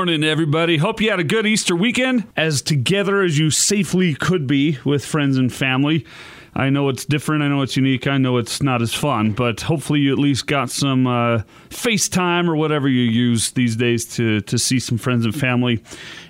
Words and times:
Morning, 0.00 0.24
everybody. 0.24 0.78
Hope 0.78 1.02
you 1.02 1.10
had 1.10 1.20
a 1.20 1.24
good 1.24 1.46
Easter 1.46 1.76
weekend, 1.76 2.26
as 2.34 2.62
together 2.62 3.20
as 3.20 3.38
you 3.38 3.50
safely 3.50 4.14
could 4.14 4.46
be 4.46 4.78
with 4.82 5.04
friends 5.04 5.36
and 5.36 5.52
family. 5.52 6.06
I 6.54 6.70
know 6.70 6.88
it's 6.88 7.04
different. 7.04 7.42
I 7.42 7.48
know 7.48 7.60
it's 7.60 7.76
unique. 7.76 8.06
I 8.06 8.16
know 8.16 8.38
it's 8.38 8.62
not 8.62 8.80
as 8.80 8.94
fun, 8.94 9.32
but 9.32 9.60
hopefully 9.60 10.00
you 10.00 10.10
at 10.10 10.18
least 10.18 10.46
got 10.46 10.70
some 10.70 11.06
uh, 11.06 11.42
FaceTime 11.68 12.48
or 12.48 12.56
whatever 12.56 12.88
you 12.88 13.02
use 13.02 13.50
these 13.50 13.76
days 13.76 14.06
to 14.16 14.40
to 14.40 14.58
see 14.58 14.78
some 14.78 14.96
friends 14.96 15.26
and 15.26 15.38
family. 15.38 15.84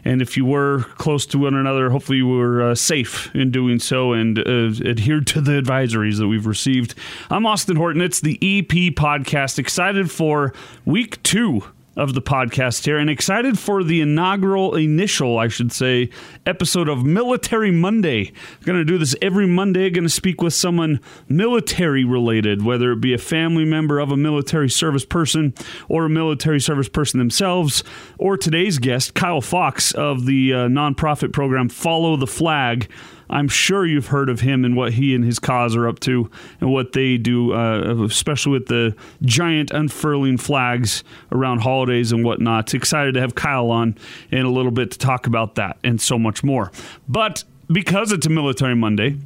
And 0.05 0.21
if 0.21 0.37
you 0.37 0.45
were 0.45 0.81
close 0.99 1.25
to 1.27 1.39
one 1.39 1.55
another, 1.55 1.91
hopefully 1.91 2.19
you 2.19 2.27
were 2.27 2.71
uh, 2.71 2.75
safe 2.75 3.33
in 3.37 3.53
doing 3.53 3.79
so 3.79 4.15
and 4.15 4.41
uh, 4.41 4.83
adhered 4.85 5.29
to 5.29 5.41
the 5.41 5.53
advisories 5.53 6.19
that 6.19 6.27
we've 6.27 6.47
received. 6.47 6.97
I'm 7.31 7.47
Austin 7.47 7.77
Horton. 7.77 8.03
It's 8.03 8.21
the 8.21 8.35
EP 8.43 8.97
podcast. 8.97 9.61
Excited 9.61 10.11
for 10.11 10.53
week 10.85 11.23
two 11.23 11.63
of 12.01 12.15
the 12.15 12.23
podcast 12.23 12.87
here 12.87 12.97
and 12.97 13.11
excited 13.11 13.59
for 13.59 13.85
the 13.85 14.01
inaugural, 14.01 14.75
initial, 14.75 15.39
I 15.39 15.49
should 15.49 15.71
say, 15.71 16.09
episode 16.47 16.89
of 16.89 17.05
Military 17.05 17.71
Monday. 17.71 18.33
Going 18.65 18.79
to 18.79 18.87
do 18.87 18.97
this 18.97 19.15
every 19.21 19.47
Monday. 19.47 19.91
Going 19.91 20.05
to 20.05 20.09
speak 20.09 20.41
with 20.41 20.55
someone 20.55 21.01
military 21.29 22.05
related, 22.05 22.65
whether 22.65 22.93
it 22.93 23.03
be 23.03 23.13
a 23.13 23.19
family 23.19 23.67
member 23.67 23.99
of 23.99 24.11
a 24.11 24.17
military 24.17 24.71
service 24.71 25.05
person 25.05 25.53
or 25.91 26.07
a 26.07 26.09
military 26.09 26.59
service 26.59 26.89
person 26.89 27.19
themselves, 27.19 27.85
or 28.19 28.39
today's 28.39 28.79
guest, 28.79 29.13
Kyle 29.13 29.43
Fox 29.43 29.93
of 29.93 30.25
the 30.25 30.55
uh, 30.55 30.57
nonprofit 30.69 31.35
program 31.35 31.69
Follow 31.69 32.17
the 32.17 32.27
Flag. 32.27 32.89
I'm 33.31 33.49
sure 33.49 33.87
you've 33.87 34.09
heard 34.09 34.29
of 34.29 34.41
him 34.41 34.65
and 34.65 34.77
what 34.77 34.93
he 34.93 35.15
and 35.15 35.25
his 35.25 35.39
cause 35.39 35.77
are 35.77 35.89
up 35.89 36.01
to 36.01 36.31
and 36.61 36.73
what 36.73 36.93
they 36.93 37.17
do, 37.17 37.53
uh, 37.53 38.05
especially 38.05 38.53
with 38.53 38.67
the 38.67 38.95
giant 39.23 39.71
unfurling 39.71 40.37
flags 40.37 41.05
around 41.33 41.61
holidays 41.61 42.13
and 42.13 42.25
whatnot. 42.25 42.75
Excited 42.75 43.15
to 43.15 43.21
have 43.21 43.35
Kyle 43.35 43.71
on 43.71 43.97
in 44.31 44.45
a 44.45 44.51
little 44.51 44.73
bit 44.73 44.91
to 44.91 44.99
talk 44.99 45.27
about 45.27 45.55
that 45.55 45.79
and 45.85 46.01
so 46.01 46.19
much 46.19 46.43
more. 46.43 46.73
But 47.09 47.45
because 47.69 48.13
it's 48.13 48.27
a 48.27 48.31
Military 48.31 48.75
Monday, 48.75 49.17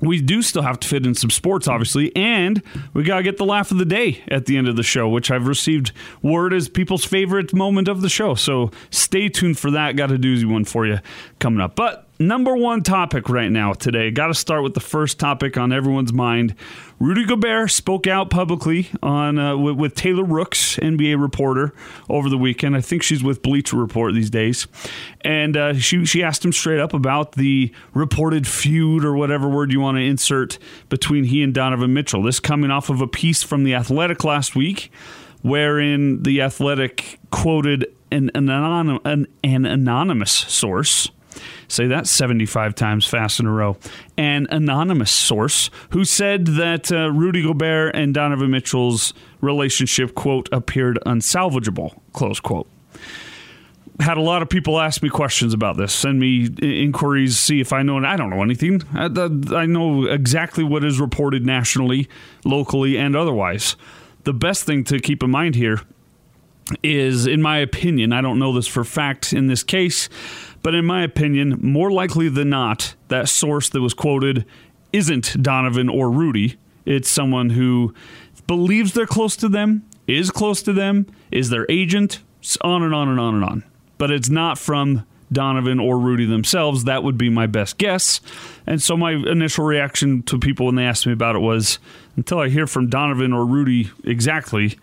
we 0.00 0.20
do 0.20 0.42
still 0.42 0.62
have 0.62 0.78
to 0.80 0.88
fit 0.88 1.06
in 1.06 1.14
some 1.14 1.30
sports, 1.30 1.66
obviously, 1.68 2.14
and 2.14 2.62
we 2.92 3.02
got 3.02 3.18
to 3.18 3.22
get 3.22 3.38
the 3.38 3.44
laugh 3.44 3.70
of 3.70 3.78
the 3.78 3.84
day 3.84 4.22
at 4.28 4.46
the 4.46 4.56
end 4.56 4.68
of 4.68 4.76
the 4.76 4.82
show, 4.82 5.08
which 5.08 5.30
I've 5.30 5.46
received 5.46 5.92
word 6.22 6.52
is 6.52 6.68
people's 6.68 7.04
favorite 7.04 7.54
moment 7.54 7.88
of 7.88 8.02
the 8.02 8.08
show. 8.08 8.34
So 8.34 8.70
stay 8.90 9.28
tuned 9.28 9.58
for 9.58 9.70
that. 9.70 9.96
Got 9.96 10.12
a 10.12 10.18
doozy 10.18 10.44
one 10.44 10.64
for 10.64 10.86
you 10.86 10.98
coming 11.38 11.60
up. 11.60 11.76
But 11.76 12.06
number 12.18 12.56
one 12.56 12.82
topic 12.82 13.28
right 13.28 13.50
now 13.50 13.72
today. 13.72 14.10
Got 14.10 14.28
to 14.28 14.34
start 14.34 14.62
with 14.62 14.74
the 14.74 14.80
first 14.80 15.18
topic 15.18 15.56
on 15.56 15.72
everyone's 15.72 16.12
mind. 16.12 16.54
Rudy 16.98 17.26
Gobert 17.26 17.70
spoke 17.70 18.06
out 18.06 18.30
publicly 18.30 18.88
on 19.02 19.38
uh, 19.38 19.54
with, 19.56 19.76
with, 19.76 19.94
Taylor 19.94 20.24
Rooks, 20.24 20.76
NBA 20.76 21.20
reporter, 21.20 21.74
over 22.08 22.30
the 22.30 22.38
weekend. 22.38 22.74
I 22.74 22.80
think 22.80 23.02
she's 23.02 23.22
with 23.22 23.42
Bleacher 23.42 23.76
Report 23.76 24.14
these 24.14 24.30
days, 24.30 24.66
and 25.20 25.58
uh, 25.58 25.74
she 25.74 26.06
she 26.06 26.22
asked 26.22 26.42
him 26.42 26.52
straight 26.52 26.80
up 26.80 26.94
about 26.94 27.32
the 27.32 27.70
reported 27.92 28.46
feud 28.46 29.04
or 29.04 29.14
whatever 29.14 29.46
word 29.46 29.72
you 29.72 29.80
want 29.80 29.98
to 29.98 30.02
insert 30.02 30.58
between 30.88 31.24
he 31.24 31.42
and 31.42 31.52
Donovan 31.52 31.92
Mitchell. 31.92 32.22
This 32.22 32.40
coming 32.40 32.70
off 32.70 32.88
of 32.88 33.02
a 33.02 33.06
piece 33.06 33.42
from 33.42 33.64
the 33.64 33.74
Athletic 33.74 34.24
last 34.24 34.56
week, 34.56 34.90
wherein 35.42 36.22
the 36.22 36.40
Athletic 36.40 37.18
quoted 37.30 37.86
an, 38.10 38.30
an, 38.34 38.48
an, 38.48 39.26
an 39.44 39.66
anonymous 39.66 40.32
source 40.32 41.10
say 41.68 41.86
that 41.86 42.06
75 42.06 42.74
times 42.74 43.06
fast 43.06 43.40
in 43.40 43.46
a 43.46 43.52
row. 43.52 43.76
An 44.16 44.46
anonymous 44.50 45.10
source 45.10 45.70
who 45.90 46.04
said 46.04 46.46
that 46.46 46.90
uh, 46.92 47.10
Rudy 47.10 47.42
Gobert 47.42 47.94
and 47.94 48.14
Donovan 48.14 48.50
Mitchell's 48.50 49.12
relationship, 49.40 50.14
quote, 50.14 50.48
appeared 50.52 50.98
unsalvageable, 51.06 51.98
close 52.12 52.40
quote. 52.40 52.68
Had 54.00 54.18
a 54.18 54.22
lot 54.22 54.42
of 54.42 54.50
people 54.50 54.78
ask 54.78 55.02
me 55.02 55.08
questions 55.08 55.54
about 55.54 55.78
this, 55.78 55.92
send 55.92 56.20
me 56.20 56.48
inquiries, 56.60 57.38
see 57.38 57.60
if 57.60 57.72
I 57.72 57.82
know. 57.82 57.96
And 57.96 58.06
I 58.06 58.16
don't 58.16 58.28
know 58.28 58.42
anything. 58.42 58.82
I, 58.92 59.06
I 59.54 59.64
know 59.64 60.04
exactly 60.04 60.64
what 60.64 60.84
is 60.84 61.00
reported 61.00 61.46
nationally, 61.46 62.08
locally, 62.44 62.98
and 62.98 63.16
otherwise. 63.16 63.74
The 64.24 64.34
best 64.34 64.64
thing 64.64 64.84
to 64.84 64.98
keep 64.98 65.22
in 65.22 65.30
mind 65.30 65.54
here 65.54 65.80
is, 66.82 67.26
in 67.26 67.42
my 67.42 67.58
opinion, 67.58 68.12
I 68.12 68.20
don't 68.20 68.38
know 68.38 68.52
this 68.52 68.66
for 68.66 68.84
fact 68.84 69.32
in 69.32 69.46
this 69.46 69.62
case, 69.62 70.08
but 70.66 70.74
in 70.74 70.84
my 70.84 71.04
opinion, 71.04 71.60
more 71.62 71.92
likely 71.92 72.28
than 72.28 72.48
not, 72.48 72.96
that 73.06 73.28
source 73.28 73.68
that 73.68 73.80
was 73.80 73.94
quoted 73.94 74.44
isn't 74.92 75.40
Donovan 75.40 75.88
or 75.88 76.10
Rudy. 76.10 76.56
It's 76.84 77.08
someone 77.08 77.50
who 77.50 77.94
believes 78.48 78.92
they're 78.92 79.06
close 79.06 79.36
to 79.36 79.48
them, 79.48 79.88
is 80.08 80.32
close 80.32 80.62
to 80.64 80.72
them, 80.72 81.06
is 81.30 81.50
their 81.50 81.66
agent, 81.68 82.20
on 82.62 82.82
and 82.82 82.92
on 82.92 83.08
and 83.08 83.20
on 83.20 83.36
and 83.36 83.44
on. 83.44 83.64
But 83.96 84.10
it's 84.10 84.28
not 84.28 84.58
from 84.58 85.06
Donovan 85.30 85.78
or 85.78 86.00
Rudy 86.00 86.24
themselves. 86.24 86.82
That 86.82 87.04
would 87.04 87.16
be 87.16 87.30
my 87.30 87.46
best 87.46 87.78
guess. 87.78 88.20
And 88.66 88.82
so 88.82 88.96
my 88.96 89.12
initial 89.12 89.64
reaction 89.64 90.24
to 90.24 90.36
people 90.36 90.66
when 90.66 90.74
they 90.74 90.86
asked 90.86 91.06
me 91.06 91.12
about 91.12 91.36
it 91.36 91.42
was 91.42 91.78
until 92.16 92.40
I 92.40 92.48
hear 92.48 92.66
from 92.66 92.90
Donovan 92.90 93.32
or 93.32 93.46
Rudy 93.46 93.92
exactly, 94.02 94.76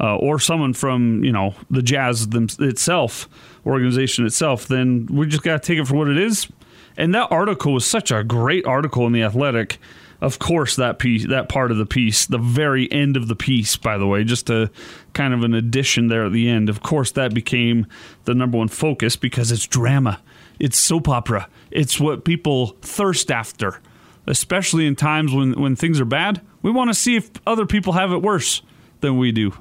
uh, 0.00 0.16
or 0.16 0.40
someone 0.40 0.74
from 0.74 1.22
you 1.22 1.30
know 1.30 1.54
the 1.70 1.82
Jazz 1.82 2.28
them, 2.28 2.48
itself 2.58 3.28
organization 3.68 4.26
itself, 4.26 4.66
then 4.66 5.06
we 5.10 5.26
just 5.26 5.42
got 5.42 5.62
to 5.62 5.66
take 5.66 5.78
it 5.78 5.86
for 5.86 5.94
what 5.94 6.08
it 6.08 6.18
is. 6.18 6.48
And 6.96 7.14
that 7.14 7.30
article 7.30 7.72
was 7.72 7.86
such 7.86 8.10
a 8.10 8.24
great 8.24 8.66
article 8.66 9.06
in 9.06 9.12
the 9.12 9.22
Athletic. 9.22 9.78
Of 10.20 10.40
course, 10.40 10.74
that 10.74 10.98
piece, 10.98 11.28
that 11.28 11.48
part 11.48 11.70
of 11.70 11.76
the 11.76 11.86
piece, 11.86 12.26
the 12.26 12.38
very 12.38 12.90
end 12.90 13.16
of 13.16 13.28
the 13.28 13.36
piece, 13.36 13.76
by 13.76 13.98
the 13.98 14.06
way, 14.06 14.24
just 14.24 14.50
a 14.50 14.68
kind 15.12 15.32
of 15.32 15.44
an 15.44 15.54
addition 15.54 16.08
there 16.08 16.24
at 16.24 16.32
the 16.32 16.48
end. 16.48 16.68
Of 16.68 16.82
course, 16.82 17.12
that 17.12 17.32
became 17.32 17.86
the 18.24 18.34
number 18.34 18.58
one 18.58 18.66
focus 18.66 19.14
because 19.14 19.52
it's 19.52 19.64
drama, 19.64 20.20
it's 20.58 20.76
soap 20.76 21.08
opera, 21.08 21.48
it's 21.70 22.00
what 22.00 22.24
people 22.24 22.76
thirst 22.82 23.30
after, 23.30 23.80
especially 24.26 24.88
in 24.88 24.96
times 24.96 25.32
when 25.32 25.52
when 25.52 25.76
things 25.76 26.00
are 26.00 26.04
bad. 26.04 26.40
We 26.62 26.72
want 26.72 26.90
to 26.90 26.94
see 26.94 27.14
if 27.14 27.30
other 27.46 27.64
people 27.64 27.92
have 27.92 28.10
it 28.10 28.20
worse 28.20 28.62
than 29.00 29.18
we 29.18 29.30
do. 29.30 29.52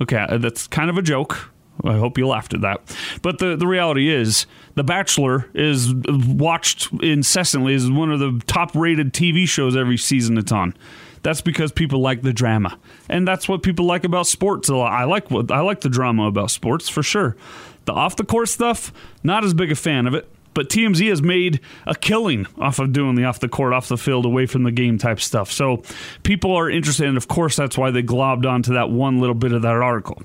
Okay, 0.00 0.26
uh, 0.28 0.38
that's 0.38 0.66
kind 0.66 0.90
of 0.90 0.98
a 0.98 1.02
joke. 1.02 1.52
I 1.84 1.94
hope 1.94 2.18
you 2.18 2.26
laughed 2.28 2.54
at 2.54 2.60
that. 2.60 2.80
But 3.22 3.38
the, 3.38 3.56
the 3.56 3.66
reality 3.66 4.08
is, 4.08 4.46
The 4.74 4.84
Bachelor 4.84 5.48
is 5.54 5.92
watched 5.94 6.92
incessantly 7.02 7.74
is 7.74 7.90
one 7.90 8.12
of 8.12 8.20
the 8.20 8.40
top 8.46 8.74
rated 8.74 9.12
TV 9.12 9.48
shows 9.48 9.76
every 9.76 9.96
season 9.96 10.38
it's 10.38 10.52
on. 10.52 10.74
That's 11.22 11.40
because 11.40 11.70
people 11.70 12.00
like 12.00 12.22
the 12.22 12.32
drama, 12.32 12.78
and 13.08 13.26
that's 13.26 13.48
what 13.48 13.62
people 13.62 13.86
like 13.86 14.04
about 14.04 14.26
sports 14.26 14.68
a 14.68 14.74
lot. 14.74 14.92
I 14.92 15.04
like 15.04 15.30
what 15.30 15.52
I 15.52 15.60
like 15.60 15.80
the 15.80 15.88
drama 15.88 16.26
about 16.26 16.50
sports 16.50 16.88
for 16.88 17.02
sure. 17.02 17.36
The 17.84 17.92
off 17.92 18.16
the 18.16 18.24
court 18.24 18.48
stuff, 18.48 18.92
not 19.22 19.44
as 19.44 19.54
big 19.54 19.70
a 19.70 19.76
fan 19.76 20.06
of 20.06 20.14
it. 20.14 20.28
But 20.54 20.68
TMZ 20.68 21.08
has 21.08 21.22
made 21.22 21.60
a 21.86 21.94
killing 21.94 22.46
off 22.58 22.78
of 22.78 22.92
doing 22.92 23.14
the 23.14 23.24
off 23.24 23.40
the 23.40 23.48
court, 23.48 23.72
off 23.72 23.88
the 23.88 23.96
field, 23.96 24.26
away 24.26 24.44
from 24.46 24.64
the 24.64 24.70
game 24.70 24.98
type 24.98 25.20
stuff. 25.20 25.50
So 25.50 25.82
people 26.24 26.54
are 26.54 26.68
interested, 26.68 27.06
and 27.06 27.16
of 27.16 27.26
course, 27.26 27.56
that's 27.56 27.78
why 27.78 27.90
they 27.90 28.02
globbed 28.02 28.44
onto 28.44 28.74
that 28.74 28.90
one 28.90 29.18
little 29.18 29.34
bit 29.34 29.52
of 29.52 29.62
that 29.62 29.76
article. 29.76 30.22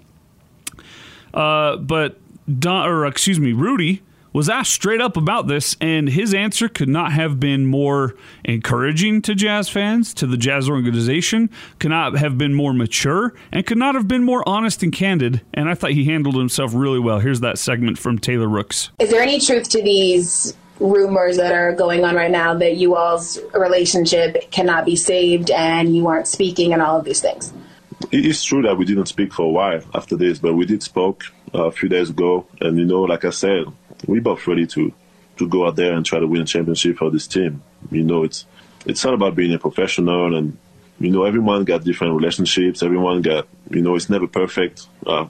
Uh, 1.33 1.77
but 1.77 2.19
Don, 2.59 2.87
or 2.87 3.05
excuse 3.05 3.39
me, 3.39 3.53
Rudy 3.53 4.01
was 4.33 4.49
asked 4.49 4.71
straight 4.71 5.01
up 5.01 5.17
about 5.17 5.47
this, 5.47 5.75
and 5.81 6.09
his 6.09 6.33
answer 6.33 6.69
could 6.69 6.89
not 6.89 7.11
have 7.11 7.39
been 7.39 7.65
more 7.65 8.15
encouraging 8.45 9.21
to 9.23 9.33
Jazz 9.33 9.67
fans, 9.67 10.13
to 10.13 10.27
the 10.27 10.37
Jazz 10.37 10.69
organization, 10.69 11.49
could 11.79 11.89
not 11.89 12.17
have 12.17 12.37
been 12.37 12.53
more 12.53 12.71
mature, 12.71 13.33
and 13.51 13.65
could 13.65 13.79
not 13.79 13.95
have 13.95 14.07
been 14.07 14.23
more 14.23 14.47
honest 14.47 14.83
and 14.83 14.93
candid. 14.93 15.41
And 15.55 15.67
I 15.67 15.73
thought 15.73 15.91
he 15.91 16.05
handled 16.05 16.35
himself 16.35 16.73
really 16.75 16.99
well. 16.99 17.19
Here's 17.19 17.39
that 17.39 17.57
segment 17.57 17.97
from 17.97 18.19
Taylor 18.19 18.47
Rooks. 18.47 18.91
Is 18.99 19.09
there 19.09 19.21
any 19.21 19.39
truth 19.39 19.69
to 19.69 19.81
these 19.81 20.55
rumors 20.79 21.37
that 21.37 21.51
are 21.51 21.73
going 21.73 22.05
on 22.05 22.15
right 22.15 22.29
now 22.29 22.53
that 22.53 22.77
you 22.77 22.95
all's 22.95 23.39
relationship 23.55 24.51
cannot 24.51 24.85
be 24.85 24.95
saved 24.95 25.49
and 25.49 25.95
you 25.95 26.07
aren't 26.07 26.27
speaking 26.27 26.73
and 26.73 26.81
all 26.81 26.99
of 26.99 27.05
these 27.05 27.21
things? 27.21 27.51
It's 28.11 28.43
true 28.43 28.61
that 28.63 28.77
we 28.77 28.85
didn't 28.85 29.07
speak 29.07 29.33
for 29.33 29.43
a 29.43 29.49
while 29.49 29.81
after 29.93 30.15
this, 30.15 30.39
but 30.39 30.53
we 30.53 30.65
did 30.65 30.83
spoke 30.83 31.25
uh, 31.53 31.65
a 31.65 31.71
few 31.71 31.89
days 31.89 32.09
ago, 32.09 32.45
and 32.61 32.77
you 32.77 32.85
know, 32.85 33.01
like 33.01 33.25
I 33.25 33.31
said, 33.31 33.65
we 34.05 34.19
both 34.19 34.45
ready 34.47 34.67
to 34.67 34.93
to 35.37 35.47
go 35.47 35.67
out 35.67 35.75
there 35.75 35.93
and 35.93 36.05
try 36.05 36.19
to 36.19 36.27
win 36.27 36.41
a 36.41 36.45
championship 36.45 36.97
for 36.97 37.09
this 37.11 37.27
team. 37.27 37.61
You 37.91 38.03
know, 38.03 38.23
it's 38.23 38.45
it's 38.85 39.03
all 39.05 39.13
about 39.13 39.35
being 39.35 39.53
a 39.53 39.59
professional, 39.59 40.35
and 40.35 40.57
you 40.99 41.11
know, 41.11 41.23
everyone 41.23 41.63
got 41.65 41.83
different 41.83 42.15
relationships. 42.15 42.81
Everyone 42.81 43.21
got, 43.21 43.47
you 43.69 43.81
know, 43.81 43.95
it's 43.95 44.09
never 44.09 44.27
perfect. 44.27 44.87
Uh, 45.05 45.27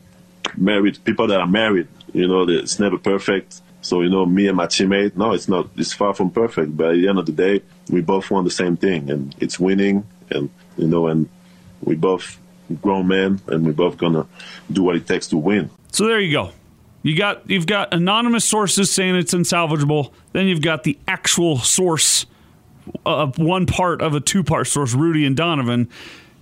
married 0.55 1.03
people 1.03 1.27
that 1.27 1.39
are 1.39 1.47
married, 1.47 1.87
you 2.13 2.27
know, 2.27 2.47
it's 2.47 2.79
never 2.79 2.97
perfect. 2.97 3.61
So 3.81 4.01
you 4.01 4.09
know, 4.09 4.25
me 4.25 4.47
and 4.47 4.57
my 4.57 4.67
teammate, 4.67 5.15
no, 5.15 5.33
it's 5.33 5.47
not. 5.47 5.69
It's 5.77 5.93
far 5.93 6.13
from 6.13 6.31
perfect. 6.31 6.75
But 6.75 6.91
at 6.91 6.95
the 6.95 7.07
end 7.07 7.19
of 7.19 7.25
the 7.25 7.31
day, 7.31 7.63
we 7.89 8.01
both 8.01 8.29
want 8.29 8.45
the 8.45 8.51
same 8.51 8.75
thing, 8.75 9.09
and 9.09 9.35
it's 9.39 9.59
winning. 9.59 10.05
And 10.29 10.49
you 10.77 10.87
know, 10.87 11.07
and 11.07 11.29
we 11.81 11.95
both 11.95 12.37
grown 12.75 13.07
men, 13.07 13.41
and 13.47 13.65
we're 13.65 13.73
both 13.73 13.97
gonna 13.97 14.25
do 14.71 14.83
what 14.83 14.95
it 14.95 15.07
takes 15.07 15.27
to 15.27 15.37
win. 15.37 15.69
So 15.91 16.05
there 16.05 16.19
you 16.19 16.31
go. 16.31 16.51
You 17.03 17.15
got 17.15 17.49
you've 17.49 17.67
got 17.67 17.93
anonymous 17.93 18.45
sources 18.45 18.91
saying 18.91 19.15
it's 19.15 19.33
unsalvageable. 19.33 20.11
Then 20.33 20.47
you've 20.47 20.61
got 20.61 20.83
the 20.83 20.97
actual 21.07 21.57
source 21.57 22.25
of 23.05 23.37
one 23.37 23.65
part 23.65 24.01
of 24.01 24.13
a 24.13 24.19
two 24.19 24.43
part 24.43 24.67
source, 24.67 24.93
Rudy 24.93 25.25
and 25.25 25.35
Donovan, 25.35 25.89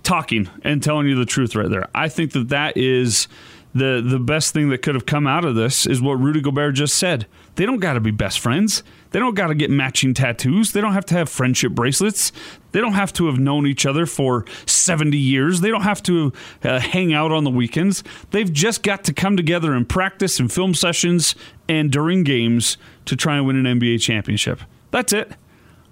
talking 0.02 0.48
and 0.62 0.82
telling 0.82 1.06
you 1.06 1.16
the 1.16 1.26
truth 1.26 1.54
right 1.54 1.68
there. 1.68 1.88
I 1.94 2.08
think 2.08 2.32
that 2.32 2.48
that 2.48 2.76
is 2.76 3.28
the 3.74 4.02
the 4.04 4.18
best 4.18 4.54
thing 4.54 4.70
that 4.70 4.78
could 4.78 4.94
have 4.94 5.06
come 5.06 5.26
out 5.26 5.44
of 5.44 5.54
this 5.54 5.86
is 5.86 6.00
what 6.00 6.14
Rudy 6.14 6.40
Gobert 6.40 6.74
just 6.74 6.96
said. 6.96 7.26
They 7.56 7.66
don't 7.66 7.80
got 7.80 7.94
to 7.94 8.00
be 8.00 8.10
best 8.10 8.40
friends. 8.40 8.82
They 9.16 9.20
don't 9.20 9.34
got 9.34 9.46
to 9.46 9.54
get 9.54 9.70
matching 9.70 10.12
tattoos. 10.12 10.72
They 10.72 10.82
don't 10.82 10.92
have 10.92 11.06
to 11.06 11.14
have 11.14 11.30
friendship 11.30 11.72
bracelets. 11.72 12.32
They 12.72 12.82
don't 12.82 12.92
have 12.92 13.14
to 13.14 13.28
have 13.28 13.38
known 13.38 13.66
each 13.66 13.86
other 13.86 14.04
for 14.04 14.44
70 14.66 15.16
years. 15.16 15.62
They 15.62 15.70
don't 15.70 15.84
have 15.84 16.02
to 16.02 16.34
uh, 16.62 16.80
hang 16.80 17.14
out 17.14 17.32
on 17.32 17.44
the 17.44 17.50
weekends. 17.50 18.04
They've 18.32 18.52
just 18.52 18.82
got 18.82 19.04
to 19.04 19.14
come 19.14 19.38
together 19.38 19.72
and 19.72 19.88
practice 19.88 20.38
and 20.38 20.52
film 20.52 20.74
sessions 20.74 21.34
and 21.66 21.90
during 21.90 22.24
games 22.24 22.76
to 23.06 23.16
try 23.16 23.38
and 23.38 23.46
win 23.46 23.64
an 23.64 23.80
NBA 23.80 24.02
championship. 24.02 24.60
That's 24.90 25.14
it. 25.14 25.32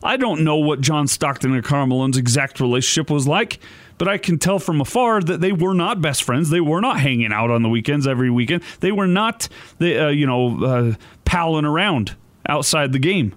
I 0.03 0.19
don't 0.19 0.45
know 0.45 0.57
what 0.57 0.83
John 0.83 1.09
Stockton 1.09 1.55
and 1.55 1.65
Karl 1.65 1.87
Malone's 1.87 2.19
exact 2.19 2.61
relationship 2.61 3.09
was 3.11 3.27
like 3.27 3.59
but 3.97 4.09
I 4.09 4.19
can 4.19 4.39
tell 4.39 4.59
from 4.59 4.81
afar 4.81 5.21
that 5.21 5.41
they 5.41 5.53
were 5.53 5.73
not 5.73 6.03
best 6.03 6.25
friends. 6.25 6.51
They 6.51 6.61
were 6.61 6.81
not 6.81 6.99
hanging 6.99 7.33
out 7.33 7.53
on 7.53 7.63
the 7.63 7.69
weekends 7.69 8.09
every 8.09 8.29
weekend. 8.29 8.65
They 8.81 8.91
were 8.91 9.07
not, 9.07 9.49
uh, 9.81 10.09
you 10.09 10.27
know, 10.27 10.65
uh, 10.65 10.95
palling 11.25 11.65
around 11.65 12.17
outside 12.49 12.93
the 12.93 12.99
game. 12.99 13.35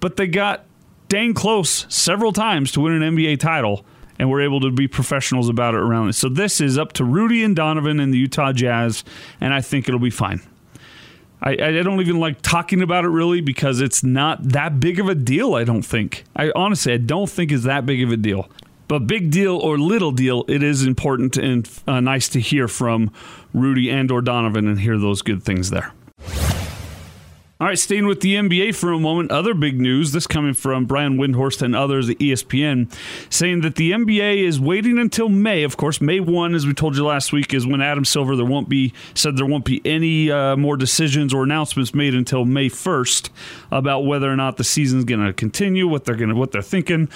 But 0.00 0.16
they 0.16 0.26
got 0.26 0.64
dang 1.08 1.34
close 1.34 1.86
several 1.88 2.32
times 2.32 2.72
to 2.72 2.80
win 2.80 3.02
an 3.02 3.16
NBA 3.16 3.38
title 3.38 3.84
and 4.18 4.30
were 4.30 4.40
able 4.40 4.60
to 4.60 4.70
be 4.70 4.88
professionals 4.88 5.48
about 5.48 5.74
it 5.74 5.80
around 5.80 6.08
it. 6.08 6.12
So 6.14 6.28
this 6.28 6.60
is 6.60 6.78
up 6.78 6.92
to 6.94 7.04
Rudy 7.04 7.42
and 7.42 7.56
Donovan 7.56 8.00
and 8.00 8.14
the 8.14 8.18
Utah 8.18 8.52
Jazz, 8.52 9.04
and 9.40 9.52
I 9.52 9.60
think 9.60 9.88
it'll 9.88 10.00
be 10.00 10.10
fine. 10.10 10.40
I, 11.42 11.50
I, 11.50 11.82
don't 11.82 12.00
even 12.00 12.20
like 12.20 12.40
talking 12.40 12.82
about 12.82 13.04
it 13.04 13.08
really 13.08 13.40
because 13.40 13.80
it's 13.80 14.04
not 14.04 14.42
that 14.50 14.78
big 14.78 15.00
of 15.00 15.08
a 15.08 15.14
deal. 15.16 15.54
I 15.54 15.64
don't 15.64 15.82
think. 15.82 16.22
I 16.36 16.52
honestly, 16.54 16.92
I 16.92 16.98
don't 16.98 17.28
think 17.28 17.50
it's 17.50 17.64
that 17.64 17.84
big 17.84 18.00
of 18.02 18.12
a 18.12 18.16
deal. 18.16 18.48
But 18.86 19.08
big 19.08 19.30
deal 19.32 19.56
or 19.56 19.76
little 19.76 20.12
deal, 20.12 20.44
it 20.46 20.62
is 20.62 20.84
important 20.86 21.36
and 21.36 21.68
uh, 21.88 21.98
nice 21.98 22.28
to 22.30 22.40
hear 22.40 22.68
from 22.68 23.10
Rudy 23.52 23.90
and 23.90 24.10
or 24.12 24.22
Donovan 24.22 24.68
and 24.68 24.78
hear 24.78 24.98
those 24.98 25.20
good 25.20 25.42
things 25.42 25.70
there. 25.70 25.92
All 27.62 27.68
right, 27.68 27.78
staying 27.78 28.08
with 28.08 28.22
the 28.22 28.34
NBA 28.34 28.74
for 28.74 28.90
a 28.90 28.98
moment. 28.98 29.30
Other 29.30 29.54
big 29.54 29.80
news, 29.80 30.10
this 30.10 30.26
coming 30.26 30.52
from 30.52 30.84
Brian 30.84 31.16
Windhorst 31.16 31.62
and 31.62 31.76
others 31.76 32.10
at 32.10 32.18
ESPN, 32.18 32.92
saying 33.30 33.60
that 33.60 33.76
the 33.76 33.92
NBA 33.92 34.38
is 34.42 34.58
waiting 34.58 34.98
until 34.98 35.28
May. 35.28 35.62
Of 35.62 35.76
course, 35.76 36.00
May 36.00 36.18
1, 36.18 36.56
as 36.56 36.66
we 36.66 36.74
told 36.74 36.96
you 36.96 37.06
last 37.06 37.32
week, 37.32 37.54
is 37.54 37.64
when 37.64 37.80
Adam 37.80 38.04
Silver 38.04 38.34
there 38.34 38.44
won't 38.44 38.68
be 38.68 38.92
said 39.14 39.36
there 39.36 39.46
won't 39.46 39.64
be 39.64 39.80
any 39.84 40.28
uh, 40.28 40.56
more 40.56 40.76
decisions 40.76 41.32
or 41.32 41.44
announcements 41.44 41.94
made 41.94 42.16
until 42.16 42.44
May 42.44 42.68
1st 42.68 43.30
about 43.70 44.00
whether 44.00 44.28
or 44.28 44.34
not 44.34 44.56
the 44.56 44.64
season's 44.64 45.04
going 45.04 45.24
to 45.24 45.32
continue, 45.32 45.86
what 45.86 46.04
they're 46.04 46.16
going 46.16 46.30
to 46.30 46.34
what 46.34 46.50
they're 46.50 46.62
thinking. 46.62 47.08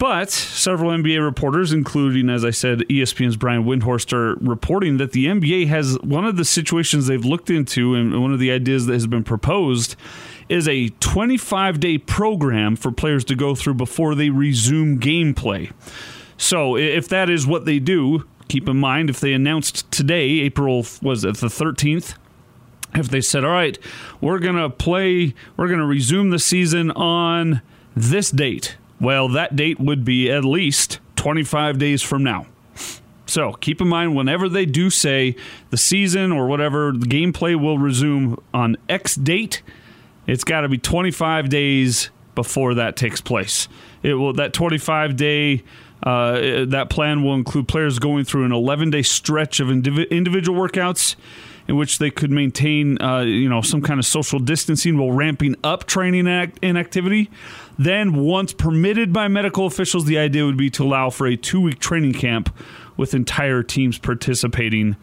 But 0.00 0.30
several 0.30 0.92
NBA 0.92 1.22
reporters, 1.22 1.74
including, 1.74 2.30
as 2.30 2.42
I 2.42 2.52
said, 2.52 2.78
ESPN's 2.88 3.36
Brian 3.36 3.64
Windhorst, 3.64 4.14
are 4.14 4.34
reporting 4.36 4.96
that 4.96 5.12
the 5.12 5.26
NBA 5.26 5.66
has 5.66 5.98
one 6.00 6.24
of 6.24 6.38
the 6.38 6.44
situations 6.46 7.06
they've 7.06 7.22
looked 7.22 7.50
into, 7.50 7.94
and 7.94 8.18
one 8.18 8.32
of 8.32 8.38
the 8.38 8.50
ideas 8.50 8.86
that 8.86 8.94
has 8.94 9.06
been 9.06 9.24
proposed 9.24 9.96
is 10.48 10.66
a 10.66 10.88
25 10.88 11.80
day 11.80 11.98
program 11.98 12.76
for 12.76 12.90
players 12.90 13.26
to 13.26 13.34
go 13.34 13.54
through 13.54 13.74
before 13.74 14.14
they 14.14 14.30
resume 14.30 14.98
gameplay. 14.98 15.70
So 16.38 16.78
if 16.78 17.06
that 17.08 17.28
is 17.28 17.46
what 17.46 17.66
they 17.66 17.78
do, 17.78 18.26
keep 18.48 18.70
in 18.70 18.78
mind 18.78 19.10
if 19.10 19.20
they 19.20 19.34
announced 19.34 19.90
today, 19.90 20.40
April 20.40 20.86
was 21.02 21.24
it 21.24 21.36
the 21.36 21.48
13th, 21.48 22.14
if 22.94 23.10
they 23.10 23.20
said, 23.20 23.44
"All 23.44 23.50
right, 23.50 23.78
we're 24.22 24.38
going 24.38 24.56
to 24.56 24.70
play, 24.70 25.34
we're 25.58 25.68
going 25.68 25.78
to 25.78 25.84
resume 25.84 26.30
the 26.30 26.38
season 26.38 26.90
on 26.92 27.60
this 27.94 28.30
date." 28.30 28.78
Well, 29.00 29.28
that 29.30 29.56
date 29.56 29.80
would 29.80 30.04
be 30.04 30.30
at 30.30 30.44
least 30.44 31.00
25 31.16 31.78
days 31.78 32.02
from 32.02 32.22
now. 32.22 32.46
So 33.26 33.52
keep 33.52 33.80
in 33.80 33.88
mind, 33.88 34.16
whenever 34.16 34.48
they 34.48 34.66
do 34.66 34.90
say 34.90 35.36
the 35.70 35.76
season 35.76 36.32
or 36.32 36.46
whatever, 36.48 36.92
the 36.92 37.06
gameplay 37.06 37.58
will 37.58 37.78
resume 37.78 38.42
on 38.52 38.76
X 38.88 39.14
date, 39.14 39.62
it's 40.26 40.44
got 40.44 40.62
to 40.62 40.68
be 40.68 40.78
25 40.78 41.48
days 41.48 42.10
before 42.34 42.74
that 42.74 42.96
takes 42.96 43.20
place. 43.20 43.68
It 44.02 44.14
will 44.14 44.32
that 44.34 44.52
25 44.52 45.16
day 45.16 45.62
uh, 46.02 46.64
that 46.66 46.88
plan 46.88 47.22
will 47.22 47.34
include 47.34 47.68
players 47.68 47.98
going 47.98 48.24
through 48.24 48.44
an 48.44 48.52
11 48.52 48.90
day 48.90 49.02
stretch 49.02 49.60
of 49.60 49.68
indiv- 49.68 50.10
individual 50.10 50.58
workouts 50.58 51.16
in 51.68 51.76
which 51.76 51.98
they 51.98 52.10
could 52.10 52.30
maintain, 52.30 53.00
uh, 53.00 53.20
you 53.20 53.48
know, 53.48 53.60
some 53.60 53.82
kind 53.82 54.00
of 54.00 54.06
social 54.06 54.38
distancing 54.38 54.98
while 54.98 55.12
ramping 55.12 55.54
up 55.62 55.84
training 55.86 56.26
act- 56.26 56.58
and 56.62 56.76
activity. 56.78 57.30
Then, 57.80 58.16
once 58.16 58.52
permitted 58.52 59.10
by 59.10 59.28
medical 59.28 59.64
officials, 59.64 60.04
the 60.04 60.18
idea 60.18 60.44
would 60.44 60.58
be 60.58 60.68
to 60.68 60.84
allow 60.84 61.08
for 61.08 61.26
a 61.26 61.34
two 61.34 61.62
week 61.62 61.78
training 61.78 62.12
camp 62.12 62.54
with 62.98 63.14
entire 63.14 63.62
teams 63.62 63.96
participating, 63.96 64.96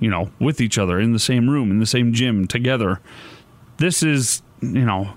you 0.00 0.10
know, 0.10 0.32
with 0.40 0.60
each 0.60 0.76
other 0.76 0.98
in 0.98 1.12
the 1.12 1.20
same 1.20 1.48
room, 1.48 1.70
in 1.70 1.78
the 1.78 1.86
same 1.86 2.12
gym 2.12 2.48
together. 2.48 3.00
This 3.76 4.02
is, 4.02 4.42
you 4.60 4.84
know, 4.84 5.14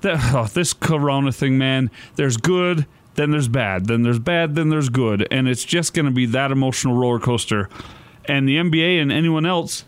the, 0.00 0.18
oh, 0.34 0.46
this 0.46 0.72
corona 0.72 1.30
thing, 1.30 1.58
man, 1.58 1.90
there's 2.14 2.38
good, 2.38 2.86
then 3.16 3.32
there's 3.32 3.48
bad, 3.48 3.84
then 3.84 4.02
there's 4.02 4.18
bad, 4.18 4.54
then 4.54 4.70
there's 4.70 4.88
good. 4.88 5.28
And 5.30 5.48
it's 5.48 5.62
just 5.62 5.92
going 5.92 6.06
to 6.06 6.10
be 6.10 6.24
that 6.24 6.50
emotional 6.50 6.94
roller 6.94 7.18
coaster. 7.18 7.68
And 8.24 8.48
the 8.48 8.56
NBA 8.56 9.02
and 9.02 9.12
anyone 9.12 9.44
else 9.44 9.84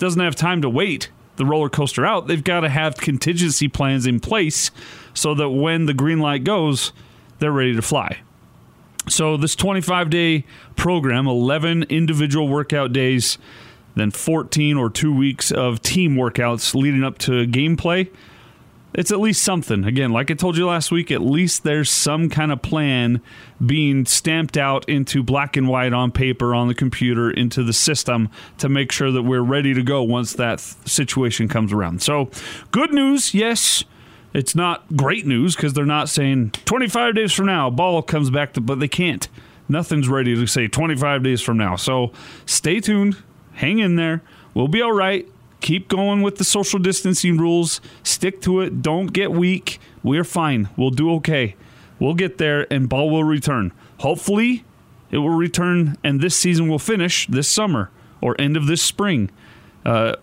doesn't 0.00 0.20
have 0.20 0.34
time 0.34 0.62
to 0.62 0.68
wait 0.68 1.10
the 1.36 1.46
roller 1.46 1.68
coaster 1.68 2.04
out. 2.04 2.26
They've 2.26 2.42
got 2.42 2.60
to 2.60 2.68
have 2.68 2.96
contingency 2.96 3.68
plans 3.68 4.04
in 4.04 4.18
place 4.18 4.72
so 5.14 5.34
that 5.34 5.50
when 5.50 5.86
the 5.86 5.94
green 5.94 6.18
light 6.18 6.44
goes, 6.44 6.92
they're 7.38 7.52
ready 7.52 7.74
to 7.74 7.82
fly. 7.82 8.18
So, 9.08 9.36
this 9.36 9.54
25 9.54 10.10
day 10.10 10.44
program, 10.76 11.26
11 11.26 11.84
individual 11.84 12.48
workout 12.48 12.92
days, 12.92 13.38
then 13.94 14.10
14 14.10 14.76
or 14.76 14.90
two 14.90 15.14
weeks 15.14 15.52
of 15.52 15.82
team 15.82 16.16
workouts 16.16 16.74
leading 16.74 17.04
up 17.04 17.18
to 17.18 17.46
gameplay 17.46 18.08
it's 18.94 19.10
at 19.10 19.18
least 19.18 19.42
something. 19.42 19.84
Again, 19.84 20.12
like 20.12 20.30
I 20.30 20.34
told 20.34 20.56
you 20.56 20.68
last 20.68 20.92
week, 20.92 21.10
at 21.10 21.20
least 21.20 21.64
there's 21.64 21.90
some 21.90 22.30
kind 22.30 22.52
of 22.52 22.62
plan 22.62 23.20
being 23.64 24.06
stamped 24.06 24.56
out 24.56 24.88
into 24.88 25.22
black 25.22 25.56
and 25.56 25.68
white 25.68 25.92
on 25.92 26.12
paper 26.12 26.54
on 26.54 26.68
the 26.68 26.74
computer 26.74 27.30
into 27.30 27.64
the 27.64 27.72
system 27.72 28.30
to 28.58 28.68
make 28.68 28.92
sure 28.92 29.10
that 29.10 29.22
we're 29.22 29.42
ready 29.42 29.74
to 29.74 29.82
go 29.82 30.02
once 30.02 30.34
that 30.34 30.60
situation 30.60 31.48
comes 31.48 31.72
around. 31.72 32.02
So, 32.02 32.30
good 32.70 32.92
news, 32.92 33.34
yes. 33.34 33.84
It's 34.34 34.54
not 34.54 34.96
great 34.96 35.26
news 35.26 35.56
because 35.56 35.72
they're 35.72 35.86
not 35.86 36.08
saying 36.08 36.50
25 36.64 37.14
days 37.14 37.32
from 37.32 37.46
now, 37.46 37.70
ball 37.70 38.02
comes 38.02 38.30
back, 38.30 38.52
to, 38.54 38.60
but 38.60 38.80
they 38.80 38.88
can't. 38.88 39.28
Nothing's 39.68 40.08
ready 40.08 40.34
to 40.34 40.46
say 40.46 40.68
25 40.68 41.22
days 41.22 41.40
from 41.40 41.56
now. 41.56 41.76
So, 41.76 42.12
stay 42.44 42.80
tuned, 42.80 43.22
hang 43.54 43.78
in 43.78 43.96
there. 43.96 44.22
We'll 44.52 44.68
be 44.68 44.82
all 44.82 44.92
right 44.92 45.26
keep 45.64 45.88
going 45.88 46.20
with 46.20 46.36
the 46.36 46.44
social 46.44 46.78
distancing 46.78 47.38
rules. 47.38 47.80
Stick 48.02 48.42
to 48.42 48.60
it. 48.60 48.82
Don't 48.82 49.14
get 49.14 49.32
weak. 49.32 49.80
We're 50.02 50.22
fine. 50.22 50.68
We'll 50.76 50.90
do 50.90 51.10
okay. 51.14 51.56
We'll 51.98 52.12
get 52.12 52.36
there 52.36 52.70
and 52.70 52.86
ball 52.86 53.08
will 53.08 53.24
return. 53.24 53.72
Hopefully, 54.00 54.64
it 55.10 55.18
will 55.18 55.30
return 55.30 55.96
and 56.04 56.20
this 56.20 56.36
season 56.36 56.68
will 56.68 56.78
finish 56.78 57.26
this 57.28 57.48
summer 57.48 57.90
or 58.20 58.38
end 58.38 58.58
of 58.58 58.66
this 58.66 58.82
spring. 58.82 59.30
Uh, 59.86 60.16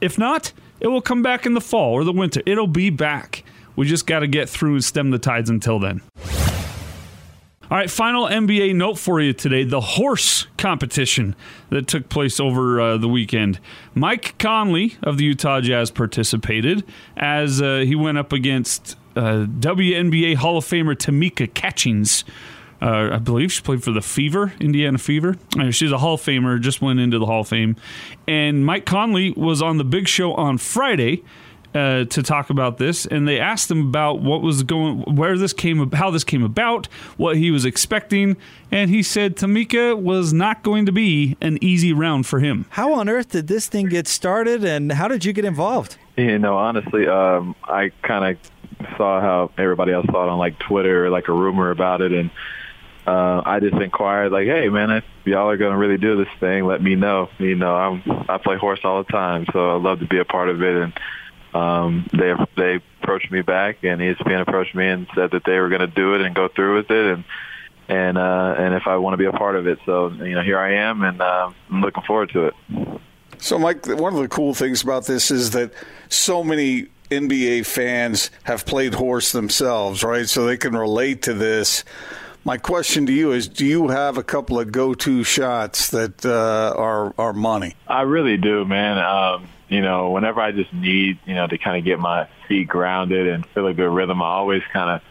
if 0.00 0.18
not, 0.18 0.52
it 0.80 0.88
will 0.88 1.02
come 1.02 1.22
back 1.22 1.46
in 1.46 1.54
the 1.54 1.60
fall 1.60 1.92
or 1.92 2.02
the 2.02 2.12
winter. 2.12 2.42
It'll 2.44 2.66
be 2.66 2.90
back. 2.90 3.44
We 3.80 3.86
just 3.86 4.06
got 4.06 4.18
to 4.18 4.26
get 4.26 4.46
through 4.46 4.74
and 4.74 4.84
stem 4.84 5.10
the 5.10 5.18
tides 5.18 5.48
until 5.48 5.78
then. 5.78 6.02
All 6.18 7.78
right, 7.78 7.90
final 7.90 8.26
NBA 8.26 8.74
note 8.74 8.98
for 8.98 9.22
you 9.22 9.32
today 9.32 9.64
the 9.64 9.80
horse 9.80 10.46
competition 10.58 11.34
that 11.70 11.86
took 11.86 12.10
place 12.10 12.38
over 12.38 12.78
uh, 12.78 12.96
the 12.98 13.08
weekend. 13.08 13.58
Mike 13.94 14.36
Conley 14.36 14.98
of 15.02 15.16
the 15.16 15.24
Utah 15.24 15.62
Jazz 15.62 15.90
participated 15.90 16.84
as 17.16 17.62
uh, 17.62 17.78
he 17.78 17.94
went 17.94 18.18
up 18.18 18.34
against 18.34 18.98
uh, 19.16 19.46
WNBA 19.46 20.34
Hall 20.36 20.58
of 20.58 20.66
Famer 20.66 20.94
Tamika 20.94 21.54
Catchings. 21.54 22.24
Uh, 22.82 23.08
I 23.12 23.16
believe 23.16 23.50
she 23.50 23.62
played 23.62 23.82
for 23.82 23.92
the 23.92 24.02
Fever, 24.02 24.52
Indiana 24.60 24.98
Fever. 24.98 25.36
Uh, 25.58 25.70
she's 25.70 25.90
a 25.90 25.96
Hall 25.96 26.14
of 26.14 26.20
Famer, 26.20 26.60
just 26.60 26.82
went 26.82 27.00
into 27.00 27.18
the 27.18 27.24
Hall 27.24 27.40
of 27.40 27.48
Fame. 27.48 27.76
And 28.28 28.66
Mike 28.66 28.84
Conley 28.84 29.30
was 29.30 29.62
on 29.62 29.78
the 29.78 29.84
big 29.84 30.06
show 30.06 30.34
on 30.34 30.58
Friday 30.58 31.24
uh, 31.74 32.04
to 32.04 32.22
talk 32.22 32.50
about 32.50 32.78
this, 32.78 33.06
and 33.06 33.28
they 33.28 33.38
asked 33.38 33.70
him 33.70 33.88
about 33.88 34.20
what 34.20 34.42
was 34.42 34.62
going, 34.62 35.14
where 35.14 35.38
this 35.38 35.52
came, 35.52 35.90
how 35.92 36.10
this 36.10 36.24
came 36.24 36.42
about, 36.42 36.86
what 37.16 37.36
he 37.36 37.50
was 37.50 37.64
expecting, 37.64 38.36
and 38.72 38.90
he 38.90 39.02
said 39.02 39.36
Tamika 39.36 39.96
was 39.96 40.32
not 40.32 40.62
going 40.62 40.86
to 40.86 40.92
be 40.92 41.36
an 41.40 41.62
easy 41.62 41.92
round 41.92 42.26
for 42.26 42.40
him. 42.40 42.66
How 42.70 42.92
on 42.94 43.08
earth 43.08 43.30
did 43.30 43.46
this 43.46 43.68
thing 43.68 43.88
get 43.88 44.08
started, 44.08 44.64
and 44.64 44.92
how 44.92 45.08
did 45.08 45.24
you 45.24 45.32
get 45.32 45.44
involved? 45.44 45.96
You 46.16 46.38
know, 46.38 46.56
honestly, 46.56 47.06
um, 47.06 47.54
I 47.64 47.92
kind 48.02 48.36
of 48.36 48.96
saw 48.96 49.20
how 49.20 49.50
everybody 49.56 49.92
else 49.92 50.06
saw 50.06 50.24
it 50.24 50.28
on 50.28 50.38
like 50.38 50.58
Twitter, 50.58 51.08
like 51.08 51.28
a 51.28 51.32
rumor 51.32 51.70
about 51.70 52.00
it, 52.00 52.12
and 52.12 52.30
uh, 53.06 53.42
I 53.44 53.60
just 53.60 53.76
inquired, 53.76 54.32
like, 54.32 54.46
"Hey, 54.46 54.68
man, 54.68 54.90
if 54.90 55.04
y'all 55.24 55.48
are 55.48 55.56
going 55.56 55.72
to 55.72 55.78
really 55.78 55.98
do 55.98 56.16
this 56.16 56.32
thing, 56.38 56.64
let 56.64 56.82
me 56.82 56.96
know." 56.96 57.30
You 57.38 57.54
know, 57.54 57.74
I'm 57.74 58.02
I 58.28 58.38
play 58.38 58.56
horse 58.56 58.80
all 58.84 59.02
the 59.02 59.10
time, 59.10 59.46
so 59.52 59.76
I'd 59.76 59.82
love 59.82 60.00
to 60.00 60.06
be 60.06 60.18
a 60.18 60.24
part 60.24 60.48
of 60.48 60.62
it 60.62 60.76
and 60.76 60.92
um, 61.54 62.08
they 62.12 62.32
they 62.56 62.80
approached 63.02 63.30
me 63.30 63.42
back, 63.42 63.82
and 63.82 64.00
ESPN 64.00 64.40
approached 64.40 64.74
me 64.74 64.88
and 64.88 65.06
said 65.14 65.32
that 65.32 65.44
they 65.44 65.58
were 65.58 65.68
going 65.68 65.80
to 65.80 65.86
do 65.86 66.14
it 66.14 66.20
and 66.20 66.34
go 66.34 66.48
through 66.48 66.76
with 66.76 66.90
it, 66.90 67.12
and 67.14 67.24
and 67.88 68.18
uh, 68.18 68.54
and 68.56 68.74
if 68.74 68.86
I 68.86 68.96
want 68.96 69.14
to 69.14 69.18
be 69.18 69.24
a 69.24 69.32
part 69.32 69.56
of 69.56 69.66
it. 69.66 69.78
So 69.84 70.08
you 70.10 70.34
know, 70.34 70.42
here 70.42 70.58
I 70.58 70.74
am, 70.74 71.02
and 71.02 71.20
uh, 71.20 71.50
I'm 71.70 71.80
looking 71.80 72.04
forward 72.04 72.30
to 72.30 72.46
it. 72.46 72.54
So, 73.38 73.58
Mike, 73.58 73.86
one 73.86 74.14
of 74.14 74.20
the 74.20 74.28
cool 74.28 74.54
things 74.54 74.82
about 74.82 75.06
this 75.06 75.30
is 75.30 75.52
that 75.52 75.72
so 76.10 76.44
many 76.44 76.88
NBA 77.10 77.66
fans 77.66 78.30
have 78.44 78.66
played 78.66 78.94
horse 78.94 79.32
themselves, 79.32 80.04
right? 80.04 80.28
So 80.28 80.44
they 80.44 80.58
can 80.58 80.76
relate 80.76 81.22
to 81.22 81.34
this. 81.34 81.84
My 82.44 82.58
question 82.58 83.06
to 83.06 83.12
you 83.12 83.32
is: 83.32 83.48
Do 83.48 83.66
you 83.66 83.88
have 83.88 84.18
a 84.18 84.22
couple 84.22 84.60
of 84.60 84.70
go-to 84.72 85.24
shots 85.24 85.90
that 85.90 86.24
uh, 86.24 86.74
are 86.76 87.14
are 87.18 87.32
money? 87.32 87.74
I 87.88 88.02
really 88.02 88.36
do, 88.36 88.64
man. 88.64 88.98
Um, 88.98 89.48
you 89.70 89.80
know, 89.80 90.10
whenever 90.10 90.40
I 90.40 90.50
just 90.50 90.72
need, 90.74 91.20
you 91.24 91.34
know, 91.34 91.46
to 91.46 91.56
kind 91.56 91.78
of 91.78 91.84
get 91.84 91.98
my 91.98 92.28
feet 92.48 92.68
grounded 92.68 93.28
and 93.28 93.46
feel 93.46 93.68
a 93.68 93.72
good 93.72 93.88
rhythm, 93.88 94.20
I 94.20 94.26
always 94.26 94.62
kind 94.72 94.90
of 94.90 95.02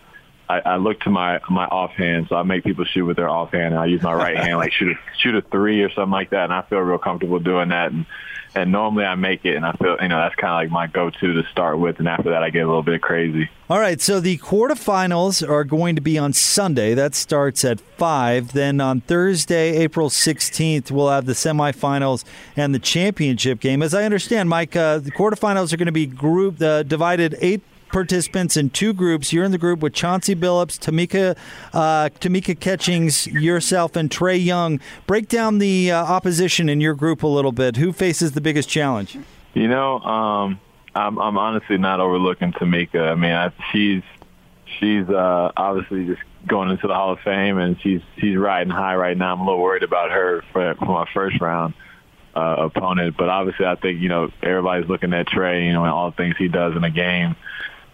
I, 0.50 0.74
I 0.74 0.76
look 0.78 1.00
to 1.02 1.10
my 1.10 1.40
my 1.50 1.66
offhand, 1.66 2.28
so 2.28 2.36
I 2.36 2.44
make 2.44 2.64
people 2.64 2.84
shoot 2.84 3.06
with 3.06 3.18
their 3.18 3.30
offhand, 3.30 3.74
and 3.74 3.80
I 3.80 3.86
use 3.86 4.02
my 4.02 4.14
right 4.14 4.36
hand, 4.36 4.58
like 4.58 4.74
shoot 4.74 4.92
a 4.92 5.00
shoot 5.20 5.36
a 5.36 5.42
three 5.42 5.82
or 5.82 5.90
something 5.92 6.12
like 6.12 6.32
that, 6.32 6.46
and 6.46 6.54
I 6.54 6.64
feel 6.64 6.80
real 6.80 6.98
comfortable 6.98 7.40
doing 7.40 7.70
that. 7.70 7.92
And 7.92 8.06
and 8.56 8.72
normally 8.72 9.06
I 9.06 9.16
make 9.16 9.46
it, 9.46 9.56
and 9.56 9.66
I 9.66 9.72
feel 9.74 9.98
you 10.02 10.08
know 10.08 10.18
that's 10.18 10.36
kind 10.36 10.54
of 10.54 10.58
like 10.58 10.72
my 10.72 10.88
go-to 10.88 11.34
to 11.34 11.50
start 11.50 11.80
with, 11.80 12.00
and 12.00 12.08
after 12.08 12.30
that 12.32 12.44
I 12.44 12.50
get 12.50 12.64
a 12.64 12.68
little 12.68 12.84
bit 12.84 13.02
crazy. 13.02 13.50
All 13.70 13.80
right, 13.80 14.02
so 14.02 14.20
the 14.20 14.38
quarterfinals 14.40 15.48
are 15.48 15.64
going 15.64 15.96
to 15.96 16.02
be 16.02 16.18
on 16.18 16.34
Sunday. 16.34 16.96
That 16.96 17.14
starts 17.14 17.64
at 17.64 17.80
five. 17.80 18.54
Then 18.54 18.82
on 18.82 19.02
Thursday, 19.02 19.78
April 19.78 20.10
sixteenth, 20.10 20.92
we'll 20.92 21.10
have 21.10 21.26
the 21.26 21.34
semifinals 21.34 22.24
and 22.56 22.74
the 22.74 22.80
championship 22.80 23.60
game. 23.60 23.84
As 23.84 23.94
I 23.94 24.04
understand, 24.04 24.50
Mike, 24.50 24.76
uh, 24.76 24.98
the 24.98 25.12
quarterfinals 25.12 25.72
are 25.72 25.78
going 25.78 25.86
to 25.86 25.92
be 25.92 26.08
grouped, 26.08 26.62
uh, 26.62 26.84
divided 26.84 27.36
eight 27.42 27.62
participants 27.90 28.58
in 28.58 28.70
two 28.70 28.94
groups. 28.94 29.34
You're 29.34 29.44
in 29.44 29.52
the 29.52 29.58
group 29.58 29.80
with 29.80 29.94
Chauncey 29.94 30.36
Billups, 30.36 30.80
Tamika, 30.80 31.38
uh, 31.74 32.10
Tamika 32.20 32.60
Catchings, 32.60 33.28
yourself, 33.28 33.96
and 33.96 34.10
Trae 34.10 34.44
Young. 34.44 34.80
Break 35.08 35.28
down 35.28 35.60
the 35.60 35.92
uh, 35.92 36.04
opposition 36.04 36.70
in 36.70 36.82
your 36.82 36.94
group 36.94 37.24
a 37.24 37.28
little 37.28 37.52
bit. 37.52 37.78
Who 37.78 37.92
faces 37.92 38.34
the 38.34 38.42
biggest 38.42 38.70
challenge? 38.70 39.18
You 39.54 39.68
know, 39.68 40.00
um, 40.00 40.60
I'm, 40.96 41.18
I'm 41.18 41.38
honestly 41.38 41.78
not 41.78 42.00
overlooking 42.00 42.52
Tamika. 42.54 43.12
I 43.12 43.16
mean, 43.16 43.32
I, 43.32 43.52
she's 43.72 44.04
she's 44.80 45.08
uh, 45.10 45.52
obviously 45.56 46.06
just 46.06 46.22
going 46.48 46.70
into 46.70 46.88
the 46.88 46.94
Hall 46.94 47.14
of 47.14 47.20
Fame, 47.20 47.58
and 47.58 47.80
she's 47.82 48.02
she's 48.18 48.36
riding 48.38 48.72
high 48.72 48.96
right 48.96 49.18
now. 49.18 49.34
I'm 49.34 49.42
a 49.42 49.46
little 49.46 49.62
worried 49.62 49.84
about 49.84 50.12
her 50.12 50.44
for, 50.54 50.76
for 50.76 50.86
my 50.86 51.08
first 51.14 51.40
round 51.42 51.74
uh, 52.36 52.56
opponent, 52.60 53.16
but 53.18 53.30
obviously 53.30 53.66
I 53.66 53.76
think 53.76 54.02
you 54.02 54.10
know 54.10 54.32
everybody's 54.42 54.90
looking 54.90 55.14
at 55.14 55.28
Trae, 55.28 55.66
you 55.66 55.74
know, 55.74 55.84
and 55.84 55.92
all 55.92 56.12
the 56.12 56.18
things 56.18 56.36
he 56.38 56.48
does 56.48 56.76
in 56.76 56.84
a 56.84 56.92
game 56.92 57.36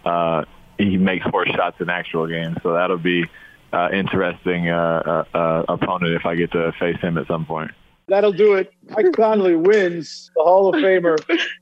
uh, 0.05 0.45
he 0.77 0.97
makes 0.97 1.25
four 1.27 1.45
shots 1.47 1.77
in 1.79 1.89
actual 1.89 2.27
games. 2.27 2.57
So 2.63 2.73
that'll 2.73 2.97
be 2.97 3.25
uh, 3.73 3.89
interesting 3.91 4.69
uh, 4.69 5.25
uh, 5.33 5.37
uh, 5.37 5.65
opponent 5.69 6.13
if 6.13 6.25
I 6.25 6.35
get 6.35 6.51
to 6.51 6.71
face 6.79 6.99
him 7.01 7.17
at 7.17 7.27
some 7.27 7.45
point. 7.45 7.71
That'll 8.07 8.31
do 8.31 8.53
it. 8.53 8.71
Mike 8.89 9.13
Conley 9.13 9.55
wins 9.55 10.29
the 10.35 10.43
Hall 10.43 10.69
of 10.69 10.75
Famer 10.75 11.17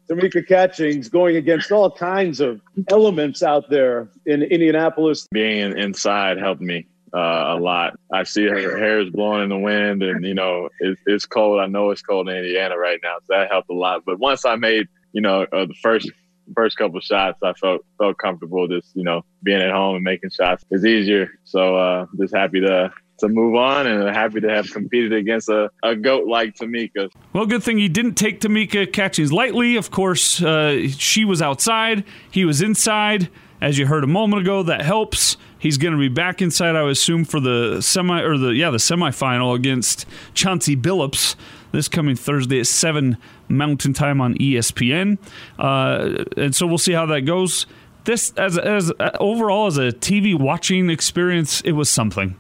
Tamika 0.10 0.46
Catchings 0.46 1.08
going 1.08 1.38
against 1.38 1.72
all 1.72 1.90
kinds 1.90 2.42
of 2.42 2.60
elements 2.90 3.42
out 3.42 3.70
there 3.70 4.10
in 4.26 4.44
Indianapolis. 4.44 5.26
Being 5.32 5.78
inside 5.78 6.38
helped 6.38 6.60
me 6.60 6.86
uh, 7.14 7.56
a 7.56 7.60
lot. 7.60 7.98
I 8.12 8.24
see 8.24 8.44
her 8.46 8.78
hair 8.78 9.00
is 9.00 9.10
blowing 9.10 9.44
in 9.44 9.50
the 9.50 9.58
wind, 9.58 10.04
and 10.04 10.26
you 10.26 10.34
know 10.34 10.68
it's, 10.82 11.00
it's 11.06 11.26
cold. 11.26 11.62
I 11.62 11.68
know 11.68 11.92
it's 11.92 12.02
cold 12.02 12.28
in 12.28 12.36
Indiana 12.36 12.78
right 12.78 13.00
now, 13.02 13.16
so 13.22 13.38
that 13.38 13.50
helped 13.50 13.70
a 13.70 13.74
lot. 13.74 14.04
But 14.06 14.20
once 14.20 14.44
I 14.44 14.56
made 14.56 14.90
you 15.14 15.22
know 15.22 15.44
uh, 15.44 15.66
the 15.66 15.76
first 15.82 16.12
first 16.56 16.78
couple 16.78 17.00
shots, 17.00 17.40
I 17.44 17.54
felt 17.54 17.86
felt 17.98 18.18
comfortable 18.18 18.68
just 18.68 18.96
you 18.96 19.04
know 19.04 19.24
being 19.44 19.62
at 19.62 19.72
home 19.72 19.96
and 19.96 20.04
making 20.04 20.32
shots 20.32 20.64
is 20.72 20.86
easier. 20.86 21.32
So 21.44 21.76
uh, 21.76 22.06
just 22.18 22.36
happy 22.36 22.62
to 22.62 22.92
to 23.20 23.30
move 23.30 23.56
on 23.56 23.88
and 23.88 24.08
happy 24.10 24.42
to 24.42 24.50
have 24.50 24.70
competed 24.72 25.14
against 25.14 25.50
a, 25.50 25.70
a 25.84 25.96
goat 25.96 26.28
like 26.28 26.56
Tamika. 26.56 27.10
Well, 27.32 27.46
good 27.46 27.64
thing 27.64 27.78
he 27.78 27.88
didn't 27.88 28.16
take 28.16 28.42
Tamika 28.42 28.92
Catchings 28.92 29.32
lightly. 29.32 29.76
Of 29.76 29.92
course, 29.92 30.42
uh, 30.42 30.88
she 30.90 31.26
was 31.26 31.42
outside, 31.42 32.04
he 32.30 32.46
was 32.46 32.62
inside. 32.62 33.30
As 33.62 33.78
you 33.78 33.86
heard 33.86 34.04
a 34.04 34.08
moment 34.08 34.42
ago, 34.42 34.62
that 34.64 34.82
helps. 34.82 35.38
He's 35.58 35.78
going 35.78 35.94
to 35.94 36.00
be 36.00 36.10
back 36.10 36.42
inside, 36.42 36.76
I 36.76 36.90
assume, 36.90 37.24
for 37.24 37.40
the 37.40 37.80
semi 37.80 38.22
or 38.22 38.38
the 38.38 38.50
yeah 38.50 38.72
the 38.72 38.78
semifinal 38.78 39.56
against 39.56 40.06
Chauncey 40.34 40.76
Billups 40.76 41.38
this 41.74 41.88
coming 41.90 42.16
Thursday 42.16 42.60
at 42.60 42.68
seven 42.68 43.18
Mountain 43.48 43.94
Time 43.94 44.22
on 44.22 44.36
ESPN. 44.36 45.18
Uh, 45.58 46.24
and 46.38 46.56
so 46.56 46.68
we'll 46.68 46.78
see 46.78 46.94
how 46.94 47.06
that 47.08 47.22
goes. 47.22 47.66
This 48.06 48.34
as 48.36 48.58
as 48.58 48.92
uh, 49.00 49.12
overall 49.20 49.68
as 49.68 49.78
a 49.78 49.92
TV 49.92 50.38
watching 50.38 50.90
experience, 50.90 51.62
it 51.62 51.72
was 51.74 51.90
something. 51.90 52.36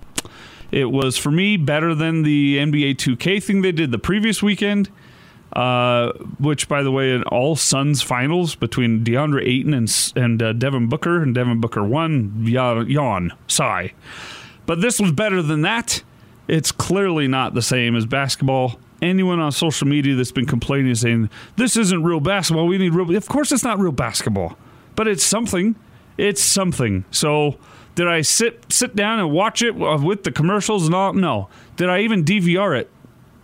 It 0.71 0.85
was 0.85 1.17
for 1.17 1.31
me 1.31 1.55
better 1.55 1.93
than 1.93 2.23
the 2.23 2.57
NBA 2.57 2.95
2K 2.95 3.41
thing 3.43 3.61
they 3.61 3.71
did 3.71 3.91
the 3.91 3.99
previous 3.99 4.41
weekend. 4.41 4.89
Uh, 5.55 6.11
which, 6.39 6.67
by 6.67 6.81
the 6.81 6.89
way, 6.89 7.11
an 7.11 7.21
all 7.25 7.55
Suns 7.55 8.01
finals 8.01 8.55
between 8.55 9.03
DeAndre 9.03 9.45
Ayton 9.45 9.75
and 9.75 10.13
and 10.15 10.41
uh, 10.41 10.51
Devin 10.51 10.89
Booker, 10.89 11.21
and 11.21 11.35
Devin 11.35 11.61
Booker 11.61 11.83
won. 11.83 12.43
Yawn, 12.43 13.33
sigh. 13.47 13.93
But 14.65 14.81
this 14.81 14.99
was 14.99 15.11
better 15.11 15.43
than 15.43 15.61
that. 15.61 16.01
It's 16.47 16.71
clearly 16.71 17.27
not 17.27 17.53
the 17.53 17.61
same 17.61 17.95
as 17.95 18.07
basketball 18.07 18.79
anyone 19.03 19.39
on 19.39 19.51
social 19.51 19.87
media 19.87 20.15
that's 20.15 20.31
been 20.31 20.45
complaining 20.45 20.95
saying 20.95 21.29
this 21.57 21.77
isn't 21.77 22.03
real 22.03 22.19
basketball. 22.19 22.65
We 22.67 22.77
need 22.77 22.93
real. 22.93 23.15
Of 23.15 23.27
course, 23.27 23.51
it's 23.51 23.63
not 23.63 23.79
real 23.79 23.91
basketball, 23.91 24.57
but 24.95 25.07
it's 25.07 25.23
something. 25.23 25.75
It's 26.17 26.41
something. 26.41 27.05
So, 27.11 27.57
did 27.95 28.07
I 28.07 28.21
sit 28.21 28.71
sit 28.71 28.95
down 28.95 29.19
and 29.19 29.31
watch 29.31 29.61
it 29.61 29.75
with 29.75 30.23
the 30.23 30.31
commercials 30.31 30.85
and 30.85 30.95
all? 30.95 31.13
No. 31.13 31.49
Did 31.75 31.89
I 31.89 31.99
even 31.99 32.23
DVR 32.23 32.79
it? 32.79 32.89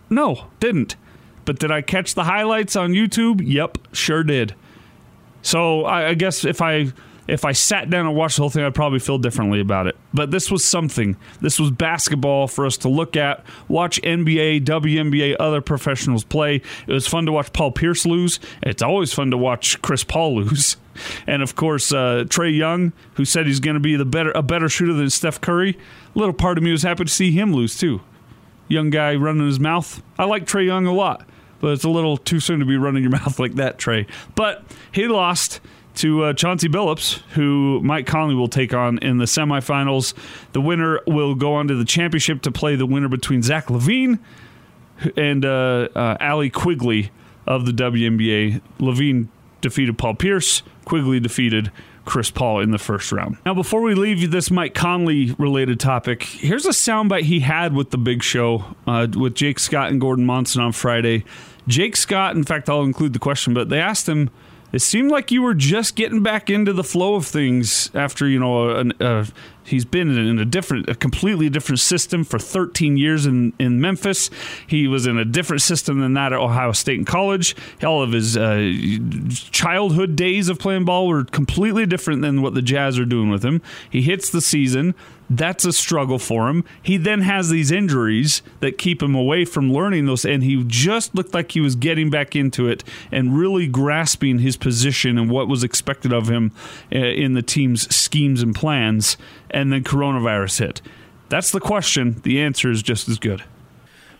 No, 0.08 0.46
didn't. 0.58 0.96
But 1.44 1.58
did 1.58 1.70
I 1.70 1.82
catch 1.82 2.14
the 2.14 2.24
highlights 2.24 2.76
on 2.76 2.92
YouTube? 2.92 3.40
Yep, 3.44 3.78
sure 3.92 4.22
did. 4.22 4.54
So 5.42 5.84
I, 5.84 6.08
I 6.08 6.14
guess 6.14 6.44
if 6.44 6.60
I 6.60 6.92
if 7.30 7.44
I 7.44 7.52
sat 7.52 7.88
down 7.88 8.06
and 8.06 8.16
watched 8.16 8.36
the 8.36 8.42
whole 8.42 8.50
thing, 8.50 8.64
I'd 8.64 8.74
probably 8.74 8.98
feel 8.98 9.18
differently 9.18 9.60
about 9.60 9.86
it. 9.86 9.96
But 10.12 10.32
this 10.32 10.50
was 10.50 10.64
something. 10.64 11.16
This 11.40 11.60
was 11.60 11.70
basketball 11.70 12.48
for 12.48 12.66
us 12.66 12.76
to 12.78 12.88
look 12.88 13.16
at, 13.16 13.44
watch 13.68 14.02
NBA, 14.02 14.64
WNBA, 14.64 15.36
other 15.38 15.60
professionals 15.60 16.24
play. 16.24 16.56
It 16.56 16.92
was 16.92 17.06
fun 17.06 17.26
to 17.26 17.32
watch 17.32 17.52
Paul 17.52 17.70
Pierce 17.70 18.04
lose. 18.04 18.40
It's 18.62 18.82
always 18.82 19.12
fun 19.12 19.30
to 19.30 19.36
watch 19.36 19.80
Chris 19.80 20.02
Paul 20.02 20.34
lose. 20.42 20.76
And 21.26 21.40
of 21.40 21.54
course, 21.54 21.92
uh, 21.92 22.24
Trae 22.26 22.54
Young, 22.54 22.92
who 23.14 23.24
said 23.24 23.46
he's 23.46 23.60
going 23.60 23.74
to 23.74 23.80
be 23.80 23.94
the 23.94 24.04
better 24.04 24.32
a 24.32 24.42
better 24.42 24.68
shooter 24.68 24.92
than 24.92 25.08
Steph 25.08 25.40
Curry. 25.40 25.78
A 26.14 26.18
little 26.18 26.34
part 26.34 26.58
of 26.58 26.64
me 26.64 26.72
was 26.72 26.82
happy 26.82 27.04
to 27.04 27.10
see 27.10 27.30
him 27.30 27.54
lose 27.54 27.78
too. 27.78 28.00
Young 28.66 28.90
guy 28.90 29.14
running 29.14 29.46
his 29.46 29.60
mouth. 29.60 30.02
I 30.18 30.24
like 30.24 30.46
Trae 30.46 30.66
Young 30.66 30.86
a 30.86 30.92
lot, 30.92 31.26
but 31.60 31.68
it's 31.72 31.84
a 31.84 31.88
little 31.88 32.16
too 32.16 32.40
soon 32.40 32.58
to 32.58 32.66
be 32.66 32.76
running 32.76 33.04
your 33.04 33.12
mouth 33.12 33.38
like 33.38 33.54
that, 33.54 33.78
Trae. 33.78 34.08
But 34.34 34.64
he 34.90 35.06
lost 35.06 35.60
to 36.00 36.24
uh, 36.24 36.32
Chauncey 36.32 36.68
Billups, 36.68 37.18
who 37.32 37.80
Mike 37.82 38.06
Conley 38.06 38.34
will 38.34 38.48
take 38.48 38.72
on 38.72 38.98
in 38.98 39.18
the 39.18 39.26
semifinals. 39.26 40.14
The 40.52 40.60
winner 40.60 41.00
will 41.06 41.34
go 41.34 41.54
on 41.54 41.68
to 41.68 41.74
the 41.74 41.84
championship 41.84 42.40
to 42.42 42.50
play 42.50 42.74
the 42.74 42.86
winner 42.86 43.08
between 43.08 43.42
Zach 43.42 43.66
LaVine 43.66 44.18
and 45.16 45.44
uh, 45.44 45.88
uh, 45.94 46.16
Allie 46.18 46.48
Quigley 46.48 47.10
of 47.46 47.66
the 47.66 47.72
WNBA. 47.72 48.62
LaVine 48.78 49.28
defeated 49.60 49.98
Paul 49.98 50.14
Pierce. 50.14 50.62
Quigley 50.86 51.20
defeated 51.20 51.70
Chris 52.06 52.30
Paul 52.30 52.60
in 52.60 52.70
the 52.70 52.78
first 52.78 53.12
round. 53.12 53.36
Now, 53.44 53.52
before 53.52 53.82
we 53.82 53.94
leave 53.94 54.30
this 54.30 54.50
Mike 54.50 54.74
Conley 54.74 55.34
related 55.38 55.78
topic, 55.78 56.22
here's 56.22 56.64
a 56.64 56.70
soundbite 56.70 57.22
he 57.22 57.40
had 57.40 57.74
with 57.74 57.90
the 57.90 57.98
Big 57.98 58.22
Show 58.22 58.64
uh, 58.86 59.06
with 59.14 59.34
Jake 59.34 59.58
Scott 59.58 59.90
and 59.90 60.00
Gordon 60.00 60.24
Monson 60.24 60.62
on 60.62 60.72
Friday. 60.72 61.24
Jake 61.68 61.94
Scott, 61.94 62.36
in 62.36 62.44
fact, 62.44 62.70
I'll 62.70 62.82
include 62.84 63.12
the 63.12 63.18
question, 63.18 63.52
but 63.52 63.68
they 63.68 63.80
asked 63.80 64.08
him 64.08 64.30
it 64.72 64.80
seemed 64.80 65.10
like 65.10 65.30
you 65.30 65.42
were 65.42 65.54
just 65.54 65.96
getting 65.96 66.22
back 66.22 66.48
into 66.48 66.72
the 66.72 66.84
flow 66.84 67.14
of 67.14 67.26
things 67.26 67.90
after 67.94 68.28
you 68.28 68.38
know 68.38 69.24
he's 69.64 69.84
been 69.84 70.16
in 70.16 70.38
a 70.38 70.44
different 70.44 70.88
a 70.88 70.94
completely 70.94 71.48
different 71.48 71.80
system 71.80 72.24
for 72.24 72.38
13 72.38 72.96
years 72.96 73.26
in, 73.26 73.52
in 73.58 73.80
memphis. 73.80 74.30
He 74.66 74.86
was 74.86 75.06
in 75.06 75.18
a 75.18 75.24
different 75.24 75.62
system 75.62 76.00
than 76.00 76.14
that 76.14 76.32
at 76.32 76.38
ohio 76.38 76.72
state 76.72 76.98
and 76.98 77.06
college. 77.06 77.56
All 77.82 78.02
of 78.02 78.12
his 78.12 78.36
uh, 78.36 78.72
childhood 79.50 80.16
days 80.16 80.48
of 80.48 80.58
playing 80.58 80.84
ball 80.84 81.08
were 81.08 81.24
completely 81.24 81.86
different 81.86 82.22
than 82.22 82.42
what 82.42 82.54
the 82.54 82.62
jazz 82.62 82.98
are 82.98 83.04
doing 83.04 83.30
with 83.30 83.44
him. 83.44 83.62
He 83.88 84.02
hits 84.02 84.30
the 84.30 84.40
season 84.40 84.94
that's 85.30 85.64
a 85.64 85.72
struggle 85.72 86.18
for 86.18 86.48
him. 86.48 86.64
He 86.82 86.96
then 86.96 87.20
has 87.22 87.48
these 87.48 87.70
injuries 87.70 88.42
that 88.58 88.78
keep 88.78 89.00
him 89.00 89.14
away 89.14 89.44
from 89.44 89.72
learning 89.72 90.06
those, 90.06 90.24
and 90.24 90.42
he 90.42 90.64
just 90.66 91.14
looked 91.14 91.32
like 91.32 91.52
he 91.52 91.60
was 91.60 91.76
getting 91.76 92.10
back 92.10 92.34
into 92.34 92.68
it 92.68 92.82
and 93.12 93.38
really 93.38 93.68
grasping 93.68 94.40
his 94.40 94.56
position 94.56 95.16
and 95.16 95.30
what 95.30 95.46
was 95.46 95.62
expected 95.62 96.12
of 96.12 96.28
him 96.28 96.50
uh, 96.92 96.98
in 96.98 97.34
the 97.34 97.42
team's 97.42 97.94
schemes 97.94 98.42
and 98.42 98.54
plans. 98.54 99.16
And 99.50 99.72
then 99.72 99.84
coronavirus 99.84 100.58
hit. 100.58 100.82
That's 101.28 101.52
the 101.52 101.60
question. 101.60 102.20
The 102.22 102.40
answer 102.40 102.70
is 102.70 102.82
just 102.82 103.08
as 103.08 103.18
good. 103.18 103.44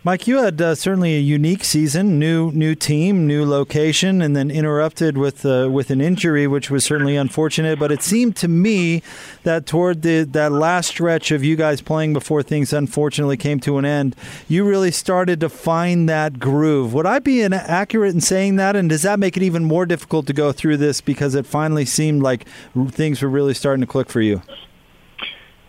Mike, 0.03 0.25
you 0.25 0.39
had 0.39 0.59
uh, 0.59 0.73
certainly 0.73 1.15
a 1.15 1.19
unique 1.19 1.63
season, 1.63 2.17
new 2.17 2.51
new 2.53 2.73
team, 2.73 3.27
new 3.27 3.45
location, 3.45 4.19
and 4.19 4.35
then 4.35 4.49
interrupted 4.49 5.15
with 5.15 5.45
uh, 5.45 5.69
with 5.71 5.91
an 5.91 6.01
injury, 6.01 6.47
which 6.47 6.71
was 6.71 6.83
certainly 6.83 7.15
unfortunate. 7.15 7.77
But 7.77 7.91
it 7.91 8.01
seemed 8.01 8.35
to 8.37 8.47
me 8.47 9.03
that 9.43 9.67
toward 9.67 10.01
the 10.01 10.23
that 10.23 10.51
last 10.51 10.87
stretch 10.87 11.29
of 11.29 11.43
you 11.43 11.55
guys 11.55 11.81
playing 11.81 12.13
before 12.13 12.41
things 12.41 12.73
unfortunately 12.73 13.37
came 13.37 13.59
to 13.59 13.77
an 13.77 13.85
end, 13.85 14.15
you 14.47 14.63
really 14.67 14.89
started 14.89 15.39
to 15.41 15.49
find 15.49 16.09
that 16.09 16.39
groove. 16.39 16.95
Would 16.95 17.05
I 17.05 17.19
be 17.19 17.43
accurate 17.43 18.15
in 18.15 18.21
saying 18.21 18.55
that? 18.55 18.75
And 18.75 18.89
does 18.89 19.03
that 19.03 19.19
make 19.19 19.37
it 19.37 19.43
even 19.43 19.65
more 19.65 19.85
difficult 19.85 20.25
to 20.25 20.33
go 20.33 20.51
through 20.51 20.77
this 20.77 20.99
because 20.99 21.35
it 21.35 21.45
finally 21.45 21.85
seemed 21.85 22.23
like 22.23 22.47
things 22.87 23.21
were 23.21 23.29
really 23.29 23.53
starting 23.53 23.81
to 23.81 23.87
click 23.87 24.09
for 24.09 24.21
you? 24.21 24.41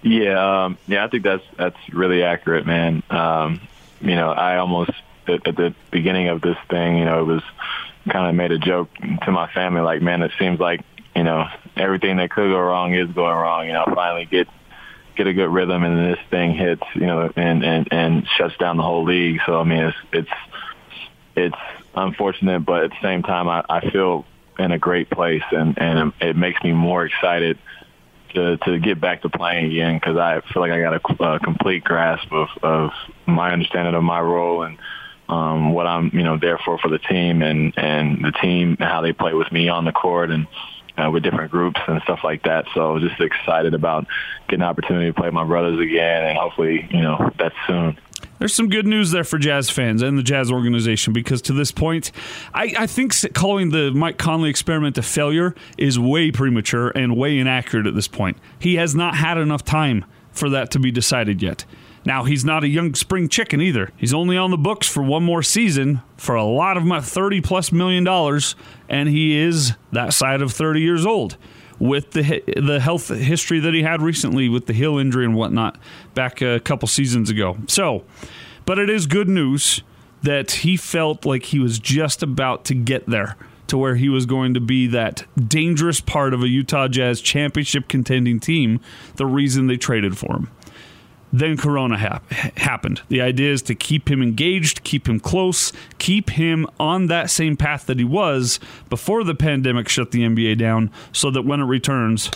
Yeah, 0.01 0.65
um, 0.65 0.79
yeah, 0.89 1.05
I 1.05 1.09
think 1.09 1.23
that's 1.23 1.45
that's 1.59 1.77
really 1.93 2.23
accurate, 2.23 2.67
man. 2.67 3.03
Um, 3.11 3.61
you 4.03 4.15
know, 4.15 4.31
I 4.31 4.59
almost 4.59 4.91
at, 5.27 5.47
at 5.47 5.57
the 5.57 5.75
beginning 5.91 6.29
of 6.29 6.41
this 6.41 6.57
thing, 6.69 6.99
you 6.99 7.05
know, 7.05 7.21
it 7.21 7.27
was 7.27 7.43
kind 8.11 8.29
of 8.29 8.35
made 8.35 8.51
a 8.51 8.59
joke 8.59 8.91
to 9.25 9.31
my 9.31 9.51
family, 9.53 9.81
like, 9.81 10.03
man, 10.03 10.23
it 10.23 10.33
seems 10.39 10.59
like 10.59 10.81
you 11.15 11.25
know 11.25 11.47
everything 11.77 12.17
that 12.17 12.31
could 12.31 12.51
go 12.51 12.59
wrong 12.59 12.95
is 12.95 13.11
going 13.13 13.35
wrong. 13.35 13.67
You 13.67 13.73
know, 13.75 13.85
finally 13.95 14.25
get 14.27 14.49
get 15.17 15.27
a 15.27 15.33
good 15.33 15.49
rhythm, 15.49 15.85
and 15.85 16.13
this 16.13 16.25
thing 16.31 16.55
hits, 16.55 16.83
you 16.95 17.07
know, 17.07 17.31
and 17.37 17.65
and 17.65 17.89
and 17.91 18.27
shuts 18.37 18.57
down 18.59 18.77
the 18.77 18.83
whole 18.83 19.05
league. 19.05 19.41
So 19.47 19.61
I 19.61 19.65
mean, 19.65 19.85
it's 19.85 19.97
it's 20.13 20.31
it's 21.37 21.57
unfortunate, 21.95 22.61
but 22.61 22.85
at 22.85 22.91
the 22.91 23.01
same 23.03 23.23
time, 23.23 23.49
I, 23.49 23.65
I 23.69 23.91
feel 23.91 24.25
in 24.59 24.73
a 24.73 24.79
great 24.79 25.11
place, 25.11 25.45
and 25.51 25.79
and 25.79 26.13
it 26.21 26.37
makes 26.37 26.63
me 26.63 26.73
more 26.73 27.05
excited 27.05 27.59
to 28.35 28.57
to 28.59 28.79
get 28.79 29.01
back 29.01 29.23
to 29.23 29.29
playing 29.29 29.73
again 29.73 29.97
because 29.97 30.17
I 30.17 30.41
feel 30.53 30.63
like 30.63 30.73
I 30.73 30.81
got 30.81 30.95
a, 30.95 31.25
a 31.25 31.41
complete 31.41 31.85
grasp 31.85 32.31
of 32.33 32.49
of 32.63 32.91
my 33.27 33.53
understanding 33.53 33.95
of 33.95 34.03
my 34.03 34.21
role 34.21 34.63
and 34.63 34.79
um, 35.29 35.73
what 35.73 35.87
I'm 35.87 36.11
you 36.13 36.23
know 36.23 36.37
there 36.37 36.59
for 36.59 36.79
for 36.79 36.89
the 36.89 36.99
team 36.99 37.43
and 37.43 37.73
and 37.77 38.25
the 38.25 38.33
team 38.33 38.77
and 38.79 38.89
how 38.89 39.01
they 39.01 39.13
play 39.13 39.35
with 39.35 39.51
me 39.53 39.69
on 39.69 39.85
the 39.85 39.93
court 39.93 40.31
and 40.31 40.47
uh, 40.97 41.11
with 41.11 41.23
different 41.23 41.51
groups 41.51 41.81
and 41.89 42.03
stuff 42.03 42.21
like 42.23 42.43
that. 42.43 42.67
So 42.75 42.99
just 42.99 43.21
excited 43.21 43.73
about 43.75 44.07
getting 44.49 44.63
opportunity 44.63 45.07
to 45.07 45.15
play 45.15 45.31
my 45.31 45.45
brothers 45.45 45.81
again 45.81 46.25
and 46.25 46.39
hopefully 46.39 46.87
you 46.91 47.01
know 47.01 47.31
that's 47.39 47.57
soon. 47.67 47.99
There's 48.43 48.53
some 48.53 48.71
good 48.71 48.89
news 48.89 49.13
there 49.13 49.23
for 49.23 49.39
Jazz 49.39 49.71
fans 49.71 50.03
and 50.03 50.19
the 50.19 50.23
Jazz 50.25 50.51
organization 50.51 51.13
because 51.13 51.41
to 51.43 51.53
this 51.53 51.71
point, 51.71 52.11
I, 52.53 52.75
I, 52.77 52.87
think 52.89 53.15
calling 53.35 53.71
the 53.71 53.93
Mike 53.93 54.19
Conley 54.19 54.51
experiment 54.51 54.99
a 54.99 55.03
failure 55.03 55.55
is 55.79 55.97
way 55.97 56.33
premature 56.33 56.89
and 56.89 57.17
way 57.17 57.39
inaccurate 57.39 57.87
at 57.87 57.95
this 57.95 58.09
point. 58.09 58.37
He 58.59 58.75
has 58.75 58.97
not 58.97 59.15
had 59.15 59.39
enough 59.39 59.65
time 59.65 60.05
for 60.33 60.51
that 60.51 60.73
to 60.73 60.81
be 60.81 60.91
decided 60.91 61.41
yet. 61.41 61.65
Now, 62.05 62.25
he's 62.25 62.45
not 62.45 62.65
a 62.65 62.69
young 62.69 62.97
spring 62.97 63.29
chicken 63.29 63.61
either. 63.61 63.93
He's 63.97 64.13
only 64.13 64.37
on 64.37 64.51
the 64.51 64.59
books 64.59 64.89
for 64.89 65.05
one 65.05 65.23
more 65.23 65.45
season 65.45 66.03
for 66.17 66.35
a 66.35 66.43
lot 66.43 66.77
of 66.77 66.85
my 66.85 67.01
30 67.01 67.43
plus 67.43 67.71
million 67.71 68.03
dollars, 68.03 68.57
and 68.89 69.09
he 69.09 69.39
is 69.39 69.75
that 69.93 70.15
side 70.15 70.43
of 70.43 70.51
30 70.53 70.81
years 70.81 71.07
old 71.07 71.37
with 71.83 72.13
the 72.13 72.45
the 72.57 72.79
health 72.79 73.09
history 73.09 73.59
that 73.59 73.75
he 73.75 73.83
had 73.83 74.01
recently 74.01 74.49
with 74.49 74.67
the 74.67 74.73
heel 74.73 74.99
injury 74.99 75.25
and 75.25 75.35
whatnot 75.35 75.77
back 76.15 76.41
a 76.41 76.61
couple 76.61 76.87
seasons 76.87 77.29
ago. 77.29 77.59
So, 77.67 78.05
but 78.65 78.79
it 78.79 78.89
is 78.89 79.07
good 79.07 79.29
news 79.29 79.83
that 80.23 80.53
he 80.53 80.77
felt 80.77 81.27
like 81.27 81.47
he 81.47 81.59
was 81.59 81.81
just 81.81 82.23
about 82.23 82.65
to 82.67 82.75
get 82.75 83.07
there 83.07 83.37
to 83.67 83.77
where 83.77 83.97
he 83.97 84.09
was 84.09 84.27
going 84.27 84.55
to 84.55 84.61
be 84.61 84.87
that 84.87 85.25
dangerous 85.49 86.01
part 86.01 86.33
of 86.33 86.43
a 86.43 86.49
Utah 86.49 86.87
Jazz 86.87 87.21
championship 87.21 87.89
contending 87.89 88.39
team, 88.39 88.79
the 89.17 89.27
reason 89.27 89.67
they 89.67 89.77
traded 89.77 90.17
for 90.17 90.37
him. 90.37 90.51
Then 91.33 91.57
Corona 91.57 92.21
happened. 92.59 93.01
The 93.09 93.23
idea 93.23 93.53
is 93.53 93.63
to 93.63 93.75
keep 93.75 94.11
him 94.11 94.23
engaged, 94.23 94.85
keep 94.85 95.09
him 95.09 95.19
close, 95.19 95.73
keep 95.99 96.31
him 96.31 96.67
on 96.79 97.07
that 97.07 97.31
same 97.31 97.57
path 97.57 97.87
that 97.87 97.99
he 97.99 98.05
was 98.05 98.61
before 98.91 99.25
the 99.25 99.35
pandemic 99.35 99.89
shut 99.89 100.11
the 100.11 100.21
NBA 100.23 100.59
down, 100.59 100.91
so 101.13 101.31
that 101.31 101.43
when 101.43 101.61
it 101.61 101.65
returns, 101.65 102.31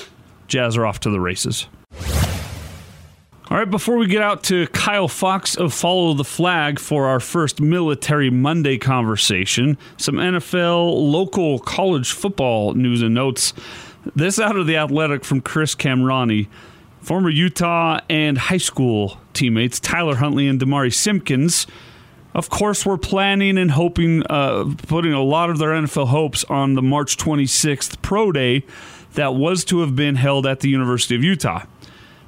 Jazz 0.49 0.77
are 0.79 0.87
off 0.87 1.01
to 1.01 1.11
the 1.11 1.21
races. 1.21 1.67
All 3.49 3.57
right, 3.57 3.71
before 3.71 3.97
we 3.97 4.07
get 4.09 4.23
out 4.23 4.43
to 4.45 4.67
Kyle 4.69 5.07
Fox 5.07 5.57
of 5.57 5.73
Follow 5.73 6.15
the 6.15 6.25
Flag 6.25 6.81
for 6.81 7.07
our 7.07 7.21
first 7.21 7.61
Military 7.61 8.29
Monday 8.29 8.77
conversation, 8.77 9.79
some 9.99 10.17
NFL 10.17 11.13
local 11.13 11.61
college 11.61 12.11
football 12.11 12.75
news 12.75 13.03
and 13.03 13.15
notes. 13.15 13.53
This 14.17 14.41
out 14.41 14.57
of 14.57 14.67
the 14.67 14.77
athletic 14.77 15.25
from 15.25 15.41
Chris 15.41 15.77
Kamrani. 15.77 16.49
Former 17.07 17.31
Utah 17.31 18.01
and 18.11 18.37
high 18.37 18.57
school 18.57 19.21
teammates 19.33 19.79
Tyler 19.79 20.17
Huntley 20.17 20.49
and 20.49 20.61
Demari 20.61 20.93
Simpkins, 20.93 21.65
of 22.35 22.51
course, 22.51 22.85
were 22.85 22.99
planning 22.99 23.59
and 23.59 23.71
hoping, 23.71 24.25
uh, 24.29 24.75
putting 24.89 25.13
a 25.13 25.23
lot 25.23 25.49
of 25.49 25.59
their 25.59 25.69
NFL 25.69 26.09
hopes 26.09 26.43
on 26.49 26.75
the 26.75 26.83
March 26.83 27.17
26th 27.17 28.03
pro 28.03 28.33
day 28.33 28.65
that 29.15 29.37
was 29.37 29.65
to 29.67 29.83
have 29.83 29.95
been 29.95 30.17
held 30.17 30.49
at 30.49 30.59
the 30.59 30.69
University 30.69 31.15
of 31.15 31.23
Utah. 31.23 31.63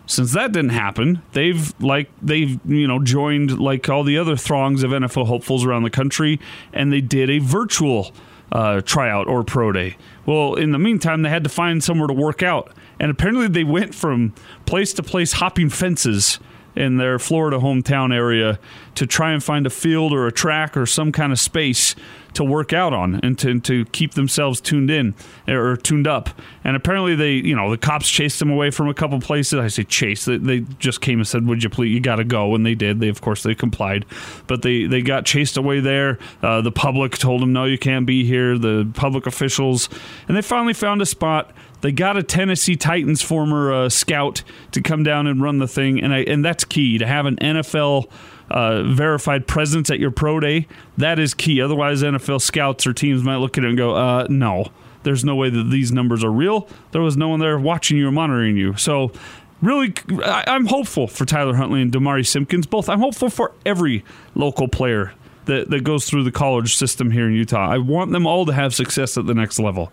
Since 0.07 0.33
that 0.35 0.53
didn't 0.53 0.71
happen, 0.71 1.23
they've 1.33 1.75
like 1.81 2.09
they've 2.23 2.61
you 2.64 2.87
know 2.87 3.03
joined 3.03 3.59
like 3.59 3.88
all 3.88 4.05
the 4.05 4.17
other 4.17 4.37
throngs 4.37 4.85
of 4.85 4.93
NFL 4.93 5.27
hopefuls 5.27 5.67
around 5.67 5.83
the 5.83 5.91
country, 5.91 6.38
and 6.73 6.93
they 6.93 7.01
did 7.01 7.31
a 7.31 7.41
virtual 7.41 8.12
uh, 8.53 8.81
tryout 8.83 9.27
or 9.27 9.43
pro 9.43 9.73
day. 9.73 9.97
Well, 10.25 10.55
in 10.55 10.71
the 10.71 10.79
meantime, 10.79 11.23
they 11.23 11.31
had 11.31 11.43
to 11.43 11.51
find 11.51 11.83
somewhere 11.83 12.07
to 12.07 12.14
work 12.14 12.45
out. 12.45 12.73
And 13.01 13.11
apparently, 13.11 13.49
they 13.49 13.65
went 13.65 13.95
from 13.95 14.35
place 14.67 14.93
to 14.95 15.03
place 15.03 15.35
hopping 15.35 15.71
fences 15.71 16.39
in 16.79 16.97
their 16.97 17.19
Florida 17.19 17.59
hometown 17.59 18.15
area 18.15 18.59
to 18.95 19.07
try 19.07 19.33
and 19.33 19.43
find 19.43 19.67
a 19.67 19.71
field 19.71 20.13
or 20.13 20.29
a 20.29 20.33
track 20.33 20.77
or 20.77 20.87
some 20.87 21.11
kind 21.11 21.33
of 21.33 21.41
space 21.41 21.97
to 22.35 22.45
work 22.45 22.73
out 22.73 22.93
on 22.93 23.19
and 23.25 23.37
to, 23.37 23.59
to 23.59 23.85
keep 23.87 24.15
themselves 24.15 24.61
tuned 24.61 24.91
in 24.91 25.13
or 25.49 25.77
tuned 25.77 26.07
up. 26.07 26.31
And 26.63 26.77
apparently, 26.77 27.17
they, 27.17 27.33
you 27.33 27.57
know, 27.57 27.69
the 27.71 27.79
cops 27.79 28.09
chased 28.09 28.39
them 28.39 28.51
away 28.51 28.71
from 28.71 28.89
a 28.89 28.95
couple 28.95 29.19
places. 29.21 29.59
I 29.59 29.67
say 29.67 29.83
chase. 29.83 30.25
They, 30.25 30.37
they 30.37 30.61
just 30.79 31.01
came 31.01 31.19
and 31.19 31.27
said, 31.27 31.47
"Would 31.49 31.65
you 31.65 31.71
please? 31.71 31.93
You 31.93 32.01
got 32.01 32.17
to 32.17 32.25
go." 32.25 32.55
And 32.55 32.65
they 32.65 32.77
did. 32.77 33.01
They, 33.01 33.09
of 33.09 33.21
course, 33.21 33.43
they 33.43 33.57
complied. 33.57 34.05
But 34.47 34.63
they 34.63 34.85
they 34.85 35.03
got 35.03 35.25
chased 35.25 35.57
away 35.57 35.81
there. 35.81 36.19
Uh, 36.43 36.61
the 36.61 36.71
public 36.71 37.19
told 37.19 37.43
them, 37.43 37.53
"No, 37.53 37.65
you 37.65 37.79
can't 37.79 38.07
be 38.07 38.25
here." 38.25 38.57
The 38.57 38.89
public 38.95 39.27
officials, 39.27 39.89
and 40.29 40.37
they 40.37 40.43
finally 40.43 40.75
found 40.75 41.03
a 41.03 41.07
spot 41.07 41.51
they 41.81 41.93
got 41.93 42.17
a 42.17 42.23
Tennessee 42.23 42.77
Titans 42.77 43.23
former 43.23 43.73
uh, 43.73 43.88
scout 43.88 44.43
to 44.73 44.81
come 44.81 45.03
down 45.03 45.27
and 45.27 45.41
run 45.41 45.59
the 45.59 45.69
thing, 45.69 46.03
and 46.03 46.12
I, 46.12 46.19
and 46.19 46.45
that's 46.45 46.64
key 46.64 46.99
to 46.99 47.07
have 47.07 47.27
an 47.27 47.37
NFL 47.37 48.11
uh, 48.51 48.83
verified 48.83 49.47
presence 49.47 49.91
at 49.91 49.99
your 49.99 50.11
pro 50.11 50.41
day. 50.41 50.67
That 50.97 51.19
is 51.19 51.35
key. 51.35 51.61
Otherwise, 51.61 52.03
NFL 52.03 52.41
scouts 52.41 52.87
or 52.87 52.93
teams 52.93 53.23
might 53.23 53.37
look 53.37 53.59
at 53.59 53.64
it 53.64 53.69
and 53.69 53.77
go, 53.77 53.95
uh, 53.95 54.27
"No, 54.29 54.67
there's 55.05 55.25
no 55.25 55.37
way 55.37 55.51
that 55.51 55.71
these 55.71 55.93
numbers 55.93 56.25
are 56.25 56.33
real. 56.33 56.69
There 56.93 57.03
was 57.03 57.17
no 57.17 57.29
one 57.29 57.41
there 57.41 57.59
watching 57.59 57.97
you 57.99 58.09
or 58.09 58.12
monitoring 58.12 58.57
you." 58.57 58.77
So. 58.77 59.12
Really, 59.61 59.93
I'm 60.25 60.67
hopeful 60.67 61.09
for 61.09 61.25
Tyler 61.25 61.57
Huntley 61.57 61.83
and 61.83 61.91
Demari 61.91 62.25
Simpkins. 62.25 62.64
Both, 62.64 62.88
I'm 62.88 63.01
hopeful 63.01 63.29
for 63.29 63.53
every 63.67 64.05
local 64.37 64.69
player 64.69 65.14
that, 65.47 65.69
that 65.71 65.83
goes 65.83 66.09
through 66.09 66.23
the 66.23 66.31
college 66.31 66.77
system 66.77 67.11
here 67.11 67.27
in 67.27 67.33
Utah. 67.33 67.69
I 67.69 67.79
want 67.79 68.12
them 68.12 68.25
all 68.25 68.47
to 68.47 68.53
have 68.53 68.73
success 68.73 69.19
at 69.19 69.27
the 69.27 69.35
next 69.35 69.59
level. 69.59 69.93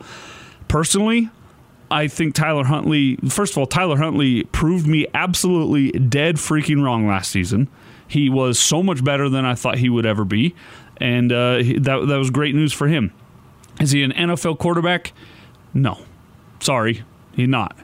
Personally, 0.68 1.32
I 1.92 2.08
think 2.08 2.34
Tyler 2.34 2.64
Huntley, 2.64 3.18
first 3.30 3.54
of 3.54 3.58
all, 3.58 3.68
Tyler 3.68 3.98
Huntley 3.98 4.44
proved 4.46 4.88
me 4.88 5.08
absolutely 5.14 5.92
dead 5.92 6.36
freaking 6.38 6.84
wrong 6.84 7.08
last 7.08 7.32
season. 7.32 7.68
He 8.08 8.30
was 8.30 8.60
so 8.60 8.84
much 8.84 9.04
better 9.04 9.30
than 9.30 9.46
I 9.46 9.56
thought 9.56 9.78
he 9.78 9.90
would 9.90 10.06
ever 10.06 10.26
be. 10.26 10.56
And 10.98 11.32
uh, 11.32 11.58
that, 11.58 12.06
that 12.08 12.18
was 12.18 12.30
great 12.30 12.56
news 12.56 12.74
for 12.74 12.88
him. 12.88 13.12
Is 13.80 13.92
he 13.92 14.04
an 14.04 14.12
NFL 14.12 14.58
quarterback? 14.60 15.14
No. 15.74 16.00
Sorry, 16.60 17.04
he's 17.34 17.50
not. 17.50 17.78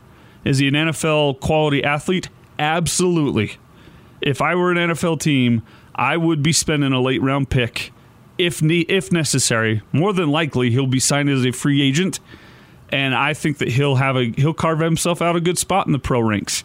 Is 0.46 0.60
he 0.60 0.68
an 0.68 0.74
NFL 0.74 1.40
quality 1.40 1.84
athlete? 1.84 2.30
Absolutely. 2.58 3.58
If 4.22 4.42
I 4.42 4.56
were 4.56 4.72
an 4.72 4.78
NFL 4.78 5.20
team, 5.20 5.62
I 5.96 6.18
would 6.18 6.42
be 6.42 6.54
spending 6.54 6.94
a 6.94 7.02
late 7.02 7.22
round 7.22 7.50
pick 7.50 7.92
if 8.38 8.62
ne- 8.62 8.82
if 8.82 9.12
necessary. 9.12 9.82
More 9.92 10.14
than 10.14 10.30
likely, 10.30 10.72
he'll 10.72 10.88
be 10.88 11.00
signed 11.00 11.30
as 11.30 11.46
a 11.46 11.52
free 11.52 11.82
agent 11.82 12.20
and 12.92 13.16
I 13.16 13.34
think 13.34 13.60
that 13.60 13.70
he'll 13.70 13.96
have 13.96 14.16
a 14.16 14.26
he'll 14.36 14.54
carve 14.54 14.80
himself 14.80 15.22
out 15.22 15.36
a 15.36 15.42
good 15.42 15.58
spot 15.58 15.88
in 15.88 15.94
the 15.94 16.00
pro 16.00 16.20
ranks. 16.20 16.64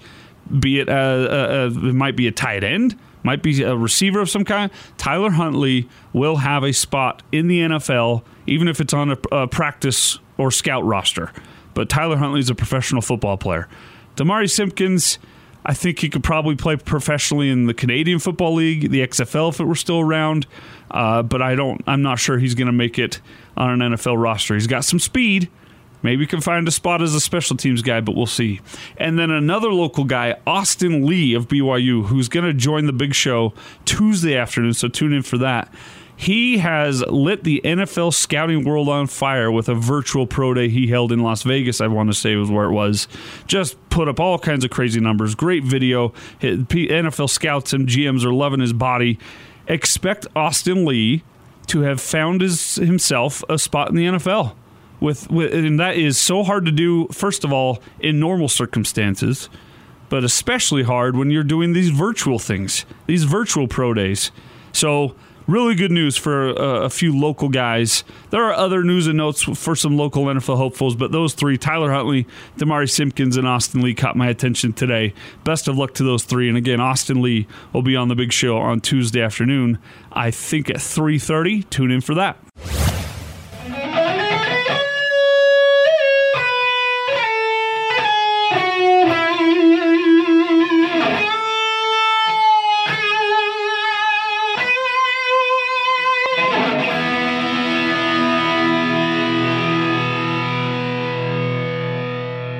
Be 0.61 0.81
it 0.81 0.89
a, 0.89 0.93
a, 0.93 1.65
a 1.65 1.67
it 1.67 1.95
might 1.95 2.17
be 2.17 2.27
a 2.27 2.33
tight 2.33 2.65
end, 2.65 2.99
might 3.23 3.43
be 3.43 3.63
a 3.63 3.77
receiver 3.77 4.21
of 4.21 4.31
some 4.31 4.45
kind. 4.45 4.71
Tyler 4.97 5.31
Huntley 5.31 5.89
will 6.13 6.37
have 6.37 6.63
a 6.63 6.73
spot 6.73 7.23
in 7.33 7.49
the 7.49 7.61
NFL, 7.61 8.23
even 8.47 8.69
if 8.69 8.81
it's 8.81 8.95
on 8.95 9.13
a, 9.13 9.19
a 9.33 9.49
practice 9.49 10.19
or 10.39 10.51
scout 10.51 10.85
roster. 10.85 11.33
But 11.75 11.89
Tyler 11.89 12.17
Huntley 12.17 12.41
is 12.41 12.51
a 12.51 12.55
professional 12.55 13.03
football 13.03 13.37
player. 13.37 13.69
Demari 14.17 14.51
Simpkins. 14.51 15.19
I 15.69 15.75
think 15.75 15.99
he 15.99 16.09
could 16.09 16.23
probably 16.23 16.55
play 16.55 16.77
professionally 16.77 17.51
in 17.51 17.67
the 17.67 17.75
Canadian 17.75 18.21
Football 18.21 18.55
League, 18.55 18.93
the 18.93 19.05
XFL 19.05 19.49
if 19.49 19.59
it 19.59 19.65
were 19.65 19.75
still 19.75 19.99
around. 19.99 20.47
Uh, 20.93 21.25
but 21.25 21.43
I 21.43 21.57
don't. 21.57 21.83
I'm 21.89 22.03
not 22.03 22.21
sure 22.21 22.39
he's 22.39 22.55
going 22.55 22.69
to 22.69 22.73
make 22.73 23.01
it 23.01 23.21
on 23.57 23.83
an 23.83 23.95
NFL 23.95 24.23
roster. 24.23 24.55
He's 24.55 24.69
got 24.69 24.85
some 24.85 25.01
speed 25.01 25.51
Maybe 26.07 26.21
you 26.21 26.29
can 26.29 26.41
find 26.41 26.69
a 26.69 26.71
spot 26.71 27.03
as 27.03 27.17
a 27.17 27.21
special 27.21 27.57
teams 27.57 27.83
guy, 27.83 28.01
but 28.01 28.15
we'll 28.15 28.27
see. 28.27 28.61
And 28.97 29.19
then 29.19 29.33
another 29.33 29.73
local 29.73 30.05
guy, 30.05 30.37
Austin 30.47 31.05
Lee 31.05 31.35
of 31.35 31.49
BYU, 31.49 32.07
who's 32.07 32.29
going 32.29 32.47
to 32.47 32.55
join 32.55 32.87
the 32.87 32.93
big 32.93 33.13
show 33.13 33.53
Tuesday 33.87 34.37
afternoon. 34.37 34.73
So 34.73 34.87
tune 34.87 35.13
in 35.13 35.23
for 35.23 35.37
that. 35.39 35.69
He 36.15 36.59
has 36.59 37.01
lit 37.09 37.43
the 37.43 37.61
NFL 37.65 38.15
scouting 38.15 38.63
world 38.63 38.89
on 38.89 39.09
fire 39.09 39.51
with 39.51 39.69
a 39.69 39.75
virtual 39.75 40.29
pro 40.29 40.55
day 40.55 40.69
he 40.69 40.87
held 40.87 41.11
in 41.11 41.25
Las 41.25 41.43
Vegas, 41.43 41.81
I 41.81 41.89
want 41.89 42.09
to 42.09 42.15
say 42.15 42.37
was 42.37 42.53
where 42.53 42.67
it 42.67 42.73
was. 42.73 43.09
Just 43.49 43.77
put 43.91 44.07
up 44.07 44.21
all 44.21 44.39
kinds 44.39 44.65
of 44.65 44.71
crazy 44.71 45.01
numbers. 45.01 45.35
Great 45.35 45.65
video. 45.65 46.11
NFL 46.41 47.31
scouts 47.31 47.73
and 47.73 47.89
GMs 47.89 48.25
are 48.25 48.33
loving 48.33 48.61
his 48.61 48.73
body. 48.73 49.19
Expect 49.67 50.29
Austin 50.37 50.85
Lee 50.85 51.25
to 51.67 51.81
have 51.81 52.01
found 52.01 52.43
his, 52.43 52.77
himself 52.77 53.43
a 53.49 53.59
spot 53.59 53.89
in 53.89 53.97
the 53.97 54.05
NFL 54.07 54.55
with, 55.01 55.31
with 55.31 55.53
and 55.53 55.79
that 55.79 55.97
is 55.97 56.19
so 56.19 56.43
hard 56.43 56.65
to 56.67 56.73
do 56.73 57.07
first 57.09 57.45
of 57.45 57.53
all 57.53 57.83
in 58.01 58.19
normal 58.19 58.49
circumstances 58.49 59.49
but 60.09 60.25
especially 60.25 60.83
hard 60.83 61.17
when 61.17 61.31
you're 61.31 61.45
doing 61.45 61.73
these 61.73 61.91
virtual 61.91 62.39
things 62.39 62.85
these 63.07 63.25
virtual 63.25 63.69
pro 63.69 63.95
days. 63.95 64.31
So 64.73 65.15
really 65.47 65.75
good 65.75 65.93
news 65.93 66.17
for 66.17 66.49
a, 66.49 66.85
a 66.85 66.91
few 66.91 67.17
local 67.17 67.49
guys. 67.49 68.05
There 68.31 68.45
are 68.45 68.53
other 68.53 68.83
news 68.83 69.07
and 69.07 69.17
notes 69.17 69.43
for 69.43 69.77
some 69.77 69.97
local 69.97 70.25
nfl 70.25 70.57
hopefuls 70.57 70.97
but 70.97 71.13
those 71.13 71.35
three 71.35 71.57
tyler 71.57 71.93
huntley 71.93 72.27
demari 72.57 72.91
simpkins 72.91 73.37
and 73.37 73.47
austin 73.47 73.81
lee 73.81 73.95
caught 73.95 74.17
my 74.17 74.29
attention 74.29 74.73
today. 74.73 75.15
Best 75.45 75.69
of 75.69 75.77
luck 75.77 75.95
to 75.95 76.05
those 76.05 76.25
three. 76.25 76.49
And 76.49 76.59
again 76.59 76.81
austin 76.81 77.23
lee 77.23 77.47
will 77.73 77.83
be 77.83 77.97
on 77.97 78.09
the 78.09 78.17
big 78.17 78.33
show 78.33 78.59
on 78.59 78.81
tuesday 78.81 79.21
afternoon 79.21 79.79
i 80.13 80.31
think 80.31 80.69
at 80.71 80.77
3.30 80.77 81.69
tune 81.71 81.91
in 81.91 82.01
for 82.01 82.15
that 82.15 82.39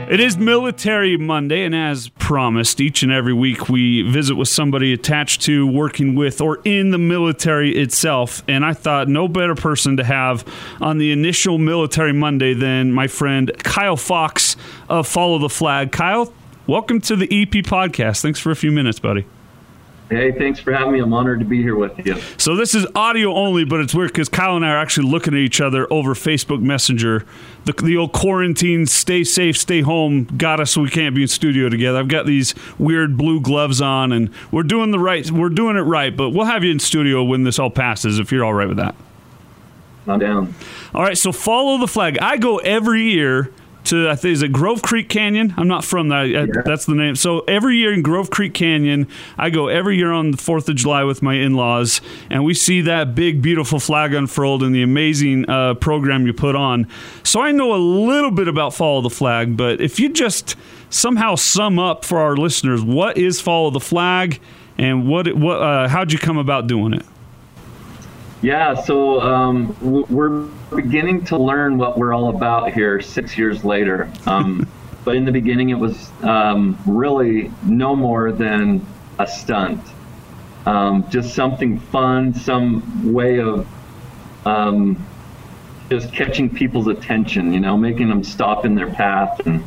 It 0.09 0.21
is 0.21 0.39
Military 0.39 1.17
Monday, 1.17 1.65
and 1.65 1.75
as 1.75 2.11
promised, 2.11 2.81
each 2.81 3.03
and 3.03 3.11
every 3.11 3.33
week 3.33 3.69
we 3.69 4.03
visit 4.03 4.37
with 4.37 4.47
somebody 4.47 4.93
attached 4.93 5.43
to, 5.43 5.67
working 5.67 6.15
with, 6.15 6.41
or 6.41 6.61
in 6.65 6.91
the 6.91 6.99
military 6.99 7.77
itself. 7.77 8.41
And 8.47 8.65
I 8.65 8.73
thought 8.73 9.09
no 9.09 9.27
better 9.27 9.57
person 9.57 9.97
to 9.97 10.05
have 10.05 10.45
on 10.81 10.99
the 10.99 11.11
initial 11.11 11.59
Military 11.59 12.13
Monday 12.13 12.55
than 12.55 12.93
my 12.93 13.09
friend 13.09 13.51
Kyle 13.65 13.97
Fox 13.97 14.57
of 14.89 15.09
Follow 15.09 15.39
the 15.41 15.49
Flag. 15.49 15.91
Kyle, 15.91 16.33
welcome 16.69 17.01
to 17.01 17.17
the 17.17 17.25
EP 17.25 17.65
podcast. 17.65 18.23
Thanks 18.23 18.39
for 18.39 18.53
a 18.53 18.57
few 18.57 18.71
minutes, 18.71 19.01
buddy. 19.01 19.27
Hey, 20.09 20.31
thanks 20.31 20.61
for 20.61 20.73
having 20.73 20.93
me. 20.93 21.01
I'm 21.01 21.13
honored 21.13 21.41
to 21.41 21.45
be 21.45 21.61
here 21.61 21.75
with 21.75 22.07
you. 22.07 22.17
So 22.39 22.55
this 22.55 22.77
is 22.77 22.87
audio 22.95 23.35
only, 23.35 23.65
but 23.65 23.81
it's 23.81 23.93
weird 23.93 24.13
because 24.13 24.29
Kyle 24.29 24.55
and 24.55 24.65
I 24.65 24.71
are 24.71 24.79
actually 24.79 25.09
looking 25.11 25.35
at 25.35 25.41
each 25.41 25.61
other 25.61 25.93
over 25.93 26.15
Facebook 26.15 26.63
Messenger. 26.63 27.27
The, 27.65 27.73
the 27.73 27.97
old 27.97 28.13
quarantine, 28.13 28.87
stay 28.87 29.25
safe, 29.25 29.57
stay 29.57 29.81
home 29.81 30.25
got 30.37 30.61
us 30.61 30.71
so 30.71 30.83
we 30.83 30.91
can't 30.91 31.17
be 31.17 31.23
in 31.23 31.29
studio 31.29 31.69
together. 31.69 31.99
I've 31.99 32.07
got 32.07 32.25
these 32.25 32.55
weird 32.79 33.17
blue 33.17 33.41
gloves 33.41 33.81
on, 33.81 34.13
and 34.13 34.31
we're 34.53 34.63
doing 34.63 34.93
the 34.93 35.01
right. 35.01 35.29
We're 35.29 35.49
doing 35.49 35.77
it 35.77 35.81
right, 35.81 36.17
but 36.17 36.31
we'll 36.31 36.47
have 36.47 36.63
you 36.63 36.71
in 36.71 36.79
studio 36.79 37.25
when 37.25 37.43
this 37.43 37.59
all 37.59 37.71
passes 37.71 38.21
if 38.21 38.31
you're 38.31 38.45
all 38.45 38.55
right 38.55 38.69
with 38.69 38.77
that. 38.77 38.95
I'm 40.07 40.21
down. 40.21 40.55
All 40.95 41.03
right, 41.03 41.19
so 41.19 41.33
follow 41.33 41.79
the 41.79 41.89
flag. 41.89 42.17
I 42.21 42.37
go 42.37 42.59
every 42.59 43.11
year 43.11 43.51
to 43.87 44.09
I 44.09 44.17
think 44.17 44.33
is 44.33 44.43
it 44.43 44.53
Grove 44.53 44.83
Creek 44.83 45.09
Canyon. 45.09 45.55
I'm 45.57 45.69
not 45.69 45.85
from 45.85 46.09
that. 46.09 46.29
Yeah. 46.29 46.47
That's 46.65 46.87
the 46.87 46.95
name. 46.95 47.17
So 47.17 47.41
every 47.41 47.77
year 47.77 47.93
in 47.93 48.03
Grove 48.03 48.31
Creek 48.31 48.55
Canyon, 48.55 49.09
I 49.39 49.51
go 49.51 49.69
every 49.69 49.97
year 49.97 50.13
on 50.13 50.31
the 50.31 50.37
Fourth 50.37 50.69
of 50.69 50.77
July 50.77 51.05
with 51.05 51.23
my 51.23 51.35
in-laws, 51.35 52.01
and 52.31 52.45
we 52.45 52.55
see 52.55 52.81
that 52.83 53.15
big, 53.15 53.43
beautiful 53.43 53.81
flag 53.81 54.15
unfurled 54.15 54.63
and 54.63 54.75
the 54.75 54.83
amazing 54.83 55.49
uh, 55.49 55.75
program 55.75 56.27
you 56.27 56.33
put 56.33 56.57
on. 56.57 56.87
So 57.23 57.41
I 57.41 57.53
know 57.53 57.75
a 57.75 57.77
little 57.77 58.31
bit 58.31 58.49
about 58.49 58.75
Follow 58.75 59.01
the 59.01 59.11
Flag, 59.11 59.57
but 59.57 59.81
if 59.81 59.99
you 59.99 60.09
just 60.09 60.57
somehow 60.91 61.35
sum 61.35 61.79
up 61.79 62.05
for 62.05 62.19
our 62.19 62.37
listeners 62.37 62.83
what 62.83 63.19
is 63.19 63.41
Follow 63.41 63.71
the 63.71 63.81
Flag 63.81 64.41
and 64.79 65.09
what 65.09 65.33
what 65.35 65.61
uh, 65.61 65.89
how'd 65.89 66.13
you 66.13 66.19
come 66.19 66.39
about 66.39 66.67
doing 66.67 66.93
it? 66.93 67.05
Yeah, 68.43 68.75
so 68.75 69.21
um, 69.21 69.77
we're 69.81 70.43
beginning 70.75 71.25
to 71.27 71.39
learn 71.39 71.79
what 71.79 71.99
we're 71.99 72.13
all 72.13 72.29
about 72.29 72.73
here 72.73 73.01
six 73.01 73.39
years 73.39 73.65
later. 73.65 74.11
Um, 74.27 74.69
but 75.05 75.17
in 75.17 75.25
the 75.25 75.33
beginning, 75.33 75.71
it 75.71 75.79
was 75.79 76.11
um, 76.23 76.79
really 76.87 77.51
no 77.63 77.97
more 77.97 78.33
than 78.33 78.85
a 79.19 79.27
stunt. 79.27 79.81
Um, 80.67 81.09
just 81.09 81.35
something 81.35 81.79
fun, 81.79 82.35
some 82.35 83.13
way 83.13 83.41
of 83.41 83.67
um, 84.45 85.07
just 85.89 86.13
catching 86.13 86.51
people's 86.51 86.89
attention, 86.89 87.53
you 87.53 87.61
know, 87.61 87.77
making 87.77 88.09
them 88.09 88.23
stop 88.23 88.65
in 88.65 88.75
their 88.75 88.91
path 88.91 89.47
and 89.47 89.67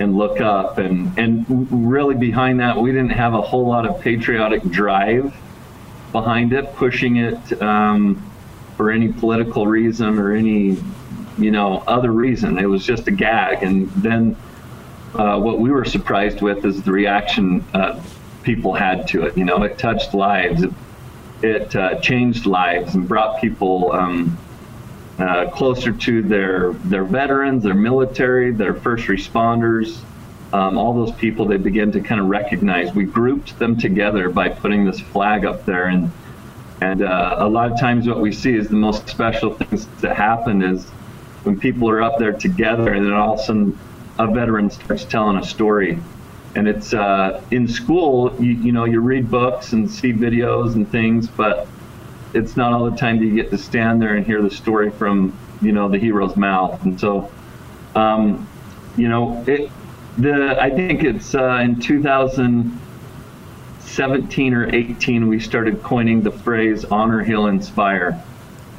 and 0.00 0.16
look 0.16 0.40
up. 0.40 0.78
And, 0.78 1.18
and 1.18 1.88
really 1.88 2.14
behind 2.14 2.60
that, 2.60 2.76
we 2.76 2.92
didn't 2.92 3.10
have 3.10 3.34
a 3.34 3.42
whole 3.42 3.66
lot 3.66 3.84
of 3.84 4.00
patriotic 4.00 4.62
drive 4.62 5.34
behind 6.12 6.52
it, 6.52 6.74
pushing 6.74 7.16
it 7.16 7.62
um, 7.62 8.22
for 8.76 8.90
any 8.90 9.12
political 9.12 9.66
reason 9.66 10.18
or 10.18 10.32
any, 10.32 10.76
you 11.38 11.50
know, 11.50 11.82
other 11.86 12.10
reason. 12.10 12.58
It 12.58 12.66
was 12.66 12.84
just 12.84 13.06
a 13.08 13.10
gag. 13.10 13.62
And 13.62 13.90
then 13.90 14.36
uh, 15.14 15.38
what 15.38 15.58
we 15.58 15.70
were 15.70 15.84
surprised 15.84 16.40
with 16.40 16.64
is 16.64 16.82
the 16.82 16.92
reaction 16.92 17.64
uh, 17.74 18.00
people 18.42 18.72
had 18.74 19.08
to 19.08 19.24
it. 19.24 19.36
You 19.36 19.44
know, 19.44 19.62
it 19.62 19.78
touched 19.78 20.14
lives. 20.14 20.64
It, 21.42 21.76
uh, 21.76 22.00
changed 22.00 22.46
lives 22.46 22.94
and 22.94 23.06
brought 23.06 23.40
people 23.40 23.92
um, 23.92 24.36
uh, 25.18 25.50
closer 25.50 25.92
to 25.92 26.22
their 26.22 26.72
their 26.72 27.04
veterans, 27.04 27.62
their 27.62 27.74
military, 27.74 28.52
their 28.52 28.74
first 28.74 29.06
responders, 29.06 30.00
um, 30.52 30.78
all 30.78 30.94
those 30.94 31.14
people 31.16 31.46
they 31.46 31.56
begin 31.56 31.92
to 31.92 32.00
kind 32.00 32.20
of 32.20 32.28
recognize. 32.28 32.94
We 32.94 33.04
grouped 33.04 33.58
them 33.58 33.76
together 33.76 34.30
by 34.30 34.48
putting 34.48 34.84
this 34.84 35.00
flag 35.00 35.44
up 35.44 35.64
there, 35.64 35.86
and 35.86 36.10
and 36.80 37.02
uh, 37.02 37.36
a 37.38 37.48
lot 37.48 37.72
of 37.72 37.78
times 37.78 38.06
what 38.06 38.20
we 38.20 38.32
see 38.32 38.54
is 38.54 38.68
the 38.68 38.76
most 38.76 39.08
special 39.08 39.54
things 39.54 39.86
that 40.00 40.16
happen 40.16 40.62
is 40.62 40.84
when 41.42 41.58
people 41.58 41.88
are 41.90 42.02
up 42.02 42.18
there 42.18 42.32
together, 42.32 42.92
and 42.92 43.04
then 43.04 43.12
all 43.12 43.34
of 43.34 43.40
a 43.40 43.42
sudden 43.42 43.78
a 44.18 44.26
veteran 44.26 44.70
starts 44.70 45.04
telling 45.04 45.36
a 45.36 45.44
story. 45.44 45.98
And 46.54 46.66
it's 46.66 46.94
uh, 46.94 47.42
in 47.50 47.68
school, 47.68 48.34
you, 48.42 48.52
you 48.52 48.72
know, 48.72 48.84
you 48.84 49.00
read 49.00 49.30
books 49.30 49.72
and 49.72 49.88
see 49.88 50.12
videos 50.12 50.74
and 50.74 50.90
things, 50.90 51.28
but 51.28 51.68
it's 52.34 52.56
not 52.56 52.72
all 52.72 52.90
the 52.90 52.96
time 52.96 53.18
that 53.18 53.24
you 53.24 53.34
get 53.34 53.50
to 53.50 53.58
stand 53.58 54.02
there 54.02 54.16
and 54.16 54.26
hear 54.26 54.42
the 54.42 54.50
story 54.50 54.90
from, 54.90 55.36
you 55.60 55.72
know, 55.72 55.88
the 55.88 55.98
hero's 55.98 56.36
mouth. 56.36 56.82
And 56.84 56.98
so, 56.98 57.30
um, 57.94 58.48
you 58.96 59.08
know, 59.08 59.44
it, 59.46 59.70
the 60.18 60.60
I 60.60 60.70
think 60.70 61.04
it's 61.04 61.34
uh, 61.34 61.60
in 61.62 61.80
2017 61.80 64.54
or 64.54 64.74
18 64.74 65.28
we 65.28 65.40
started 65.40 65.82
coining 65.82 66.22
the 66.22 66.32
phrase 66.32 66.84
"Honor, 66.84 67.22
Heal, 67.22 67.46
Inspire," 67.46 68.22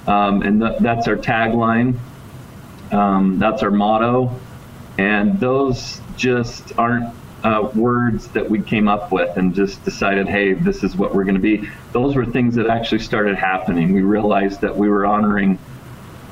um, 0.08 0.42
and 0.42 0.62
th- 0.62 0.80
that's 0.80 1.08
our 1.08 1.16
tagline. 1.16 1.98
Um, 2.92 3.40
that's 3.40 3.64
our 3.64 3.72
motto, 3.72 4.36
and 4.98 5.40
those 5.40 6.02
just 6.18 6.78
aren't 6.78 7.16
uh, 7.44 7.72
words 7.76 8.28
that 8.30 8.50
we 8.50 8.62
came 8.62 8.88
up 8.88 9.12
with 9.12 9.38
and 9.38 9.54
just 9.56 9.84
decided, 9.86 10.28
hey, 10.28 10.54
this 10.54 10.84
is 10.84 10.98
what 10.98 11.16
we're 11.16 11.24
going 11.24 11.36
to 11.36 11.42
be. 11.42 11.70
Those 11.94 12.16
were 12.16 12.26
things 12.26 12.56
that 12.56 12.68
actually 12.68 13.00
started 13.00 13.38
happening. 13.38 13.94
We 13.94 14.02
realized 14.02 14.60
that 14.62 14.76
we 14.76 14.90
were 14.90 15.06
honoring 15.06 15.58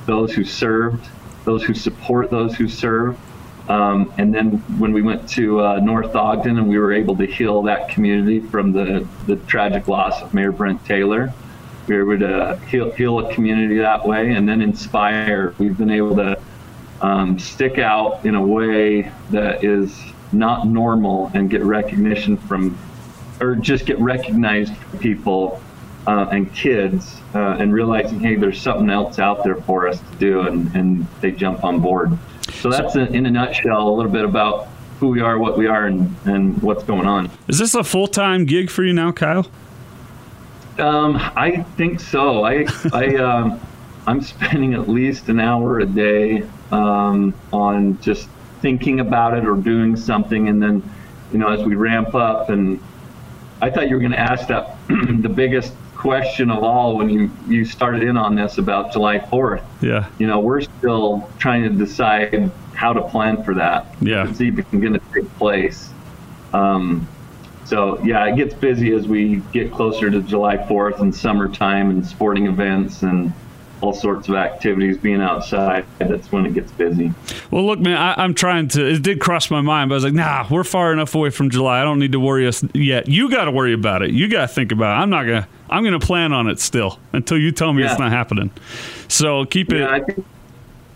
those 0.06 0.34
who 0.34 0.43
served, 0.43 1.08
those 1.46 1.63
who 1.63 1.74
support 1.74 2.30
those 2.30 2.56
who 2.56 2.67
serve, 2.67 3.17
um, 3.69 4.13
and 4.17 4.34
then 4.34 4.51
when 4.80 4.93
we 4.93 5.01
went 5.01 5.27
to 5.30 5.62
uh, 5.62 5.80
North 5.80 6.15
Ogden 6.15 6.58
and 6.58 6.69
we 6.69 6.77
were 6.77 6.93
able 6.93 7.15
to 7.17 7.25
heal 7.25 7.62
that 7.63 7.89
community 7.89 8.39
from 8.39 8.71
the, 8.71 9.06
the 9.25 9.36
tragic 9.47 9.88
loss 9.88 10.21
of 10.21 10.34
Mayor 10.34 10.51
Brent 10.51 10.84
Taylor, 10.86 11.34
we 11.88 12.01
were 12.01 12.13
able 12.13 12.27
to 12.27 12.65
heal, 12.67 12.91
heal 12.91 13.19
a 13.19 13.34
community 13.34 13.77
that 13.77 14.06
way 14.06 14.32
and 14.32 14.47
then 14.47 14.62
inspire. 14.62 15.53
We've 15.58 15.77
been 15.77 15.91
able 15.91 16.15
to 16.15 16.39
um, 17.01 17.38
stick 17.39 17.77
out 17.77 18.25
in 18.25 18.36
a 18.36 18.45
way 18.45 19.12
that 19.32 19.63
is 19.63 19.97
not 20.32 20.67
normal 20.67 21.32
and 21.34 21.49
get 21.49 21.63
recognition 21.63 22.38
from, 22.38 22.77
or 23.39 23.56
just 23.56 23.86
get 23.86 23.99
recognized 23.99 24.75
from 24.75 24.99
people 24.99 25.62
uh, 26.08 26.27
and 26.32 26.53
kids 26.53 27.19
uh, 27.36 27.58
and 27.60 27.73
realizing, 27.73 28.19
hey, 28.19 28.36
there's 28.36 28.62
something 28.62 28.89
else 28.89 29.19
out 29.19 29.43
there 29.43 29.56
for 29.56 29.88
us 29.88 29.99
to 29.99 30.15
do, 30.17 30.41
and, 30.41 30.73
and 30.73 31.06
they 31.21 31.32
jump 31.32 31.63
on 31.63 31.82
board. 31.82 32.17
So 32.62 32.70
that's 32.70 32.96
a, 32.96 33.12
in 33.12 33.26
a 33.26 33.32
nutshell 33.32 33.88
a 33.88 33.96
little 33.96 34.12
bit 34.12 34.26
about 34.26 34.67
who 35.00 35.10
we 35.10 35.22
are, 35.22 35.38
what 35.38 35.58
we 35.58 35.67
are, 35.67 35.86
and, 35.86 36.15
and 36.26 36.62
what's 36.62 36.84
going 36.84 37.06
on. 37.08 37.30
Is 37.48 37.60
this 37.60 37.76
a 37.76 37.84
full 37.84 38.08
time 38.08 38.46
gig 38.46 38.70
for 38.70 38.84
you 38.84 38.93
now, 38.93 39.12
Kyle? 39.12 39.48
Um, 40.80 41.15
I 41.17 41.63
think 41.76 42.00
so. 42.00 42.43
I 42.43 42.65
I 42.93 43.15
um, 43.17 43.60
I'm 44.08 44.22
spending 44.22 44.74
at 44.74 44.89
least 44.89 45.30
an 45.30 45.39
hour 45.39 45.80
a 45.80 45.86
day 45.86 46.43
um, 46.72 47.34
on 47.54 48.00
just 48.02 48.30
thinking 48.62 49.00
about 49.00 49.38
it 49.38 49.46
or 49.46 49.56
doing 49.56 49.96
something, 49.96 50.50
and 50.50 50.62
then 50.62 50.84
you 51.32 51.39
know 51.39 51.50
as 51.50 51.63
we 51.63 51.76
ramp 51.76 52.15
up 52.15 52.50
and 52.50 52.80
I 53.62 53.72
thought 53.72 53.89
you 53.89 53.96
were 53.96 54.02
going 54.02 54.12
to 54.12 54.20
ask 54.20 54.48
that 54.48 54.78
the 54.88 55.30
biggest 55.30 55.74
question 56.08 56.50
of 56.50 56.63
all 56.63 56.96
when 56.96 57.10
you 57.10 57.30
you 57.48 57.65
started 57.65 58.02
in 58.04 58.15
on 58.15 58.36
this 58.36 58.58
about 58.58 58.93
July 58.93 59.20
4th. 59.20 59.63
Yeah. 59.82 60.10
You 60.20 60.28
know, 60.28 60.39
we're 60.39 60.62
still 60.62 61.30
trying 61.38 61.63
to 61.63 61.70
decide 61.70 62.50
how 62.74 62.93
to 62.93 63.02
plan 63.02 63.43
for 63.43 63.54
that. 63.56 63.93
Yeah. 64.02 64.32
See 64.32 64.48
if 64.48 64.58
it's 64.58 64.70
going 64.72 64.93
to 64.93 65.02
take 65.13 65.30
place. 65.38 65.91
Um, 66.54 67.08
so 67.65 68.02
yeah, 68.06 68.26
it 68.28 68.38
gets 68.38 68.54
busy 68.54 68.93
as 68.93 69.08
we 69.08 69.38
get 69.52 69.74
closer 69.74 70.10
to 70.10 70.22
July 70.22 70.56
4th 70.56 71.02
and 71.02 71.13
summertime 71.13 71.89
and 71.89 72.08
sporting 72.08 72.48
events 72.48 73.04
and 73.04 73.34
all 73.82 73.94
sorts 73.94 74.28
of 74.30 74.36
activities 74.36 74.98
being 74.98 75.22
outside. 75.22 75.86
That's 76.00 76.32
when 76.32 76.46
it 76.46 76.54
gets 76.54 76.72
busy. 76.72 77.13
Well, 77.52 77.66
look, 77.66 77.80
man, 77.80 77.98
I, 77.98 78.24
am 78.24 78.34
trying 78.34 78.68
to. 78.70 78.86
It 78.86 79.04
did 79.04 79.20
cross 79.20 79.52
my 79.52 79.62
mind, 79.62 79.90
but 79.90 79.96
I 79.96 79.98
was 79.98 80.04
like, 80.04 80.13
nah, 80.13 80.48
we're 80.50 80.63
far 80.63 80.92
enough 80.94 81.13
away 81.16 81.30
from 81.30 81.50
July. 81.50 81.82
I 81.82 81.84
don't 81.84 82.00
need 82.00 82.12
to 82.13 82.20
worry 82.20 82.48
us 82.48 82.63
yet. 82.74 83.08
You 83.08 83.30
got 83.30 83.46
to 83.46 83.52
worry 83.52 83.74
about 83.74 84.02
it. 84.02 84.12
You 84.12 84.28
got 84.28 84.42
to 84.42 84.48
think 84.48 84.72
about 84.72 84.98
it. 84.98 85.02
I'm 85.02 85.10
not 85.10 85.24
gonna. 85.24 85.48
I'm 85.70 85.84
gonna 85.84 86.00
plan 86.00 86.32
on 86.32 86.48
it 86.48 86.60
still 86.62 86.98
until 87.12 87.38
you 87.38 87.52
tell 87.52 87.74
me 87.74 87.84
yeah. 87.84 87.92
it's 87.92 88.00
not 88.00 88.12
happening. 88.12 88.52
So 89.10 89.46
keep 89.46 89.72
it. 89.72 90.24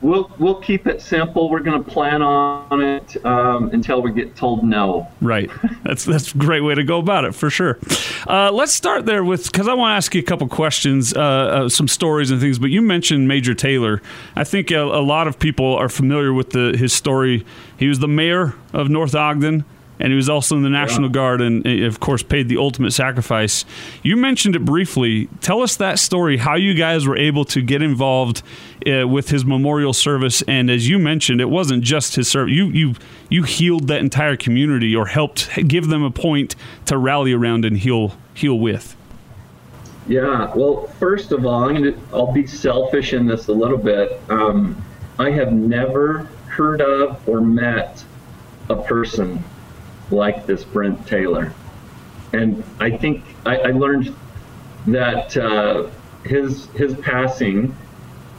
We'll 0.02 0.32
we'll 0.40 0.60
keep 0.60 0.88
it 0.88 1.02
simple. 1.02 1.50
We're 1.50 1.60
going 1.60 1.84
to 1.84 1.90
plan 1.90 2.22
on 2.22 2.82
it 2.82 3.24
um, 3.24 3.70
until 3.70 4.02
we 4.02 4.12
get 4.12 4.36
told 4.36 4.64
no. 4.64 5.08
Right. 5.22 5.50
That's 5.84 6.06
that's 6.06 6.34
a 6.34 6.38
great 6.38 6.62
way 6.62 6.76
to 6.76 6.84
go 6.84 7.00
about 7.00 7.26
it 7.26 7.36
for 7.36 7.50
sure. 7.50 7.78
Uh, 8.28 8.52
let's 8.52 8.72
start 8.72 9.06
there 9.06 9.24
with 9.24 9.52
because 9.52 9.68
I 9.68 9.74
want 9.74 9.92
to 9.92 9.96
ask 9.96 10.14
you 10.16 10.22
a 10.22 10.24
couple 10.24 10.48
questions, 10.48 11.14
uh, 11.14 11.20
uh, 11.20 11.70
some 11.70 11.88
stories 11.88 12.32
and 12.32 12.40
things. 12.40 12.60
But 12.60 12.70
you 12.70 12.82
mentioned 12.82 13.28
Major 13.28 13.54
Taylor. 13.54 14.02
I 14.36 14.44
think 14.44 14.72
a, 14.72 14.82
a 14.82 15.04
lot 15.04 15.28
of 15.28 15.38
people 15.38 15.76
are 15.76 15.90
familiar 15.90 16.34
with 16.34 16.52
the 16.52 16.76
his 16.78 16.94
story. 16.94 17.46
He 17.78 17.88
was 17.88 18.00
the 18.00 18.08
mayor 18.08 18.54
of 18.74 18.90
North 18.90 19.16
Ogden 19.16 19.66
and 20.02 20.12
he 20.12 20.16
was 20.16 20.30
also 20.30 20.58
in 20.58 20.64
the 20.64 20.70
National 20.70 21.10
yeah. 21.10 21.14
Guard 21.14 21.42
and, 21.42 21.66
eh, 21.66 21.86
of 21.86 22.00
course, 22.00 22.24
paid 22.24 22.50
the 22.50 22.58
ultimate 22.58 22.92
sacrifice. 22.92 23.66
You 24.02 24.18
mentioned 24.18 24.56
it 24.56 24.66
briefly. 24.66 25.30
Tell 25.42 25.62
us 25.62 25.76
that 25.76 26.00
story, 26.00 26.38
how 26.38 26.56
you 26.56 26.74
guys 26.74 27.06
were 27.06 27.16
able 27.18 27.46
to 27.46 27.62
get 27.62 27.84
involved 27.84 28.42
uh, 28.88 29.08
with 29.08 29.30
his 29.30 29.46
memorial 29.46 29.94
service. 29.94 30.42
And 30.48 30.72
as 30.72 30.90
you 30.90 30.98
mentioned, 30.98 31.40
it 31.40 31.50
wasn't 31.50 31.84
just 31.84 32.16
his 32.16 32.28
service. 32.28 32.52
You, 32.52 32.68
you, 32.70 32.96
you 33.30 33.44
healed 33.44 33.88
that 33.90 34.00
entire 34.00 34.36
community 34.36 34.96
or 34.96 35.06
helped 35.06 35.50
give 35.68 35.88
them 35.88 36.04
a 36.04 36.12
point 36.12 36.56
to 36.88 36.98
rally 36.98 37.32
around 37.32 37.64
and 37.64 37.78
heal, 37.78 38.18
heal 38.34 38.58
with. 38.58 38.96
Yeah, 40.08 40.52
well, 40.56 40.88
first 41.00 41.32
of 41.32 41.46
all, 41.46 41.70
I'm 41.70 41.76
gonna, 41.76 41.94
I'll 42.12 42.32
be 42.32 42.48
selfish 42.48 43.14
in 43.14 43.28
this 43.28 43.48
a 43.48 43.54
little 43.54 43.78
bit. 43.78 44.20
Um, 44.30 44.84
I 45.20 45.30
have 45.30 45.54
never 45.54 46.28
heard 46.48 46.82
of 46.82 47.22
or 47.30 47.40
met 47.40 48.04
a 48.68 48.76
person 48.76 49.44
like 50.12 50.46
this 50.46 50.64
Brent 50.64 51.08
Taylor. 51.08 51.54
And 52.34 52.64
I 52.80 52.96
think 52.98 53.24
I, 53.46 53.58
I 53.58 53.72
learned 53.72 54.16
that 54.88 55.36
uh, 55.38 55.90
his 56.24 56.66
his 56.68 56.96
passing 56.96 57.76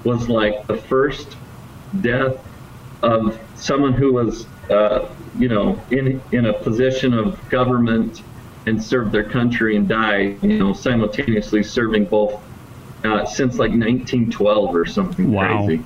was 0.04 0.28
like 0.28 0.66
the 0.66 0.76
first 0.76 1.36
death 2.00 2.36
of 3.02 3.38
someone 3.56 3.92
who 3.92 4.12
was 4.12 4.46
uh, 4.70 5.08
you 5.38 5.48
know 5.48 5.80
in 5.90 6.20
in 6.32 6.46
a 6.46 6.52
position 6.52 7.12
of 7.14 7.38
government 7.48 8.22
and 8.66 8.82
served 8.82 9.12
their 9.12 9.28
country 9.28 9.76
and 9.76 9.88
died 9.88 10.38
you 10.42 10.58
know 10.58 10.72
simultaneously 10.72 11.62
serving 11.62 12.04
both 12.06 12.40
uh, 13.04 13.24
since 13.24 13.58
like 13.58 13.70
1912 13.70 14.74
or 14.74 14.86
something 14.86 15.32
wow. 15.32 15.64
crazy. 15.66 15.82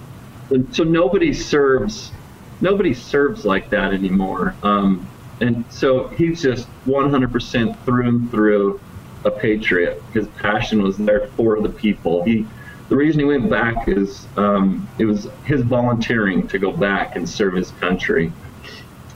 so 0.72 0.84
nobody 0.84 1.32
serves 1.32 2.12
nobody 2.60 2.94
serves 2.94 3.44
like 3.44 3.70
that 3.70 3.92
anymore. 3.92 4.54
Um, 4.62 5.08
and 5.40 5.64
so 5.68 6.08
he's 6.08 6.42
just 6.42 6.68
100% 6.86 7.84
through 7.84 8.08
and 8.08 8.30
through 8.30 8.80
a 9.24 9.30
patriot. 9.30 10.02
His 10.12 10.28
passion 10.28 10.82
was 10.82 10.96
there 10.96 11.28
for 11.36 11.60
the 11.60 11.68
people. 11.68 12.22
He, 12.22 12.46
the 12.88 12.96
reason 12.96 13.20
he 13.20 13.26
went 13.26 13.50
back 13.50 13.88
is 13.88 14.26
um, 14.36 14.88
it 14.98 15.04
was 15.04 15.28
his 15.44 15.62
volunteering 15.62 16.46
to 16.48 16.58
go 16.58 16.72
back 16.72 17.16
and 17.16 17.28
serve 17.28 17.54
his 17.54 17.70
country. 17.72 18.32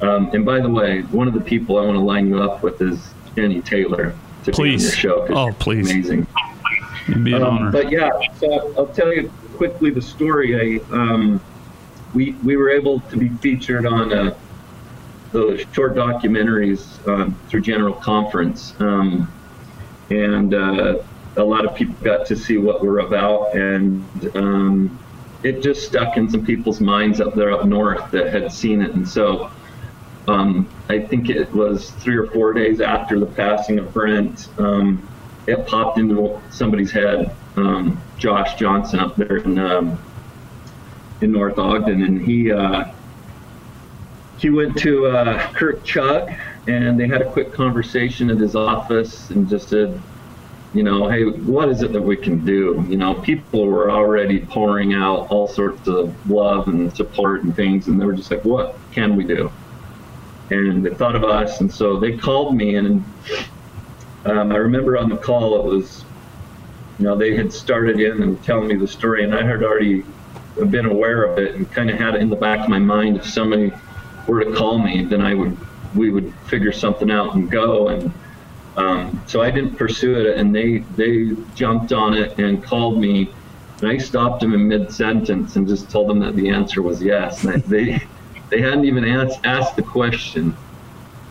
Um, 0.02 0.30
and 0.34 0.44
by 0.44 0.60
the 0.60 0.68
way, 0.68 1.02
one 1.02 1.28
of 1.28 1.34
the 1.34 1.40
people 1.40 1.78
I 1.78 1.82
want 1.82 1.96
to 1.96 2.02
line 2.02 2.28
you 2.28 2.42
up 2.42 2.62
with 2.62 2.80
is 2.82 3.14
Jenny 3.36 3.60
Taylor 3.60 4.14
to 4.44 4.52
please. 4.52 4.82
be 5.00 5.08
on 5.08 5.16
your 5.16 5.26
show. 5.26 5.34
Oh, 5.34 5.52
please. 5.58 5.90
Amazing. 5.90 6.26
It'd 7.08 7.24
be 7.24 7.32
an 7.32 7.42
um, 7.42 7.58
honor. 7.58 7.72
But 7.72 7.90
yeah, 7.90 8.10
so 8.38 8.74
I'll 8.76 8.86
tell 8.88 9.12
you 9.12 9.30
quickly 9.56 9.90
the 9.90 10.02
story. 10.02 10.80
I, 10.90 10.94
um, 10.94 11.40
we, 12.14 12.32
we 12.44 12.56
were 12.56 12.70
able 12.70 13.00
to 13.00 13.16
be 13.16 13.28
featured 13.28 13.86
on 13.86 14.12
a 14.12 14.36
the 15.32 15.64
short 15.72 15.94
documentaries 15.94 16.98
uh, 17.08 17.30
through 17.48 17.60
General 17.60 17.94
Conference, 17.94 18.74
um, 18.80 19.30
and 20.10 20.54
uh, 20.54 20.98
a 21.36 21.44
lot 21.44 21.64
of 21.64 21.74
people 21.74 21.94
got 22.02 22.26
to 22.26 22.36
see 22.36 22.58
what 22.58 22.82
we're 22.82 23.00
about, 23.00 23.54
and 23.54 24.04
um, 24.36 24.98
it 25.42 25.62
just 25.62 25.86
stuck 25.86 26.16
in 26.16 26.28
some 26.28 26.44
people's 26.44 26.80
minds 26.80 27.20
up 27.20 27.34
there 27.34 27.52
up 27.52 27.64
north 27.64 28.10
that 28.10 28.32
had 28.32 28.52
seen 28.52 28.82
it, 28.82 28.92
and 28.92 29.08
so. 29.08 29.50
Um, 30.28 30.68
I 30.88 31.00
think 31.00 31.28
it 31.28 31.52
was 31.52 31.90
three 31.92 32.16
or 32.16 32.26
four 32.26 32.52
days 32.52 32.80
after 32.80 33.18
the 33.18 33.26
passing 33.26 33.78
of 33.78 33.92
Brent. 33.92 34.48
Um, 34.58 35.08
it 35.46 35.66
popped 35.66 35.98
into 35.98 36.40
somebody's 36.50 36.92
head. 36.92 37.34
Um, 37.56 38.00
Josh 38.18 38.54
Johnson 38.54 39.00
up 39.00 39.16
there 39.16 39.38
in 39.38 39.58
um, 39.58 39.98
in 41.20 41.32
North 41.32 41.58
Ogden, 41.58 42.02
and 42.02 42.20
he 42.20 42.52
uh, 42.52 42.84
he 44.40 44.48
went 44.48 44.76
to 44.78 45.06
uh, 45.06 45.52
Kirk 45.52 45.84
Chug 45.84 46.32
and 46.66 46.98
they 46.98 47.06
had 47.06 47.20
a 47.20 47.30
quick 47.30 47.52
conversation 47.52 48.30
at 48.30 48.38
his 48.38 48.56
office 48.56 49.28
and 49.30 49.46
just 49.46 49.68
said, 49.68 50.00
you 50.72 50.82
know, 50.82 51.08
hey, 51.08 51.24
what 51.24 51.68
is 51.68 51.82
it 51.82 51.92
that 51.92 52.00
we 52.00 52.16
can 52.16 52.44
do? 52.44 52.82
You 52.88 52.96
know, 52.96 53.14
people 53.14 53.66
were 53.66 53.90
already 53.90 54.40
pouring 54.40 54.94
out 54.94 55.26
all 55.30 55.46
sorts 55.46 55.86
of 55.88 56.14
love 56.30 56.68
and 56.68 56.94
support 56.96 57.42
and 57.42 57.54
things, 57.54 57.88
and 57.88 58.00
they 58.00 58.06
were 58.06 58.12
just 58.12 58.30
like, 58.30 58.44
what 58.44 58.78
can 58.92 59.16
we 59.16 59.24
do? 59.24 59.50
And 60.50 60.86
they 60.86 60.94
thought 60.94 61.16
of 61.16 61.24
us, 61.24 61.60
and 61.60 61.72
so 61.72 61.98
they 61.98 62.16
called 62.16 62.54
me, 62.56 62.76
and 62.76 63.04
um, 64.24 64.52
I 64.52 64.56
remember 64.56 64.96
on 64.96 65.08
the 65.08 65.16
call 65.16 65.58
it 65.58 65.64
was, 65.64 66.04
you 66.98 67.04
know, 67.04 67.16
they 67.16 67.36
had 67.36 67.52
started 67.52 68.00
in 68.00 68.22
and 68.22 68.42
telling 68.44 68.68
me 68.68 68.76
the 68.76 68.88
story, 68.88 69.24
and 69.24 69.34
I 69.34 69.42
had 69.44 69.62
already 69.62 70.04
been 70.68 70.86
aware 70.86 71.24
of 71.24 71.38
it 71.38 71.56
and 71.56 71.70
kind 71.72 71.90
of 71.90 71.98
had 71.98 72.14
it 72.14 72.20
in 72.20 72.30
the 72.30 72.36
back 72.36 72.60
of 72.60 72.68
my 72.68 72.78
mind 72.78 73.16
if 73.16 73.26
somebody 73.26 73.72
were 74.26 74.44
to 74.44 74.54
call 74.54 74.78
me, 74.78 75.04
then 75.04 75.20
I 75.20 75.34
would 75.34 75.56
we 75.94 76.10
would 76.10 76.32
figure 76.46 76.72
something 76.72 77.10
out 77.10 77.34
and 77.34 77.50
go. 77.50 77.88
And 77.88 78.12
um, 78.76 79.22
so 79.26 79.42
I 79.42 79.50
didn't 79.50 79.76
pursue 79.76 80.14
it, 80.14 80.38
and 80.38 80.54
they 80.54 80.78
they 80.96 81.36
jumped 81.54 81.92
on 81.92 82.14
it 82.14 82.38
and 82.38 82.62
called 82.62 82.98
me. 82.98 83.32
And 83.80 83.90
I 83.90 83.98
stopped 83.98 84.40
them 84.40 84.52
in 84.52 84.68
mid 84.68 84.92
sentence 84.92 85.56
and 85.56 85.66
just 85.66 85.90
told 85.90 86.08
them 86.08 86.18
that 86.20 86.36
the 86.36 86.50
answer 86.50 86.82
was 86.82 87.02
yes. 87.02 87.44
And 87.44 87.62
they 87.64 88.02
they 88.50 88.60
hadn't 88.60 88.84
even 88.84 89.04
asked 89.04 89.40
asked 89.44 89.76
the 89.76 89.82
question. 89.82 90.56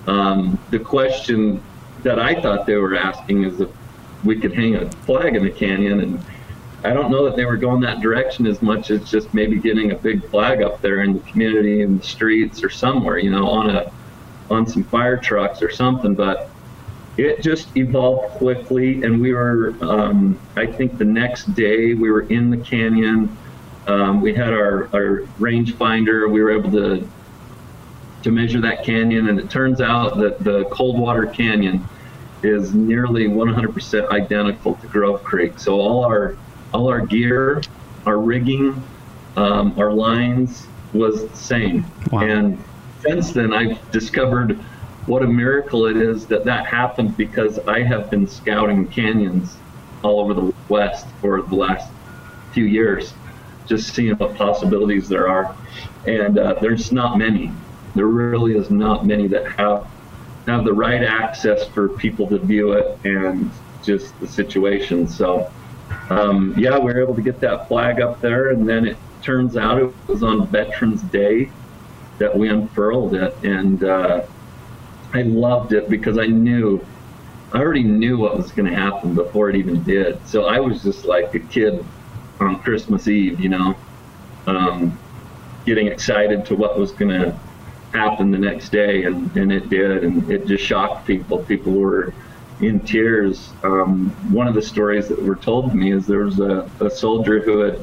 Um, 0.08 0.58
the 0.72 0.80
question 0.80 1.62
that 2.04 2.20
I 2.20 2.42
thought 2.42 2.66
they 2.66 2.78
were 2.78 2.96
asking 2.96 3.44
is 3.44 3.60
if 3.62 3.70
we 4.24 4.40
could 4.40 4.54
hang 4.54 4.76
a 4.76 4.90
flag 5.04 5.36
in 5.36 5.44
the 5.44 5.52
canyon 5.52 6.00
and 6.02 6.26
I 6.84 6.94
don't 6.94 7.12
know 7.12 7.26
that 7.26 7.36
they 7.36 7.46
were 7.46 7.58
going 7.58 7.82
that 7.82 8.00
direction 8.00 8.48
as 8.48 8.62
much 8.62 8.90
as 8.90 9.10
just 9.10 9.34
maybe 9.34 9.58
getting 9.58 9.92
a 9.92 9.96
big 9.96 10.26
flag 10.30 10.62
up 10.62 10.82
there 10.82 11.02
in 11.02 11.14
the 11.14 11.20
community 11.20 11.82
in 11.82 11.98
the 11.98 12.04
streets 12.04 12.64
or 12.64 12.70
somewhere, 12.70 13.18
you 13.18 13.32
know, 13.32 13.48
on 13.48 13.70
a 13.70 13.92
on 14.50 14.66
some 14.66 14.84
fire 14.84 15.18
trucks 15.18 15.62
or 15.62 15.70
something. 15.70 16.16
But 16.16 16.50
it 17.18 17.42
just 17.42 17.76
evolved 17.76 18.38
quickly, 18.38 19.04
and 19.04 19.20
we 19.20 19.34
were, 19.34 19.76
um, 19.82 20.40
I 20.56 20.66
think, 20.66 20.98
the 20.98 21.06
next 21.06 21.54
day 21.54 21.94
we 21.94 22.10
were 22.10 22.22
in 22.22 22.50
the 22.50 22.58
canyon. 22.58 23.36
Um, 23.88 24.22
we 24.22 24.34
had 24.34 24.54
our 24.54 24.90
our 24.94 25.24
rangefinder. 25.38 26.32
We 26.32 26.42
were 26.42 26.52
able 26.52 26.72
to 26.72 27.08
to 28.24 28.32
measure 28.32 28.62
that 28.62 28.86
canyon, 28.86 29.28
and 29.28 29.38
it 29.38 29.50
turns 29.50 29.82
out 29.82 30.18
that 30.18 30.44
the 30.44 30.64
Coldwater 30.66 31.26
Canyon 31.26 31.86
is 32.42 32.74
nearly 32.74 33.28
100% 33.28 34.10
identical 34.12 34.76
to 34.76 34.88
Grove 34.88 35.24
Creek. 35.24 35.60
So 35.60 35.74
all 35.74 36.06
our 36.06 36.38
all 36.74 36.90
our 36.90 37.06
gear, 37.06 37.62
our 38.06 38.20
rigging, 38.20 38.82
um, 39.36 39.74
our 39.78 39.92
lines 39.92 40.68
was 40.94 41.28
the 41.28 41.38
same. 41.38 41.86
Wow. 42.12 42.22
And 42.22 42.64
since 43.02 43.32
then, 43.32 43.54
I've 43.54 43.92
discovered 43.92 44.58
what 45.06 45.24
a 45.24 45.28
miracle 45.28 45.86
it 45.86 45.98
is 45.98 46.28
that 46.28 46.46
that 46.46 46.66
happened 46.66 47.18
because 47.18 47.60
I 47.60 47.82
have 47.82 48.10
been 48.10 48.28
scouting 48.28 48.88
canyons 48.88 49.58
all 50.04 50.20
over 50.20 50.34
the 50.34 50.54
West 50.68 51.08
for 51.22 51.42
the 51.42 51.56
last 51.56 51.92
few 52.52 52.66
years, 52.66 53.14
just 53.66 53.94
seeing 53.94 54.16
what 54.16 54.36
possibilities 54.36 55.10
there 55.10 55.28
are. 55.28 55.56
And 56.06 56.38
uh, 56.38 56.56
there's 56.62 56.92
not 56.92 57.18
many. 57.18 57.52
There 57.96 58.06
really 58.06 58.56
is 58.56 58.70
not 58.70 59.06
many 59.06 59.28
that 59.28 59.52
have 59.54 59.88
have 60.48 60.66
the 60.66 60.74
right 60.74 61.04
access 61.04 61.68
for 61.68 61.90
people 61.90 62.28
to 62.28 62.40
view 62.40 62.72
it 62.72 62.98
and 63.04 63.52
just 63.84 64.20
the 64.20 64.28
situation. 64.28 65.08
So 65.08 65.52
um, 66.10 66.54
yeah, 66.58 66.78
we 66.78 66.86
were 66.86 67.02
able 67.02 67.16
to 67.16 67.22
get 67.22 67.40
that 67.42 67.68
flag 67.68 68.02
up 68.02 68.22
there, 68.22 68.50
and 68.50 68.68
then 68.68 68.86
it 68.86 68.98
turns 69.22 69.58
out 69.58 69.82
it 69.82 69.94
was 70.08 70.24
on 70.24 70.48
Veterans 70.48 71.02
Day 71.04 71.50
that 72.18 72.36
we 72.36 72.50
unfurled 72.50 73.14
it, 73.14 73.36
and 73.44 73.84
uh, 73.84 74.24
I 75.14 75.22
loved 75.24 75.74
it 75.74 75.90
because 75.90 76.18
I 76.18 76.28
knew, 76.28 76.86
I 77.54 77.60
already 77.60 77.84
knew 77.84 78.18
what 78.18 78.38
was 78.38 78.52
going 78.52 78.70
to 78.70 78.76
happen 78.76 79.16
before 79.16 79.50
it 79.50 79.56
even 79.56 79.84
did. 79.84 80.26
So 80.28 80.46
I 80.46 80.60
was 80.60 80.84
just 80.84 81.06
like 81.06 81.34
a 81.36 81.40
kid 81.40 81.84
on 82.40 82.60
Christmas 82.60 83.08
Eve, 83.08 83.40
you 83.40 83.50
know, 83.50 83.76
um, 84.48 84.98
getting 85.66 85.88
excited 85.88 86.46
to 86.48 86.56
what 86.56 86.78
was 86.78 86.92
going 86.92 87.12
to 87.12 87.38
happen 87.94 88.32
the 88.32 88.38
next 88.38 88.70
day, 88.70 89.04
and, 89.04 89.36
and 89.36 89.52
it 89.52 89.70
did, 89.70 90.04
and 90.04 90.30
it 90.30 90.46
just 90.46 90.64
shocked 90.64 91.06
people. 91.08 91.44
People 91.44 91.74
were 91.74 92.14
in 92.62 92.80
tears. 92.82 93.52
Um, 93.64 94.10
one 94.34 94.48
of 94.48 94.54
the 94.54 94.62
stories 94.62 95.08
that 95.08 95.22
were 95.22 95.36
told 95.36 95.72
to 95.72 95.76
me 95.76 95.92
is 95.92 96.06
there 96.06 96.26
was 96.26 96.40
a, 96.40 96.70
a 96.80 96.90
soldier 96.90 97.40
who 97.40 97.60
had 97.60 97.80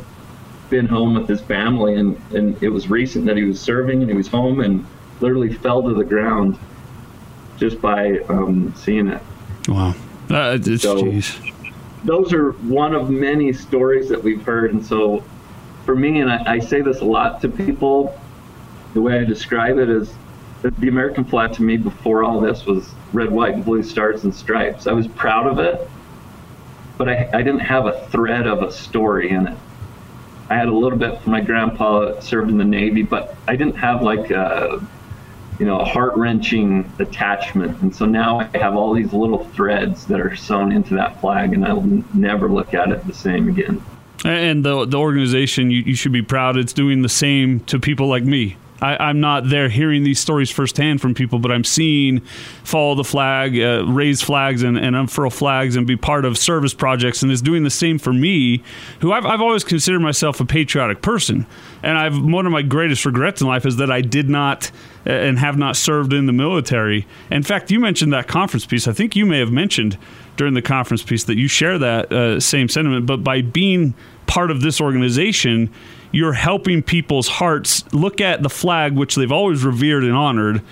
been 0.71 0.87
home 0.87 1.15
with 1.15 1.29
his 1.29 1.41
family, 1.41 1.95
and, 1.95 2.21
and 2.35 2.61
it 2.63 2.69
was 2.69 2.91
recent 2.91 3.27
that 3.27 3.37
he 3.37 3.45
was 3.45 3.61
serving, 3.61 4.03
and 4.03 4.11
he 4.11 4.17
was 4.17 4.29
home 4.29 4.61
and 4.61 4.85
literally 5.21 5.53
fell 5.53 5.83
to 5.83 5.95
the 5.95 6.05
ground 6.05 6.59
just 7.57 7.81
by 7.81 8.19
um, 8.29 8.75
seeing 8.77 9.09
it. 9.09 9.23
Wow. 9.69 9.95
Uh, 10.29 10.59
so, 10.77 11.21
those 12.05 12.33
are 12.33 12.53
one 12.53 12.95
of 12.95 13.11
many 13.11 13.53
stories 13.53 14.09
that 14.09 14.23
we've 14.23 14.43
heard. 14.43 14.73
And 14.73 14.85
so 14.85 15.25
for 15.85 15.97
me, 15.97 16.21
and 16.21 16.31
I, 16.31 16.55
I 16.55 16.59
say 16.59 16.81
this 16.81 17.01
a 17.01 17.05
lot 17.05 17.41
to 17.43 17.49
people, 17.49 18.19
the 18.95 19.01
way 19.01 19.21
I 19.21 19.25
describe 19.25 19.79
it 19.79 19.89
is 19.89 20.13
the 20.71 20.89
American 20.89 21.25
flag 21.25 21.53
to 21.55 21.63
me 21.63 21.77
before 21.77 22.25
all 22.25 22.41
this 22.41 22.67
was 22.67 22.89
red, 23.13 23.31
white, 23.31 23.55
and 23.55 23.65
blue 23.65 23.83
stars 23.83 24.25
and 24.25 24.35
stripes. 24.35 24.87
I 24.87 24.93
was 24.93 25.07
proud 25.09 25.47
of 25.47 25.59
it, 25.59 25.89
but 26.99 27.09
I, 27.09 27.29
I 27.33 27.43
didn't 27.43 27.61
have 27.61 27.87
a 27.87 28.07
thread 28.09 28.47
of 28.47 28.63
a 28.63 28.71
story 28.71 29.31
in 29.31 29.49
it. 29.49 29.59
I 30.49 30.57
had 30.57 30.69
a 30.69 30.73
little 30.73 30.99
bit 30.99 31.21
from 31.21 31.33
my 31.33 31.41
grandpa 31.41 32.21
served 32.21 32.51
in 32.51 32.59
the 32.59 32.65
Navy, 32.65 33.03
but 33.03 33.37
I 33.49 33.57
didn't 33.57 33.77
have 33.77 34.03
like 34.03 34.31
a, 34.31 34.81
you 35.59 35.67
know, 35.67 35.81
a 35.81 35.85
heart 35.85 36.15
wrenching 36.17 36.91
attachment. 36.99 37.83
And 37.83 37.95
so 37.95 38.07
now 38.07 38.41
I 38.41 38.59
have 38.59 38.77
all 38.77 38.95
these 38.95 39.13
little 39.13 39.45
threads 39.45 40.07
that 40.07 40.21
are 40.21 40.37
sewn 40.37 40.71
into 40.71 40.95
that 40.95 41.21
flag, 41.21 41.53
and 41.53 41.67
I'll 41.67 41.83
never 42.15 42.49
look 42.49 42.75
at 42.75 42.91
it 42.91 43.05
the 43.07 43.15
same 43.15 43.49
again. 43.49 43.83
And 44.25 44.65
the 44.65 44.87
the 44.87 44.99
organization, 44.99 45.71
you, 45.71 45.83
you 45.83 45.95
should 45.95 46.13
be 46.13 46.23
proud. 46.23 46.57
It's 46.57 46.73
doing 46.73 47.03
the 47.03 47.09
same 47.09 47.61
to 47.61 47.79
people 47.79 48.07
like 48.09 48.25
me 48.25 48.57
I, 48.81 49.11
am 49.11 49.21
not 49.21 49.49
there 49.49 49.69
hearing 49.69 50.05
these 50.05 50.21
stories 50.21 50.51
firsthand 50.51 51.01
from 51.01 51.15
people, 51.15 51.39
but 51.39 51.51
I'm 51.51 51.65
seeing 51.65 52.21
follow 52.65 52.95
the 52.95 53.05
flag, 53.05 53.59
uh, 53.59 53.85
raise 53.87 54.23
flags, 54.23 54.63
and, 54.63 54.77
and, 54.77 54.95
unfurl 54.95 55.31
flags, 55.31 55.77
and 55.77 55.87
be 55.87 55.97
part 55.97 56.25
of 56.25 56.37
service 56.37 56.75
projects, 56.75 57.23
and 57.23 57.33
is 57.33 57.43
doing 57.43 57.65
the 57.65 57.71
same 57.71 57.99
for 57.99 58.13
me, 58.13 58.63
who 59.01 59.13
I've, 59.13 59.25
I've 59.25 59.41
always 59.41 59.65
considered 59.65 60.01
myself 60.01 60.41
a 60.41 60.45
patriotic 60.45 61.03
person, 61.03 61.47
and 61.83 61.97
I've 61.97 62.21
one 62.21 62.47
of 62.47 62.53
my 62.53 62.63
greatest 62.63 63.05
regrets 63.07 63.41
in 63.41 63.47
life 63.47 63.65
is 63.65 63.77
that 63.77 63.91
I 63.91 64.01
did 64.01 64.29
not 64.29 64.71
uh, 65.07 65.11
and 65.11 65.39
have 65.39 65.57
not 65.57 65.77
served 65.77 66.13
in 66.13 66.27
the 66.27 66.33
military. 66.33 67.07
In 67.31 67.43
fact, 67.43 67.71
you 67.71 67.81
mentioned 67.81 68.13
that 68.13 68.29
conference 68.29 68.67
piece. 68.67 68.89
I 68.89 68.93
think 68.93 69.17
you 69.17 69.25
may 69.25 69.39
have 69.39 69.53
mentioned 69.53 69.97
during 70.37 70.55
the 70.55 70.63
conference 70.63 71.03
piece 71.03 71.25
that 71.25 71.37
you 71.37 71.49
share 71.49 71.79
that 71.79 72.13
uh, 72.13 72.41
same 72.41 72.69
sentiment, 72.69 73.07
but 73.07 73.25
by 73.25 73.41
being 73.41 73.95
part 74.27 74.51
of 74.51 74.61
this 74.61 74.81
organization 74.81 75.73
you're 76.17 76.33
helping 76.33 76.83
people's 76.83 77.29
hearts 77.29 77.85
look 77.93 78.23
at 78.23 78.43
the 78.43 78.49
flag, 78.49 78.95
which 78.95 79.17
they've 79.17 79.31
always 79.31 79.63
revered 79.65 80.03
and 80.03 80.15
honored, 80.15 80.63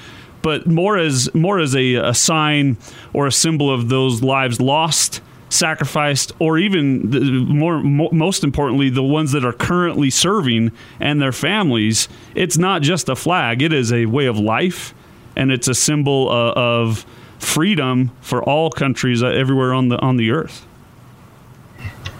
but 0.41 0.67
more 0.67 0.97
as 0.97 1.33
more 1.35 1.59
as 1.59 1.77
a, 1.77 1.97
a 1.97 2.15
sign 2.15 2.79
or 3.13 3.27
a 3.27 3.33
symbol 3.33 3.71
of 3.71 3.91
those 3.91 4.23
lives 4.23 4.59
lost 4.59 5.21
sacrificed, 5.51 6.33
or 6.39 6.57
even 6.57 7.11
the, 7.11 7.21
more, 7.21 7.79
most 7.83 8.43
importantly, 8.43 8.89
the 8.89 9.03
ones 9.03 9.33
that 9.33 9.45
are 9.45 9.53
currently 9.53 10.09
serving 10.09 10.73
and 10.99 11.21
their 11.21 11.31
families. 11.31 12.09
It's 12.35 12.57
not 12.57 12.81
just 12.81 13.11
a 13.11 13.15
flag; 13.15 13.61
it 13.61 13.73
is 13.73 13.93
a 13.93 14.07
way 14.07 14.25
of 14.25 14.39
life, 14.39 14.95
and 15.37 15.53
it's 15.53 15.69
a 15.69 15.75
symbol 15.75 16.31
uh, 16.31 16.53
of 16.57 17.05
freedom 17.39 18.13
for 18.23 18.43
all 18.43 18.71
countries 18.71 19.23
uh, 19.23 19.27
everywhere 19.27 19.75
on 19.75 19.91
the 19.91 19.99
on 19.99 20.17
the 20.17 20.31
earth. 20.31 20.67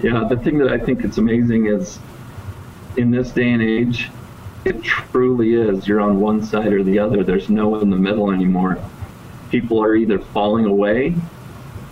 Yeah, 0.03 0.27
the 0.29 0.37
thing 0.37 0.59
that 0.59 0.69
I 0.69 0.77
think 0.77 1.03
it's 1.05 1.17
amazing 1.17 1.65
is 1.65 1.99
in 2.97 3.11
this 3.11 3.31
day 3.31 3.51
and 3.51 3.63
age, 3.63 4.11
it 4.65 4.83
truly 4.83 5.55
is. 5.55 5.87
You're 5.87 6.01
on 6.01 6.21
one 6.21 6.43
side 6.43 6.73
or 6.73 6.83
the 6.83 6.99
other. 6.99 7.23
There's 7.23 7.51
no 7.51 7.79
in 7.81 7.91
the 7.91 7.97
middle 7.97 8.31
anymore. 8.31 8.79
People 9.51 9.83
are 9.83 9.95
either 9.95 10.19
falling 10.19 10.65
away 10.65 11.15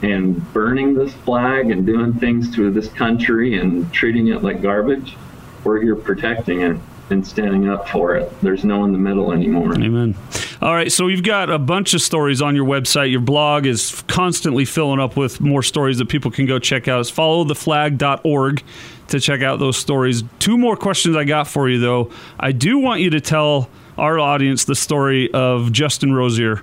and 0.02 0.52
burning 0.52 0.94
this 0.94 1.12
flag 1.12 1.70
and 1.70 1.86
doing 1.86 2.12
things 2.14 2.54
to 2.56 2.70
this 2.70 2.88
country 2.88 3.58
and 3.58 3.92
treating 3.92 4.28
it 4.28 4.42
like 4.42 4.60
garbage, 4.60 5.16
or 5.64 5.82
you're 5.82 5.94
protecting 5.96 6.62
it 6.62 6.76
and 7.10 7.26
standing 7.26 7.68
up 7.68 7.88
for 7.88 8.16
it. 8.16 8.32
There's 8.40 8.64
no 8.64 8.84
in 8.84 8.92
the 8.92 8.98
middle 8.98 9.32
anymore. 9.32 9.74
Amen. 9.74 10.16
All 10.62 10.72
right, 10.72 10.92
so 10.92 11.08
you've 11.08 11.24
got 11.24 11.50
a 11.50 11.58
bunch 11.58 11.92
of 11.92 12.00
stories 12.00 12.40
on 12.40 12.54
your 12.54 12.64
website. 12.64 13.10
Your 13.10 13.20
blog 13.20 13.66
is 13.66 14.00
constantly 14.06 14.64
filling 14.64 15.00
up 15.00 15.16
with 15.16 15.40
more 15.40 15.60
stories 15.60 15.98
that 15.98 16.08
people 16.08 16.30
can 16.30 16.46
go 16.46 16.60
check 16.60 16.86
out. 16.86 17.00
It's 17.00 17.10
followtheflag.org 17.10 18.62
to 19.08 19.18
check 19.18 19.42
out 19.42 19.58
those 19.58 19.76
stories. 19.76 20.22
Two 20.38 20.56
more 20.56 20.76
questions 20.76 21.16
I 21.16 21.24
got 21.24 21.48
for 21.48 21.68
you, 21.68 21.80
though. 21.80 22.12
I 22.38 22.52
do 22.52 22.78
want 22.78 23.00
you 23.00 23.10
to 23.10 23.20
tell 23.20 23.70
our 23.98 24.20
audience 24.20 24.64
the 24.64 24.76
story 24.76 25.32
of 25.32 25.72
Justin 25.72 26.14
Rozier 26.14 26.62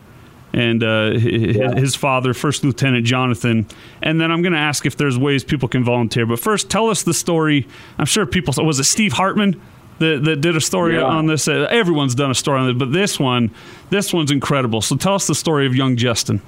and 0.53 0.81
uh, 0.81 1.11
his, 1.11 1.57
yeah. 1.57 1.75
his, 1.75 1.93
father, 1.93 2.33
First 2.33 2.63
Lieutenant 2.63 3.05
Jonathan. 3.05 3.67
And 4.01 4.21
then 4.21 4.31
I'm 4.31 4.41
going 4.41 4.53
to 4.53 4.59
ask 4.59 4.85
if 4.85 4.95
there's 4.95 5.17
ways 5.17 5.43
people 5.43 5.67
can 5.67 5.83
volunteer. 5.83 6.25
But 6.25 6.39
first, 6.39 6.69
tell 6.69 6.89
us 6.89 7.03
the 7.03 7.13
story. 7.13 7.67
I'm 7.97 8.05
sure 8.05 8.25
people 8.25 8.53
was 8.63 8.79
it 8.79 8.85
Steve 8.85 9.11
Hartman 9.11 9.59
that, 9.99 10.23
that 10.23 10.41
did 10.41 10.55
a 10.55 10.61
story 10.61 10.95
yeah. 10.95 11.03
on 11.03 11.27
this. 11.27 11.47
Uh, 11.47 11.67
everyone's 11.69 12.15
done 12.15 12.31
a 12.31 12.35
story 12.35 12.59
on 12.59 12.69
it, 12.69 12.77
but 12.77 12.91
this 12.91 13.19
one, 13.19 13.51
this 13.89 14.13
one's 14.13 14.31
incredible. 14.31 14.81
So 14.81 14.95
tell 14.95 15.15
us 15.15 15.27
the 15.27 15.35
story 15.35 15.65
of 15.65 15.75
young 15.75 15.95
Justin. 15.95 16.41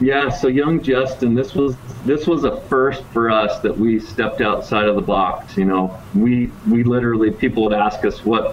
Yeah, 0.00 0.30
so 0.30 0.48
young 0.48 0.82
Justin, 0.82 1.34
this 1.34 1.54
was 1.54 1.76
this 2.06 2.26
was 2.26 2.44
a 2.44 2.58
first 2.62 3.04
for 3.12 3.30
us 3.30 3.58
that 3.60 3.76
we 3.76 4.00
stepped 4.00 4.40
outside 4.40 4.88
of 4.88 4.94
the 4.94 5.02
box. 5.02 5.58
You 5.58 5.66
know, 5.66 6.00
we 6.14 6.50
we 6.68 6.84
literally 6.84 7.30
people 7.30 7.64
would 7.64 7.74
ask 7.74 8.04
us 8.06 8.24
what 8.24 8.52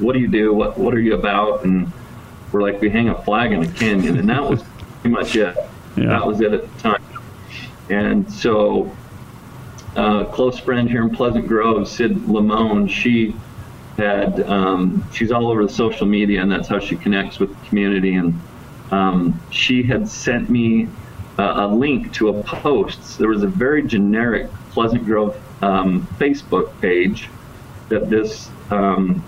what 0.00 0.14
do 0.14 0.18
you 0.18 0.26
do, 0.26 0.52
what 0.52 0.76
what 0.76 0.92
are 0.94 1.00
you 1.00 1.14
about, 1.14 1.64
and 1.64 1.92
we're 2.50 2.62
like 2.62 2.80
we 2.80 2.90
hang 2.90 3.10
a 3.10 3.22
flag 3.22 3.52
in 3.52 3.62
a 3.62 3.72
canyon, 3.72 4.18
and 4.18 4.28
that 4.28 4.42
was 4.42 4.64
pretty 5.00 5.14
much 5.14 5.36
it. 5.36 5.56
Yeah. 5.96 6.10
That 6.10 6.26
was 6.28 6.40
it 6.40 6.52
at 6.52 6.62
the 6.62 6.80
time. 6.80 7.02
And 7.90 8.32
so, 8.32 8.94
uh, 9.96 10.24
close 10.26 10.58
friend 10.58 10.88
here 10.88 11.02
in 11.02 11.10
Pleasant 11.10 11.46
Grove, 11.46 11.88
Sid 11.88 12.28
Lamone, 12.28 12.88
she 12.88 13.34
had 13.96 14.40
um, 14.42 15.04
she's 15.12 15.32
all 15.32 15.50
over 15.50 15.66
the 15.66 15.72
social 15.72 16.06
media, 16.06 16.40
and 16.40 16.50
that's 16.50 16.68
how 16.68 16.78
she 16.78 16.96
connects 16.96 17.38
with 17.38 17.50
the 17.50 17.66
community 17.66 18.14
and 18.14 18.40
um, 18.90 19.38
she 19.50 19.82
had 19.82 20.08
sent 20.08 20.48
me 20.48 20.88
a 21.38 21.68
link 21.68 22.12
to 22.14 22.30
a 22.30 22.42
post. 22.42 23.18
There 23.18 23.28
was 23.28 23.42
a 23.42 23.46
very 23.48 23.82
generic 23.86 24.50
Pleasant 24.70 25.04
Grove 25.04 25.40
um, 25.62 26.06
Facebook 26.18 26.78
page 26.80 27.28
that 27.88 28.10
this 28.10 28.50
um, 28.70 29.24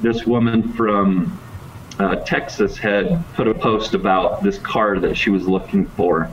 this 0.00 0.26
woman 0.26 0.72
from 0.72 1.40
uh, 1.98 2.16
Texas 2.16 2.76
had 2.76 3.24
put 3.34 3.48
a 3.48 3.54
post 3.54 3.94
about 3.94 4.42
this 4.42 4.58
car 4.58 4.98
that 5.00 5.16
she 5.16 5.30
was 5.30 5.46
looking 5.46 5.86
for, 5.86 6.30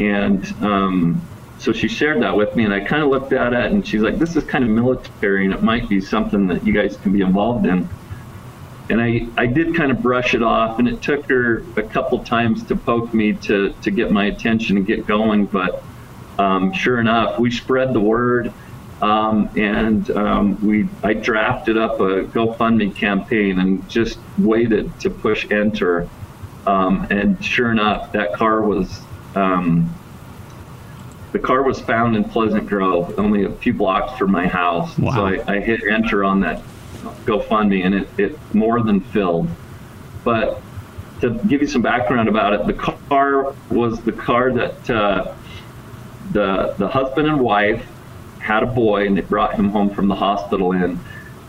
and 0.00 0.46
um, 0.62 1.20
so 1.62 1.72
she 1.72 1.88
shared 1.88 2.22
that 2.22 2.36
with 2.36 2.54
me, 2.56 2.64
and 2.64 2.74
I 2.74 2.80
kind 2.80 3.02
of 3.02 3.08
looked 3.08 3.32
at 3.32 3.52
it, 3.52 3.72
and 3.72 3.86
she's 3.86 4.02
like, 4.02 4.18
"This 4.18 4.36
is 4.36 4.44
kind 4.44 4.64
of 4.64 4.70
military, 4.70 5.44
and 5.44 5.54
it 5.54 5.62
might 5.62 5.88
be 5.88 6.00
something 6.00 6.48
that 6.48 6.66
you 6.66 6.72
guys 6.72 6.96
can 6.96 7.12
be 7.12 7.20
involved 7.20 7.66
in." 7.66 7.88
and 8.88 9.00
I, 9.00 9.26
I 9.36 9.46
did 9.46 9.74
kind 9.74 9.90
of 9.90 10.02
brush 10.02 10.34
it 10.34 10.42
off 10.42 10.78
and 10.78 10.88
it 10.88 11.00
took 11.02 11.26
her 11.26 11.64
a 11.76 11.82
couple 11.82 12.22
times 12.24 12.64
to 12.64 12.76
poke 12.76 13.14
me 13.14 13.32
to, 13.34 13.72
to 13.82 13.90
get 13.90 14.10
my 14.10 14.26
attention 14.26 14.76
and 14.76 14.86
get 14.86 15.06
going 15.06 15.46
but 15.46 15.82
um, 16.38 16.72
sure 16.72 16.98
enough 17.00 17.38
we 17.38 17.50
spread 17.50 17.92
the 17.92 18.00
word 18.00 18.52
um, 19.00 19.50
and 19.56 20.10
um, 20.10 20.64
we 20.64 20.88
I 21.02 21.14
drafted 21.14 21.76
up 21.76 22.00
a 22.00 22.24
GoFundMe 22.24 22.94
campaign 22.94 23.58
and 23.58 23.88
just 23.88 24.18
waited 24.38 24.98
to 25.00 25.10
push 25.10 25.50
enter 25.50 26.08
um, 26.66 27.06
and 27.10 27.42
sure 27.44 27.70
enough 27.70 28.12
that 28.12 28.34
car 28.34 28.62
was 28.62 29.00
um, 29.34 29.94
the 31.32 31.38
car 31.38 31.62
was 31.62 31.80
found 31.80 32.14
in 32.14 32.24
Pleasant 32.24 32.66
Grove 32.66 33.18
only 33.18 33.44
a 33.44 33.50
few 33.50 33.72
blocks 33.72 34.18
from 34.18 34.30
my 34.30 34.46
house 34.46 34.96
wow. 34.98 35.14
so 35.14 35.26
I, 35.26 35.56
I 35.56 35.60
hit 35.60 35.82
enter 35.84 36.24
on 36.24 36.40
that 36.40 36.62
GoFundMe, 37.24 37.84
and 37.84 37.94
it, 37.94 38.08
it 38.18 38.54
more 38.54 38.82
than 38.82 39.00
filled. 39.00 39.48
But 40.24 40.60
to 41.20 41.30
give 41.30 41.60
you 41.60 41.66
some 41.66 41.82
background 41.82 42.28
about 42.28 42.52
it, 42.54 42.66
the 42.66 42.74
car 42.74 43.54
was 43.70 44.00
the 44.02 44.12
car 44.12 44.52
that 44.52 44.90
uh, 44.90 45.34
the 46.32 46.74
the 46.78 46.88
husband 46.88 47.28
and 47.28 47.40
wife 47.40 47.84
had 48.38 48.62
a 48.62 48.66
boy, 48.66 49.06
and 49.06 49.16
they 49.16 49.20
brought 49.22 49.54
him 49.54 49.68
home 49.70 49.90
from 49.90 50.08
the 50.08 50.14
hospital 50.14 50.72
in. 50.72 50.98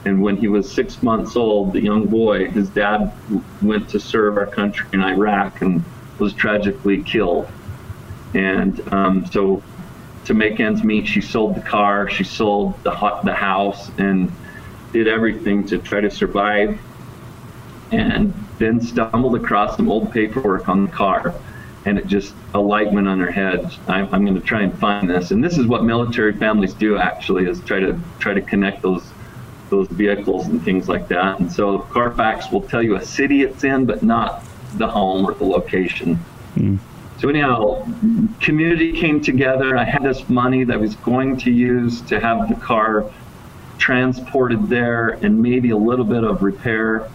And 0.05 0.21
when 0.21 0.35
he 0.35 0.49
was 0.49 0.69
six 0.69 1.01
months 1.01 1.37
old, 1.37 1.71
the 1.73 1.81
young 1.81 2.07
boy, 2.07 2.49
his 2.49 2.67
dad 2.69 3.13
went 3.61 3.89
to 3.89 3.99
serve 4.01 4.37
our 4.37 4.45
country 4.45 4.85
in 4.91 5.01
Iraq 5.01 5.61
and 5.61 5.81
was 6.19 6.33
tragically 6.33 7.01
killed. 7.03 7.47
And 8.33 8.81
um, 8.93 9.25
so 9.27 9.63
to 10.25 10.33
make 10.33 10.59
ends 10.59 10.83
meet. 10.83 11.07
She 11.07 11.21
sold 11.21 11.55
the 11.55 11.61
car, 11.61 12.09
she 12.09 12.23
sold 12.23 12.81
the 12.83 12.91
the 13.23 13.33
house, 13.33 13.89
and 13.97 14.31
did 14.91 15.07
everything 15.07 15.65
to 15.67 15.77
try 15.77 16.01
to 16.01 16.11
survive. 16.11 16.79
And 17.91 18.33
then 18.57 18.81
stumbled 18.81 19.35
across 19.35 19.77
some 19.77 19.89
old 19.89 20.11
paperwork 20.11 20.67
on 20.67 20.85
the 20.85 20.91
car, 20.91 21.35
and 21.85 21.99
it 21.99 22.07
just 22.07 22.33
a 22.53 22.59
light 22.59 22.91
went 22.91 23.07
on 23.07 23.19
her 23.19 23.31
head. 23.31 23.71
I'm, 23.87 24.11
I'm 24.13 24.25
going 24.25 24.39
to 24.39 24.45
try 24.45 24.61
and 24.61 24.77
find 24.79 25.09
this, 25.09 25.31
and 25.31 25.43
this 25.43 25.57
is 25.57 25.67
what 25.67 25.83
military 25.83 26.33
families 26.33 26.73
do 26.73 26.97
actually 26.97 27.47
is 27.47 27.59
try 27.61 27.79
to 27.79 27.99
try 28.19 28.33
to 28.33 28.41
connect 28.41 28.81
those 28.81 29.03
those 29.69 29.87
vehicles 29.87 30.47
and 30.47 30.63
things 30.63 30.87
like 30.87 31.07
that. 31.07 31.39
And 31.39 31.51
so 31.51 31.79
Carfax 31.79 32.51
will 32.51 32.61
tell 32.61 32.81
you 32.81 32.95
a 32.95 33.03
city 33.03 33.41
it's 33.41 33.63
in, 33.63 33.85
but 33.85 34.03
not 34.03 34.43
the 34.77 34.87
home 34.87 35.25
or 35.25 35.33
the 35.33 35.45
location. 35.45 36.19
Mm. 36.55 36.79
So 37.19 37.29
anyhow, 37.29 37.87
community 38.41 38.91
came 38.91 39.21
together. 39.21 39.77
I 39.77 39.85
had 39.85 40.03
this 40.03 40.27
money 40.27 40.63
that 40.65 40.73
I 40.73 40.77
was 40.77 40.95
going 40.97 41.37
to 41.37 41.51
use 41.51 42.01
to 42.01 42.19
have 42.19 42.49
the 42.49 42.55
car 42.55 43.09
transported 43.77 44.67
there 44.67 45.09
and 45.09 45.41
maybe 45.41 45.69
a 45.69 45.77
little 45.77 46.05
bit 46.05 46.23
of 46.23 46.43
repair. 46.43 47.09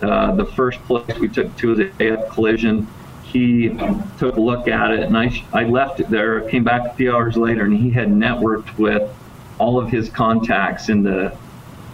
Uh, 0.00 0.34
the 0.34 0.46
first 0.46 0.82
place 0.84 1.18
we 1.18 1.28
took 1.28 1.54
to 1.58 1.68
was 1.74 1.80
a 2.00 2.28
collision. 2.30 2.86
He 3.24 3.68
took 4.18 4.36
a 4.36 4.40
look 4.40 4.68
at 4.68 4.90
it, 4.90 5.00
and 5.00 5.16
I, 5.16 5.42
I 5.52 5.64
left 5.64 6.00
it 6.00 6.10
there. 6.10 6.40
Came 6.48 6.64
back 6.64 6.86
a 6.86 6.94
few 6.94 7.14
hours 7.14 7.36
later, 7.36 7.64
and 7.64 7.76
he 7.76 7.90
had 7.90 8.08
networked 8.08 8.76
with 8.78 9.10
all 9.58 9.78
of 9.78 9.90
his 9.90 10.08
contacts 10.08 10.88
in 10.88 11.02
the 11.02 11.36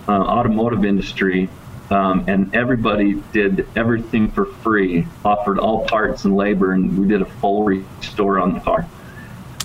uh, 0.08 0.12
automotive 0.12 0.84
industry 0.84 1.48
um, 1.90 2.24
and 2.28 2.54
everybody 2.54 3.14
did 3.32 3.66
everything 3.76 4.30
for 4.30 4.44
free, 4.46 5.06
offered 5.24 5.58
all 5.58 5.86
parts 5.86 6.24
and 6.24 6.36
labor, 6.36 6.72
and 6.72 6.98
we 6.98 7.08
did 7.08 7.22
a 7.22 7.26
full 7.26 7.64
restore 7.64 8.38
on 8.38 8.54
the 8.54 8.60
car. 8.60 8.86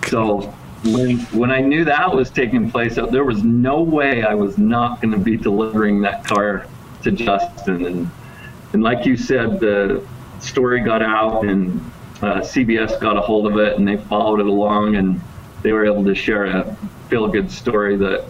So 0.08 0.54
when 0.86 1.20
when 1.32 1.52
I 1.52 1.62
knew 1.62 1.86
that 1.86 2.14
was 2.14 2.30
taking 2.30 2.70
place, 2.70 2.96
there 2.96 3.24
was 3.24 3.44
no 3.44 3.82
way 3.82 4.24
I 4.24 4.34
was 4.34 4.58
not 4.58 5.02
going 5.02 5.12
to 5.14 5.20
be 5.20 5.38
delivering 5.38 6.02
that 6.02 6.26
car 6.26 6.68
to 7.04 7.12
Justin. 7.12 7.86
And 7.86 8.12
and 8.74 8.84
like 8.84 9.06
you 9.06 9.18
said, 9.18 9.60
the 9.60 10.06
story 10.40 10.82
got 10.82 11.02
out, 11.02 11.46
and 11.46 11.80
uh, 12.22 12.42
CBS 12.42 13.00
got 13.00 13.18
a 13.18 13.22
hold 13.22 13.48
of 13.48 13.58
it, 13.58 13.78
and 13.78 13.88
they 13.88 13.98
followed 13.98 14.40
it 14.40 14.46
along, 14.46 14.96
and 14.96 15.22
they 15.62 15.72
were 15.72 15.86
able 15.86 16.04
to 16.06 16.16
share 16.16 16.46
a 16.46 16.76
feel 17.10 17.28
good 17.28 17.52
story 17.52 17.96
that 17.98 18.26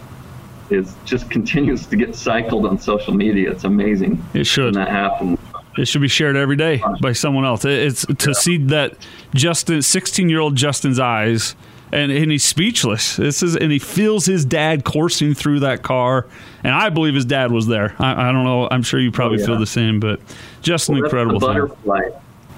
is 0.70 0.96
just 1.06 1.30
continues 1.30 1.86
to 1.88 1.96
get 1.96 2.16
cycled 2.16 2.66
on 2.66 2.80
social 2.80 3.14
media. 3.14 3.52
It's 3.52 3.64
amazing. 3.64 4.24
It 4.34 4.46
should. 4.46 4.74
that 4.76 4.90
happens. 4.90 5.40
It 5.78 5.88
should 5.88 6.02
be 6.02 6.08
shared 6.08 6.36
every 6.36 6.56
day 6.56 6.84
by 7.02 7.14
someone 7.14 7.46
else. 7.46 7.66
It's 7.66 8.06
to 8.06 8.30
yeah. 8.30 8.34
see 8.34 8.58
that 8.66 8.96
Justin, 9.34 9.82
16 9.82 10.30
year 10.30 10.40
old 10.40 10.56
Justin's 10.56 11.00
eyes, 11.00 11.56
and, 11.92 12.12
and 12.12 12.32
he's 12.32 12.44
speechless. 12.44 13.16
This 13.16 13.42
is, 13.42 13.56
and 13.56 13.72
he 13.72 13.80
feels 13.80 14.26
his 14.26 14.46
dad 14.46 14.84
coursing 14.84 15.34
through 15.34 15.62
that 15.62 15.84
car, 15.84 16.28
and 16.64 16.74
I 16.74 16.90
believe 16.90 17.16
his 17.16 17.26
dad 17.26 17.52
was 17.52 17.68
there. 17.68 17.96
I, 18.00 18.30
I 18.30 18.32
don't 18.32 18.44
know. 18.44 18.68
I'm 18.70 18.84
sure 18.84 19.00
you 19.00 19.12
probably 19.12 19.38
oh, 19.38 19.42
yeah. 19.42 19.46
feel 19.48 19.60
the 19.60 19.66
same, 19.66 20.00
but 20.00 20.20
just 20.62 20.90
an 20.90 20.98
incredible 20.98 21.40
butterfly. 21.40 22.02
Thing. 22.02 22.14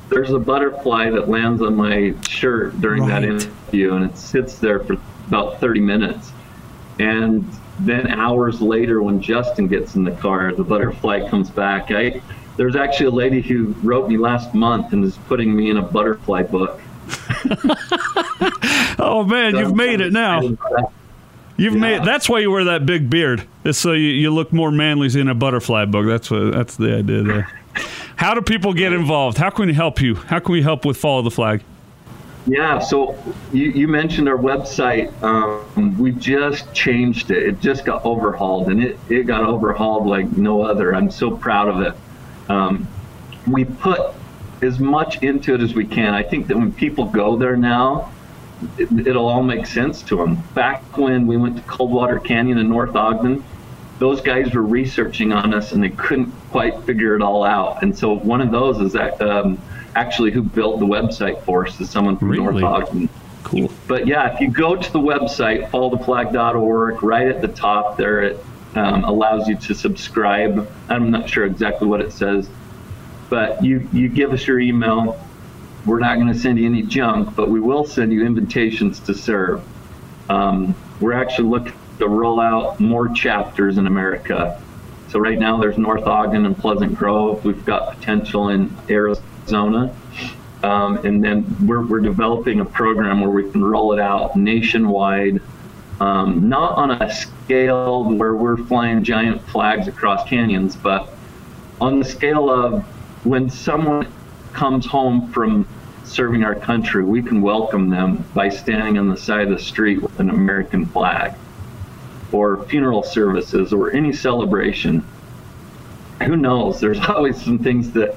There's 0.10 0.32
a 0.32 0.40
butterfly 0.40 1.10
that 1.10 1.30
lands 1.30 1.62
on 1.62 1.76
my 1.76 2.14
shirt 2.28 2.80
during 2.80 3.04
right. 3.04 3.22
that 3.22 3.24
interview, 3.24 3.96
and 3.96 4.06
it 4.06 4.18
sits 4.18 4.60
there 4.60 4.80
for 4.80 4.98
about 5.28 5.60
30 5.60 5.80
minutes. 5.80 6.32
And 7.00 7.46
then 7.80 8.08
hours 8.08 8.62
later, 8.62 9.02
when 9.04 9.22
Justin 9.22 9.68
gets 9.68 9.96
in 9.96 10.04
the 10.04 10.12
car, 10.12 10.54
the 10.54 10.64
butterfly 10.64 11.28
comes 11.30 11.50
back. 11.50 11.92
I 11.92 12.22
there's 12.58 12.76
actually 12.76 13.08
a 13.08 13.12
lady 13.12 13.42
who 13.42 13.76
wrote 13.84 14.08
me 14.08 14.18
last 14.18 14.54
month 14.54 14.94
and 14.94 15.04
is 15.04 15.18
putting 15.28 15.56
me 15.56 15.70
in 15.70 15.78
a 15.78 15.82
butterfly 15.82 16.44
book. 16.44 16.80
oh 18.98 19.26
man, 19.28 19.52
so 19.52 19.60
you've 19.60 19.76
made 19.76 20.00
it 20.00 20.14
now. 20.14 20.42
You've 21.58 21.74
yeah. 21.74 21.80
made 21.80 22.04
that's 22.04 22.30
why 22.30 22.40
you 22.40 22.52
wear 22.52 22.64
that 22.66 22.86
big 22.86 23.10
beard. 23.10 23.46
It's 23.64 23.78
so 23.78 23.92
you, 23.92 24.10
you 24.10 24.32
look 24.32 24.54
more 24.54 24.72
manly 24.72 25.20
in 25.20 25.28
a 25.28 25.36
butterfly 25.36 25.86
book. 25.86 26.06
That's 26.06 26.32
what 26.32 26.54
that's 26.54 26.78
the 26.78 26.96
idea 26.96 27.24
there. 27.24 27.52
How 28.16 28.34
do 28.34 28.42
people 28.42 28.74
get 28.74 28.94
involved? 28.94 29.38
How 29.38 29.50
can 29.50 29.68
we 29.68 29.74
help 29.74 30.02
you? 30.02 30.16
How 30.16 30.40
can 30.40 30.54
we 30.54 30.62
help 30.62 30.86
with 30.86 30.98
Follow 30.98 31.22
the 31.22 31.32
Flag? 31.32 31.62
Yeah, 32.48 32.78
so 32.80 33.18
you, 33.52 33.72
you 33.72 33.88
mentioned 33.88 34.30
our 34.30 34.38
website. 34.38 35.12
Um, 35.24 35.98
we 35.98 36.12
just 36.12 36.72
changed 36.74 37.32
it. 37.32 37.42
It 37.44 37.60
just 37.60 37.86
got 37.86 38.06
overhauled, 38.06 38.70
and 38.70 38.84
it, 38.84 39.00
it 39.10 39.24
got 39.24 39.44
overhauled 39.44 40.06
like 40.06 40.32
no 40.38 40.62
other. 40.62 40.94
I'm 40.94 41.10
so 41.10 41.36
proud 41.36 41.70
of 41.70 41.82
it. 41.82 41.96
Um, 42.50 42.88
we 43.48 43.66
put 43.66 44.14
as 44.62 44.80
much 44.80 45.24
into 45.24 45.56
it 45.56 45.62
as 45.62 45.74
we 45.74 45.86
can. 45.86 46.14
I 46.14 46.22
think 46.22 46.48
that 46.48 46.58
when 46.58 46.72
people 46.72 47.06
go 47.06 47.36
there 47.36 47.58
now, 47.58 48.12
it, 48.78 49.08
it'll 49.08 49.28
all 49.28 49.44
make 49.44 49.66
sense 49.66 50.04
to 50.04 50.18
them. 50.18 50.36
Back 50.54 50.98
when 50.98 51.26
we 51.26 51.38
went 51.38 51.58
to 51.58 51.64
Coldwater 51.64 52.20
Canyon 52.20 52.60
in 52.60 52.70
North 52.70 52.96
Ogden, 52.96 53.44
those 53.98 54.22
guys 54.22 54.54
were 54.54 54.62
researching 54.62 55.32
on 55.32 55.54
us 55.54 55.72
and 55.72 55.82
they 55.82 55.90
couldn't 55.90 56.32
quite 56.52 56.84
figure 56.84 57.16
it 57.16 57.24
all 57.24 57.44
out. 57.44 57.82
And 57.82 57.98
so 57.98 58.14
one 58.14 58.42
of 58.42 58.52
those 58.52 58.80
is 58.82 58.94
that. 58.94 59.20
Um, 59.20 59.60
actually 59.96 60.32
who 60.32 60.42
built 60.42 60.80
the 60.80 60.86
website 60.86 61.42
for 61.44 61.66
us 61.66 61.80
is 61.80 61.90
someone 61.90 62.18
from 62.18 62.30
really? 62.30 62.62
North 62.62 62.90
Ogden. 62.90 63.10
Cool. 63.44 63.72
But 63.88 64.08
yeah, 64.08 64.34
if 64.34 64.42
you 64.42 64.50
go 64.50 64.76
to 64.76 64.92
the 64.92 65.00
website, 65.00 65.70
followtheflag.org, 65.70 67.04
right 67.04 67.28
at 67.28 67.42
the 67.42 67.48
top 67.48 67.98
there, 67.98 68.24
it 68.24 68.46
um, 68.76 69.04
allows 69.04 69.48
you 69.48 69.56
to 69.56 69.74
subscribe. 69.74 70.70
I'm 70.90 71.12
not 71.12 71.30
sure 71.30 71.46
exactly 71.46 71.88
what 71.88 72.02
it 72.02 72.12
says, 72.12 72.50
but 73.30 73.64
you, 73.64 73.88
you 73.94 74.10
give 74.10 74.34
us 74.34 74.46
your 74.48 74.60
email. 74.60 75.20
We're 75.86 76.00
not 76.00 76.16
going 76.16 76.34
to 76.34 76.38
send 76.38 76.58
you 76.58 76.66
any 76.66 76.82
junk, 76.82 77.36
but 77.36 77.50
we 77.50 77.60
will 77.60 77.86
send 77.86 78.12
you 78.12 78.26
invitations 78.26 79.00
to 79.02 79.14
serve. 79.14 79.64
Um, 80.28 80.76
we're 81.00 81.14
actually 81.14 81.50
looking 81.50 81.74
to 82.00 82.08
roll 82.08 82.40
out 82.40 82.80
more 82.80 83.10
chapters 83.10 83.78
in 83.78 83.86
America. 83.86 84.62
So 85.10 85.20
right 85.20 85.38
now 85.38 85.60
there's 85.60 85.78
North 85.78 86.08
Ogden 86.08 86.48
and 86.48 86.58
Pleasant 86.58 86.96
Grove. 86.96 87.46
We've 87.46 87.64
got 87.64 87.96
potential 87.96 88.50
in 88.50 88.76
Arizona 88.90 89.26
Arizona. 89.46 89.96
Um, 90.64 90.98
and 91.06 91.24
then 91.24 91.68
we're, 91.68 91.86
we're 91.86 92.00
developing 92.00 92.60
a 92.60 92.66
program 92.66 93.22
where 93.22 93.30
we 93.30 93.50
can 93.52 93.64
roll 93.64 93.94
it 93.94 94.00
out 94.00 94.36
nationwide, 94.36 95.40
um, 96.00 96.50
not 96.50 96.74
on 96.74 96.92
a 96.92 97.14
scale 97.14 98.04
where 98.04 98.36
we're 98.36 98.58
flying 98.58 99.04
giant 99.04 99.42
flags 99.50 99.88
across 99.88 100.28
canyons, 100.28 100.76
but 100.76 101.10
on 101.80 102.00
the 102.00 102.06
scale 102.06 102.50
of 102.50 102.84
when 103.26 103.50
someone 103.50 104.12
comes 104.54 104.86
home 104.86 105.32
from 105.32 105.68
serving 106.04 106.44
our 106.44 106.56
country, 106.56 107.04
we 107.04 107.22
can 107.22 107.42
welcome 107.42 107.90
them 107.90 108.26
by 108.34 108.50
standing 108.50 108.98
on 108.98 109.10
the 109.10 109.18
side 109.18 109.52
of 109.52 109.58
the 109.58 109.64
street 109.64 110.02
with 110.02 110.20
an 110.20 110.30
American 110.32 110.86
flag, 110.88 111.34
or 112.32 112.64
funeral 112.66 113.04
services, 113.04 113.72
or 113.72 113.92
any 113.92 114.14
celebration. 114.14 115.06
Who 116.24 116.38
knows? 116.38 116.80
There's 116.80 117.00
always 117.08 117.40
some 117.44 117.60
things 117.60 117.92
that 117.92 118.16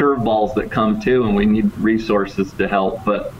curveballs 0.00 0.54
that 0.54 0.70
come 0.70 1.00
too, 1.00 1.24
and 1.24 1.36
we 1.36 1.44
need 1.44 1.70
resources 1.78 2.52
to 2.54 2.66
help. 2.66 3.04
But 3.04 3.32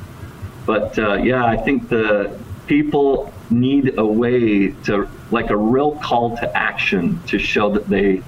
but 0.67 0.99
uh, 0.99 1.15
yeah, 1.15 1.45
I 1.45 1.57
think 1.57 1.89
the 1.89 2.39
people 2.67 3.33
need 3.51 3.99
a 3.99 4.07
way 4.07 4.69
to 4.85 5.09
like 5.31 5.51
a 5.51 5.57
real 5.57 5.97
call 5.97 6.37
to 6.37 6.57
action 6.57 7.21
to 7.27 7.39
show 7.39 7.71
that 7.71 7.89
they 7.89 8.23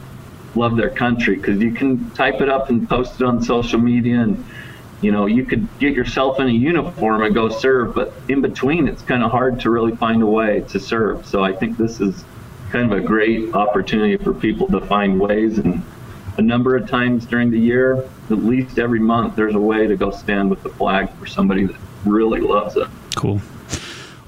love 0.55 0.76
their 0.76 0.91
country 0.91 1.37
because 1.37 1.61
you 1.61 1.72
can 1.72 2.11
type 2.11 2.41
it 2.41 2.49
up 2.49 2.70
and 2.70 2.89
post 2.89 3.20
it 3.20 3.24
on 3.24 3.43
social 3.43 3.78
media 3.78 4.20
and 4.20 4.45
you 5.01 5.11
know 5.11 5.26
you 5.26 5.45
could 5.45 5.66
get 5.78 5.95
yourself 5.95 6.39
in 6.41 6.49
a 6.49 6.53
uniform 6.53 7.22
and 7.22 7.35
go 7.35 7.49
serve 7.49 7.95
but 7.95 8.12
in 8.28 8.43
between 8.43 8.87
it's 8.87 9.03
kind 9.03 9.22
of 9.22 9.30
hard 9.30 9.61
to 9.61 9.70
really 9.70 9.97
find 9.97 10.22
a 10.22 10.26
way 10.26 10.61
to 10.68 10.78
serve 10.78 11.24
so 11.24 11.43
i 11.43 11.53
think 11.53 11.78
this 11.78 12.01
is 12.01 12.24
kind 12.70 12.93
of 12.93 12.99
a 12.99 13.01
great 13.01 13.55
opportunity 13.55 14.22
for 14.22 14.35
people 14.35 14.66
to 14.68 14.80
find 14.87 15.18
ways 15.18 15.59
and 15.59 15.83
a 16.37 16.43
number 16.43 16.76
of 16.76 16.89
times 16.89 17.26
during 17.26 17.51
the 17.51 17.59
year, 17.59 18.09
at 18.30 18.39
least 18.39 18.78
every 18.78 19.01
month, 19.01 19.37
there's 19.37 19.55
a 19.55 19.61
way 19.61 19.87
to 19.87 19.97
go 19.97 20.11
stand 20.11 20.51
with 20.51 20.62
the 20.62 20.70
flag 20.70 21.11
for 21.14 21.26
somebody 21.26 21.64
that 21.64 21.76
really 22.05 22.41
loves 22.41 22.76
it. 22.76 22.89
Cool. 23.14 23.41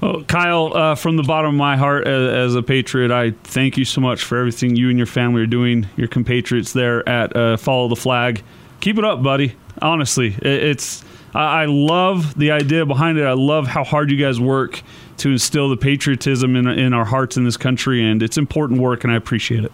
Well, 0.01 0.23
Kyle, 0.23 0.75
uh, 0.75 0.95
from 0.95 1.17
the 1.17 1.23
bottom 1.23 1.49
of 1.49 1.57
my 1.57 1.77
heart 1.77 2.07
as, 2.07 2.51
as, 2.51 2.55
a 2.55 2.61
patriot, 2.61 3.11
I 3.11 3.31
thank 3.31 3.77
you 3.77 3.85
so 3.85 4.01
much 4.01 4.23
for 4.23 4.37
everything 4.37 4.75
you 4.75 4.89
and 4.89 4.97
your 4.97 5.07
family 5.07 5.41
are 5.41 5.47
doing. 5.47 5.87
Your 5.95 6.07
compatriots 6.07 6.73
there 6.73 7.07
at 7.09 7.35
uh, 7.35 7.57
Follow 7.57 7.87
the 7.87 7.95
Flag. 7.95 8.43
Keep 8.81 8.99
it 8.99 9.05
up, 9.05 9.23
buddy. 9.23 9.55
Honestly, 9.81 10.27
it, 10.27 10.45
it's 10.45 11.03
I, 11.33 11.63
I 11.63 11.65
love 11.65 12.37
the 12.37 12.51
idea 12.51 12.85
behind 12.85 13.17
it. 13.17 13.25
I 13.25 13.33
love 13.33 13.67
how 13.67 13.83
hard 13.83 14.11
you 14.11 14.17
guys 14.17 14.39
work 14.39 14.83
to 15.17 15.31
instill 15.31 15.69
the 15.69 15.77
patriotism 15.77 16.55
in, 16.55 16.67
in 16.67 16.93
our 16.93 17.05
hearts 17.05 17.37
in 17.37 17.45
this 17.45 17.57
country, 17.57 18.03
and 18.03 18.21
it's 18.21 18.37
important 18.37 18.81
work, 18.81 19.03
and 19.03 19.13
I 19.13 19.15
appreciate 19.15 19.63
it. 19.63 19.71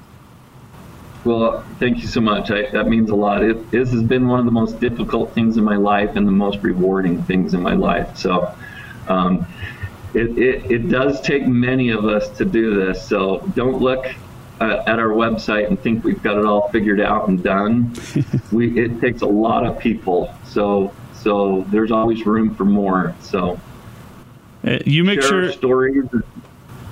Well, 1.23 1.63
thank 1.79 1.99
you 1.99 2.07
so 2.07 2.19
much. 2.19 2.49
I, 2.49 2.69
that 2.71 2.87
means 2.87 3.11
a 3.11 3.15
lot. 3.15 3.43
It, 3.43 3.69
this 3.69 3.91
has 3.91 4.01
been 4.01 4.27
one 4.27 4.39
of 4.39 4.45
the 4.45 4.51
most 4.51 4.79
difficult 4.79 5.33
things 5.33 5.57
in 5.57 5.63
my 5.63 5.75
life 5.75 6.15
and 6.15 6.27
the 6.27 6.31
most 6.31 6.59
rewarding 6.63 7.21
things 7.23 7.53
in 7.53 7.61
my 7.61 7.75
life. 7.75 8.17
So, 8.17 8.53
um, 9.07 9.45
it, 10.13 10.37
it, 10.37 10.71
it, 10.71 10.89
does 10.89 11.21
take 11.21 11.47
many 11.47 11.89
of 11.89 12.05
us 12.05 12.29
to 12.37 12.45
do 12.45 12.75
this. 12.75 13.07
So, 13.07 13.39
don't 13.55 13.81
look 13.81 14.07
uh, 14.59 14.83
at 14.87 14.97
our 14.99 15.09
website 15.09 15.67
and 15.67 15.79
think 15.79 16.03
we've 16.03 16.21
got 16.23 16.37
it 16.37 16.45
all 16.45 16.69
figured 16.69 16.99
out 16.99 17.27
and 17.27 17.43
done. 17.43 17.93
we, 18.51 18.79
it 18.79 18.99
takes 18.99 19.21
a 19.21 19.27
lot 19.27 19.65
of 19.65 19.79
people. 19.79 20.33
So, 20.45 20.91
so 21.13 21.65
there's 21.69 21.91
always 21.91 22.25
room 22.25 22.55
for 22.55 22.65
more. 22.65 23.15
So, 23.21 23.59
Uh, 24.63 24.79
you 24.85 25.03
make 25.03 25.21
share 25.21 25.29
sure 25.29 25.51
stories 25.51 26.07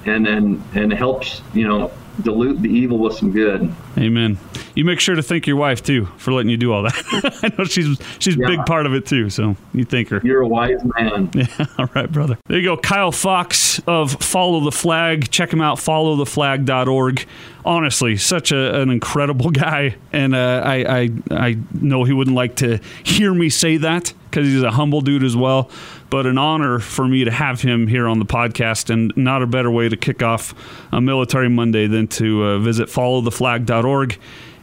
and 0.06 0.28
and 0.28 0.64
and 0.74 0.94
helps 0.94 1.42
you 1.54 1.68
know 1.68 1.92
dilute 2.24 2.62
the 2.62 2.70
evil 2.70 2.98
with 2.98 3.16
some 3.16 3.32
good. 3.32 3.74
Amen. 3.98 4.38
You 4.76 4.86
make 4.86 5.00
sure 5.00 5.16
to 5.16 5.24
thank 5.24 5.48
your 5.48 5.56
wife 5.56 5.84
too 5.84 6.06
for 6.18 6.32
letting 6.32 6.50
you 6.50 6.58
do 6.58 6.72
all 6.72 6.84
that. 6.84 7.40
I 7.44 7.52
know 7.58 7.66
she's 7.66 8.00
she's 8.20 8.36
a 8.36 8.40
big 8.40 8.66
part 8.66 8.86
of 8.86 8.94
it 8.94 9.06
too, 9.06 9.30
so 9.30 9.56
you 9.74 9.84
thank 9.86 10.10
her. 10.10 10.22
You're 10.24 10.42
a 10.42 10.48
wise 10.48 10.82
man. 10.98 11.30
Yeah, 11.40 11.66
all 11.78 11.90
right, 11.96 12.12
brother. 12.12 12.38
There 12.48 12.58
you 12.58 12.66
go. 12.66 12.78
Kyle 12.78 13.12
Fox 13.12 13.80
of 13.88 14.12
Follow 14.22 14.60
the 14.60 14.72
Flag. 14.72 15.32
Check 15.32 15.54
him 15.54 15.62
out, 15.62 15.78
followtheflag.org. 15.78 17.26
Honestly, 17.64 18.18
such 18.18 18.52
a, 18.52 18.82
an 18.82 18.90
incredible 18.90 19.50
guy. 19.52 19.96
And 20.12 20.36
uh, 20.36 20.62
I, 20.66 21.02
I, 21.02 21.10
I 21.32 21.58
know 21.74 22.04
he 22.04 22.14
wouldn't 22.14 22.36
like 22.36 22.56
to 22.58 22.80
hear 23.04 23.34
me 23.34 23.50
say 23.50 23.78
that 23.78 24.14
because 24.30 24.48
he's 24.48 24.64
a 24.64 24.72
humble 24.72 25.02
dude 25.02 25.24
as 25.24 25.36
well. 25.36 25.70
But 26.10 26.26
an 26.26 26.38
honor 26.38 26.80
for 26.80 27.08
me 27.08 27.24
to 27.24 27.32
have 27.32 27.62
him 27.62 27.88
here 27.88 28.08
on 28.08 28.20
the 28.20 28.26
podcast, 28.26 28.90
and 28.90 29.12
not 29.16 29.42
a 29.42 29.48
better 29.48 29.72
way 29.72 29.90
to 29.90 29.98
kick 29.98 30.24
off 30.24 30.54
a 30.92 31.02
Military 31.02 31.50
Monday 31.50 31.88
than 31.88 32.08
to 32.08 32.44
uh, 32.44 32.60
visit 32.60 32.90
followtheflag.org 32.90 34.18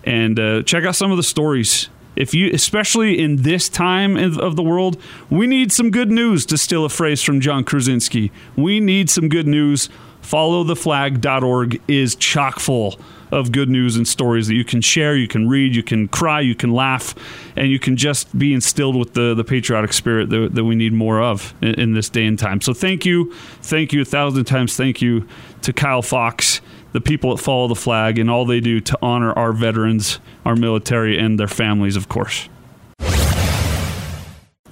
and 0.04 0.38
uh, 0.38 0.62
check 0.62 0.84
out 0.84 0.94
some 0.94 1.10
of 1.10 1.16
the 1.16 1.22
stories 1.22 1.88
if 2.14 2.32
you 2.32 2.50
especially 2.52 3.18
in 3.18 3.36
this 3.42 3.68
time 3.68 4.16
of 4.16 4.56
the 4.56 4.62
world 4.62 4.96
we 5.28 5.46
need 5.46 5.70
some 5.70 5.90
good 5.90 6.10
news 6.10 6.46
to 6.46 6.56
steal 6.56 6.84
a 6.84 6.88
phrase 6.88 7.22
from 7.22 7.40
john 7.40 7.62
krasinski 7.62 8.32
we 8.56 8.80
need 8.80 9.10
some 9.10 9.28
good 9.28 9.46
news 9.46 9.90
followtheflag.org 10.26 11.80
is 11.88 12.16
chock 12.16 12.58
full 12.58 12.98
of 13.32 13.50
good 13.50 13.68
news 13.68 13.96
and 13.96 14.06
stories 14.06 14.46
that 14.46 14.54
you 14.54 14.64
can 14.64 14.80
share 14.80 15.16
you 15.16 15.26
can 15.26 15.48
read 15.48 15.74
you 15.74 15.82
can 15.82 16.06
cry 16.08 16.40
you 16.40 16.54
can 16.54 16.72
laugh 16.72 17.14
and 17.56 17.70
you 17.70 17.78
can 17.78 17.96
just 17.96 18.36
be 18.38 18.54
instilled 18.54 18.94
with 18.94 19.14
the, 19.14 19.34
the 19.34 19.42
patriotic 19.42 19.92
spirit 19.92 20.30
that, 20.30 20.54
that 20.54 20.64
we 20.64 20.76
need 20.76 20.92
more 20.92 21.20
of 21.20 21.52
in, 21.60 21.74
in 21.74 21.92
this 21.92 22.08
day 22.08 22.24
and 22.24 22.38
time 22.38 22.60
so 22.60 22.72
thank 22.72 23.04
you 23.04 23.32
thank 23.62 23.92
you 23.92 24.02
a 24.02 24.04
thousand 24.04 24.44
times 24.44 24.76
thank 24.76 25.02
you 25.02 25.26
to 25.62 25.72
kyle 25.72 26.02
fox 26.02 26.60
the 26.96 27.00
people 27.02 27.36
that 27.36 27.42
follow 27.42 27.68
the 27.68 27.74
flag 27.74 28.18
and 28.18 28.30
all 28.30 28.46
they 28.46 28.58
do 28.58 28.80
to 28.80 28.98
honor 29.02 29.30
our 29.34 29.52
veterans, 29.52 30.18
our 30.46 30.56
military, 30.56 31.18
and 31.18 31.38
their 31.38 31.46
families, 31.46 31.94
of 31.94 32.08
course. 32.08 32.48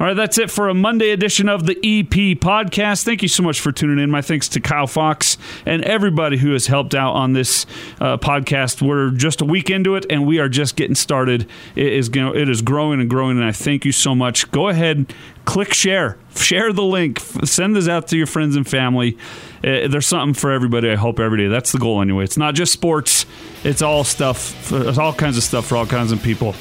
All 0.05 0.09
right, 0.09 0.15
that's 0.15 0.37
it 0.37 0.51
for 0.51 0.69
a 0.69 0.75
Monday 0.75 1.13
edition 1.13 1.49
of 1.49 1.65
the 1.65 1.79
EP 1.79 2.37
podcast. 2.39 3.05
Thank 3.05 3.23
you 3.23 3.29
so 3.29 3.43
much 3.43 3.59
for 3.59 3.73
tuning 3.73 3.99
in. 3.99 4.11
My 4.11 4.21
thanks 4.21 4.49
to 4.51 4.61
Kyle 4.61 4.87
Fox 4.87 5.39
and 5.65 5.83
everybody 5.83 6.37
who 6.37 6.53
has 6.53 6.67
helped 6.67 6.95
out 6.95 7.15
on 7.15 7.33
this 7.33 7.65
uh, 8.03 8.19
podcast. 8.19 8.87
We're 8.87 9.13
just 9.13 9.41
a 9.41 9.47
week 9.47 9.71
into 9.71 9.97
it, 9.97 10.05
and 10.11 10.27
we 10.27 10.41
are 10.41 10.49
just 10.51 10.77
getting 10.77 10.95
started. 10.95 11.49
It 11.75 11.91
is 11.91 12.11
it 12.13 12.51
is 12.51 12.61
growing 12.61 13.01
and 13.01 13.09
growing, 13.09 13.39
and 13.39 13.47
I 13.47 13.53
thank 13.53 13.87
you 13.87 13.93
so 13.93 14.15
much. 14.15 14.51
Go 14.51 14.69
ahead, 14.69 15.11
click 15.47 15.73
share, 15.73 16.19
share 16.37 16.75
the 16.75 16.85
link, 16.85 17.19
send 17.45 17.75
this 17.75 17.89
out 17.89 18.07
to 18.09 18.19
your 18.19 18.27
friends 18.27 18.57
and 18.57 18.69
family. 18.69 19.17
Uh, 19.65 19.89
there's 19.89 20.07
something 20.07 20.35
for 20.35 20.51
everybody. 20.53 20.91
I 20.91 20.95
hope 20.97 21.19
every 21.19 21.39
day. 21.39 21.49
That's 21.49 21.73
the 21.73 21.79
goal 21.79 22.03
anyway. 22.03 22.25
It's 22.25 22.37
not 22.37 22.55
just 22.55 22.71
sports. 22.73 23.25
It's 23.65 23.81
all 23.81 24.05
stuff. 24.05 24.71
It's 24.73 24.99
all 24.99 25.15
kinds 25.15 25.39
of 25.39 25.43
stuff 25.43 25.67
for 25.67 25.77
all 25.77 25.87
kinds 25.87 26.13
of 26.13 26.23
people. 26.23 26.55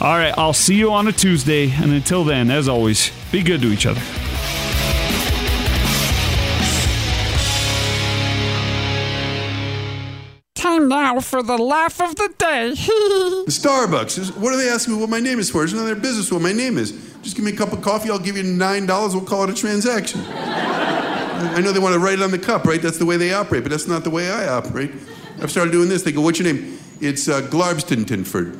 All 0.00 0.16
right. 0.16 0.32
I'll 0.38 0.54
see 0.54 0.74
you 0.76 0.90
on 0.92 1.06
a 1.06 1.12
Tuesday. 1.12 1.70
And 1.70 1.92
until 1.92 2.24
then, 2.24 2.50
as 2.50 2.66
always, 2.68 3.10
be 3.30 3.42
good 3.42 3.60
to 3.60 3.68
each 3.68 3.84
other. 3.84 4.00
Time 10.54 10.88
now 10.88 11.20
for 11.20 11.42
the 11.42 11.58
laugh 11.58 12.00
of 12.00 12.16
the 12.16 12.32
day. 12.38 12.72
Starbucks. 13.46 14.18
is- 14.18 14.32
What 14.32 14.52
are 14.54 14.56
they 14.56 14.68
asking 14.70 14.94
me 14.94 15.00
what 15.00 15.10
my 15.10 15.20
name 15.20 15.38
is 15.38 15.50
for? 15.50 15.62
It's 15.64 15.72
none 15.74 15.82
of 15.82 15.86
their 15.86 15.94
business 15.96 16.32
what 16.32 16.40
my 16.40 16.52
name 16.52 16.78
is. 16.78 16.92
Just 17.22 17.36
give 17.36 17.44
me 17.44 17.52
a 17.52 17.56
cup 17.56 17.72
of 17.72 17.82
coffee. 17.82 18.10
I'll 18.10 18.18
give 18.18 18.36
you 18.38 18.42
nine 18.42 18.86
dollars. 18.86 19.14
We'll 19.14 19.24
call 19.24 19.44
it 19.44 19.50
a 19.50 19.54
transaction. 19.54 20.20
I 21.36 21.60
know 21.60 21.72
they 21.72 21.78
want 21.78 21.94
to 21.94 21.98
write 21.98 22.18
it 22.18 22.22
on 22.22 22.30
the 22.30 22.38
cup, 22.38 22.64
right? 22.64 22.80
That's 22.80 22.98
the 22.98 23.06
way 23.06 23.16
they 23.16 23.32
operate, 23.32 23.62
but 23.62 23.70
that's 23.70 23.86
not 23.86 24.04
the 24.04 24.10
way 24.10 24.30
I 24.30 24.48
operate. 24.48 24.90
I've 25.40 25.50
started 25.50 25.70
doing 25.70 25.88
this. 25.88 26.02
They 26.02 26.12
go, 26.12 26.20
"What's 26.20 26.38
your 26.38 26.52
name?" 26.52 26.78
It's 27.00 27.28
uh, 27.28 27.42
Glarbstontinford. 27.42 28.56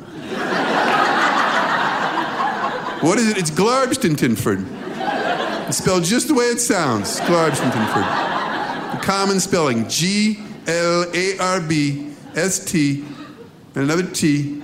what 3.01 3.17
is 3.17 3.29
it? 3.29 3.37
It's 3.37 3.51
Glarbstontinford. 3.51 4.65
It's 5.67 5.77
spelled 5.79 6.03
just 6.03 6.27
the 6.27 6.33
way 6.33 6.45
it 6.45 6.59
sounds. 6.59 7.19
Glarbstontinford. 7.21 8.93
The 8.93 8.99
common 9.03 9.39
spelling: 9.39 9.89
G 9.89 10.39
L 10.67 11.05
A 11.13 11.37
R 11.39 11.61
B 11.61 12.13
S 12.35 12.63
T 12.63 13.03
and 13.77 13.83
another 13.83 14.03
T 14.03 14.61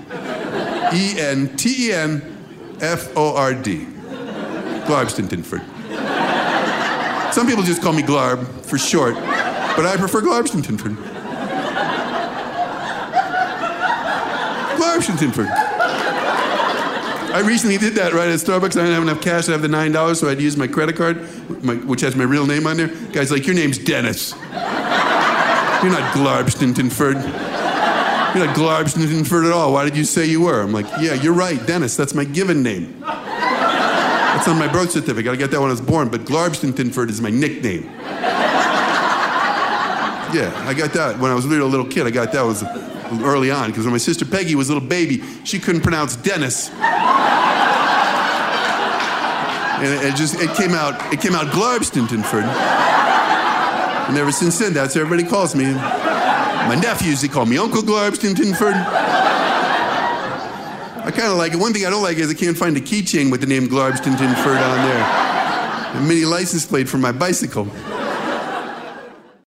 E 0.94 1.20
N 1.20 1.56
T 1.56 1.88
E 1.88 1.94
N 1.94 2.78
F 2.82 3.16
O 3.16 3.36
R 3.36 3.54
D. 3.54 3.86
Glarbstontinford. 4.86 5.73
Some 7.34 7.48
people 7.48 7.64
just 7.64 7.82
call 7.82 7.94
me 7.94 8.04
Glarb 8.04 8.46
for 8.64 8.78
short, 8.78 9.16
but 9.16 9.88
I 9.88 9.98
prefer 9.98 10.22
Glarbstontinford. 10.22 10.96
I 17.34 17.40
recently 17.40 17.80
did 17.80 17.96
that 17.96 18.14
right 18.14 18.28
at 18.28 18.38
Starbucks. 18.38 18.78
I 18.78 18.84
didn't 18.84 18.94
have 18.94 19.02
enough 19.02 19.20
cash 19.20 19.46
to 19.46 19.52
have 19.54 19.64
the 19.64 19.68
nine 19.68 19.92
dollars, 19.92 20.20
so 20.20 20.30
I'd 20.30 20.40
use 20.40 20.56
my 20.56 20.68
credit 20.68 20.96
card, 20.96 21.28
my, 21.64 21.74
which 21.74 22.02
has 22.02 22.16
my 22.16 22.24
real 22.24 22.46
name 22.46 22.68
on 22.68 22.78
there. 22.78 22.90
Guy's 23.12 23.32
like, 23.32 23.48
"Your 23.48 23.56
name's 23.56 23.80
Dennis. 23.80 24.34
You're 24.34 25.92
not 25.92 26.14
Glarbstontinford. 26.14 27.16
You're 28.36 28.46
not 28.46 28.56
Glarbstontinford 28.56 29.48
at 29.48 29.52
all. 29.52 29.74
Why 29.74 29.86
did 29.86 29.98
you 29.98 30.04
say 30.04 30.26
you 30.28 30.42
were?" 30.42 30.62
I'm 30.62 30.72
like, 30.72 30.86
"Yeah, 31.00 31.16
you're 31.16 31.34
right, 31.34 31.66
Dennis. 31.66 31.96
That's 31.96 32.14
my 32.14 32.26
given 32.26 32.62
name. 32.62 33.04
That's 34.44 34.52
on 34.52 34.60
my 34.60 34.68
birth 34.68 34.92
certificate. 34.92 35.32
I 35.32 35.38
got 35.38 35.52
that 35.52 35.62
when 35.62 35.70
I 35.70 35.72
was 35.72 35.80
born, 35.80 36.10
but 36.10 36.26
Glarbstontinford 36.26 37.10
is 37.10 37.22
my 37.22 37.30
nickname." 37.30 37.84
Yeah, 40.34 40.52
I 40.68 40.74
got 40.74 40.92
that 40.92 41.18
when 41.18 41.32
I 41.32 41.34
was 41.34 41.48
really 41.48 41.62
a 41.62 41.66
little, 41.66 41.86
kid. 41.86 42.06
I 42.06 42.10
got 42.10 42.34
that 42.34 42.42
was 42.42 42.62
early 43.24 43.52
on 43.52 43.70
because 43.70 43.86
when 43.86 43.94
my 43.94 44.00
sister 44.00 44.26
Peggy 44.26 44.56
was 44.56 44.68
a 44.68 44.74
little 44.74 44.86
baby, 44.86 45.24
she 45.46 45.60
couldn't 45.60 45.80
pronounce 45.80 46.18
Dennis. 46.18 46.70
And 49.80 49.94
it, 49.94 50.08
it 50.08 50.16
just 50.18 50.36
it 50.42 50.54
came 50.58 50.74
out 50.74 51.14
it 51.14 51.22
came 51.22 51.36
out 51.36 51.46
Glarbstontinford. 51.54 52.44
And 54.10 54.18
ever 54.18 54.34
since 54.34 54.60
then, 54.60 54.74
that's 54.74 54.94
what 54.96 55.06
everybody 55.06 55.26
calls 55.30 55.56
me. 55.56 55.72
My 55.72 56.76
nephews, 56.76 57.22
they 57.22 57.30
call 57.30 57.46
me 57.46 57.58
Uncle 57.58 57.82
Glarbstontinford. 57.82 59.33
I 61.04 61.12
kind 61.12 61.28
of 61.28 61.38
like 61.38 61.52
it. 61.52 61.58
One 61.58 61.74
thing 61.74 61.86
I 61.86 61.90
don't 61.90 62.02
like 62.02 62.18
is 62.18 62.30
I 62.30 62.34
can't 62.34 62.58
find 62.58 62.78
a 62.78 62.80
keychain 62.80 63.30
with 63.30 63.42
the 63.42 63.48
name 63.48 63.68
Glarbstontinford 63.68 64.56
on 64.56 64.78
there. 64.88 66.00
A 66.00 66.02
mini 66.02 66.24
license 66.24 66.66
plate 66.66 66.88
for 66.88 66.98
my 66.98 67.12
bicycle. 67.12 67.68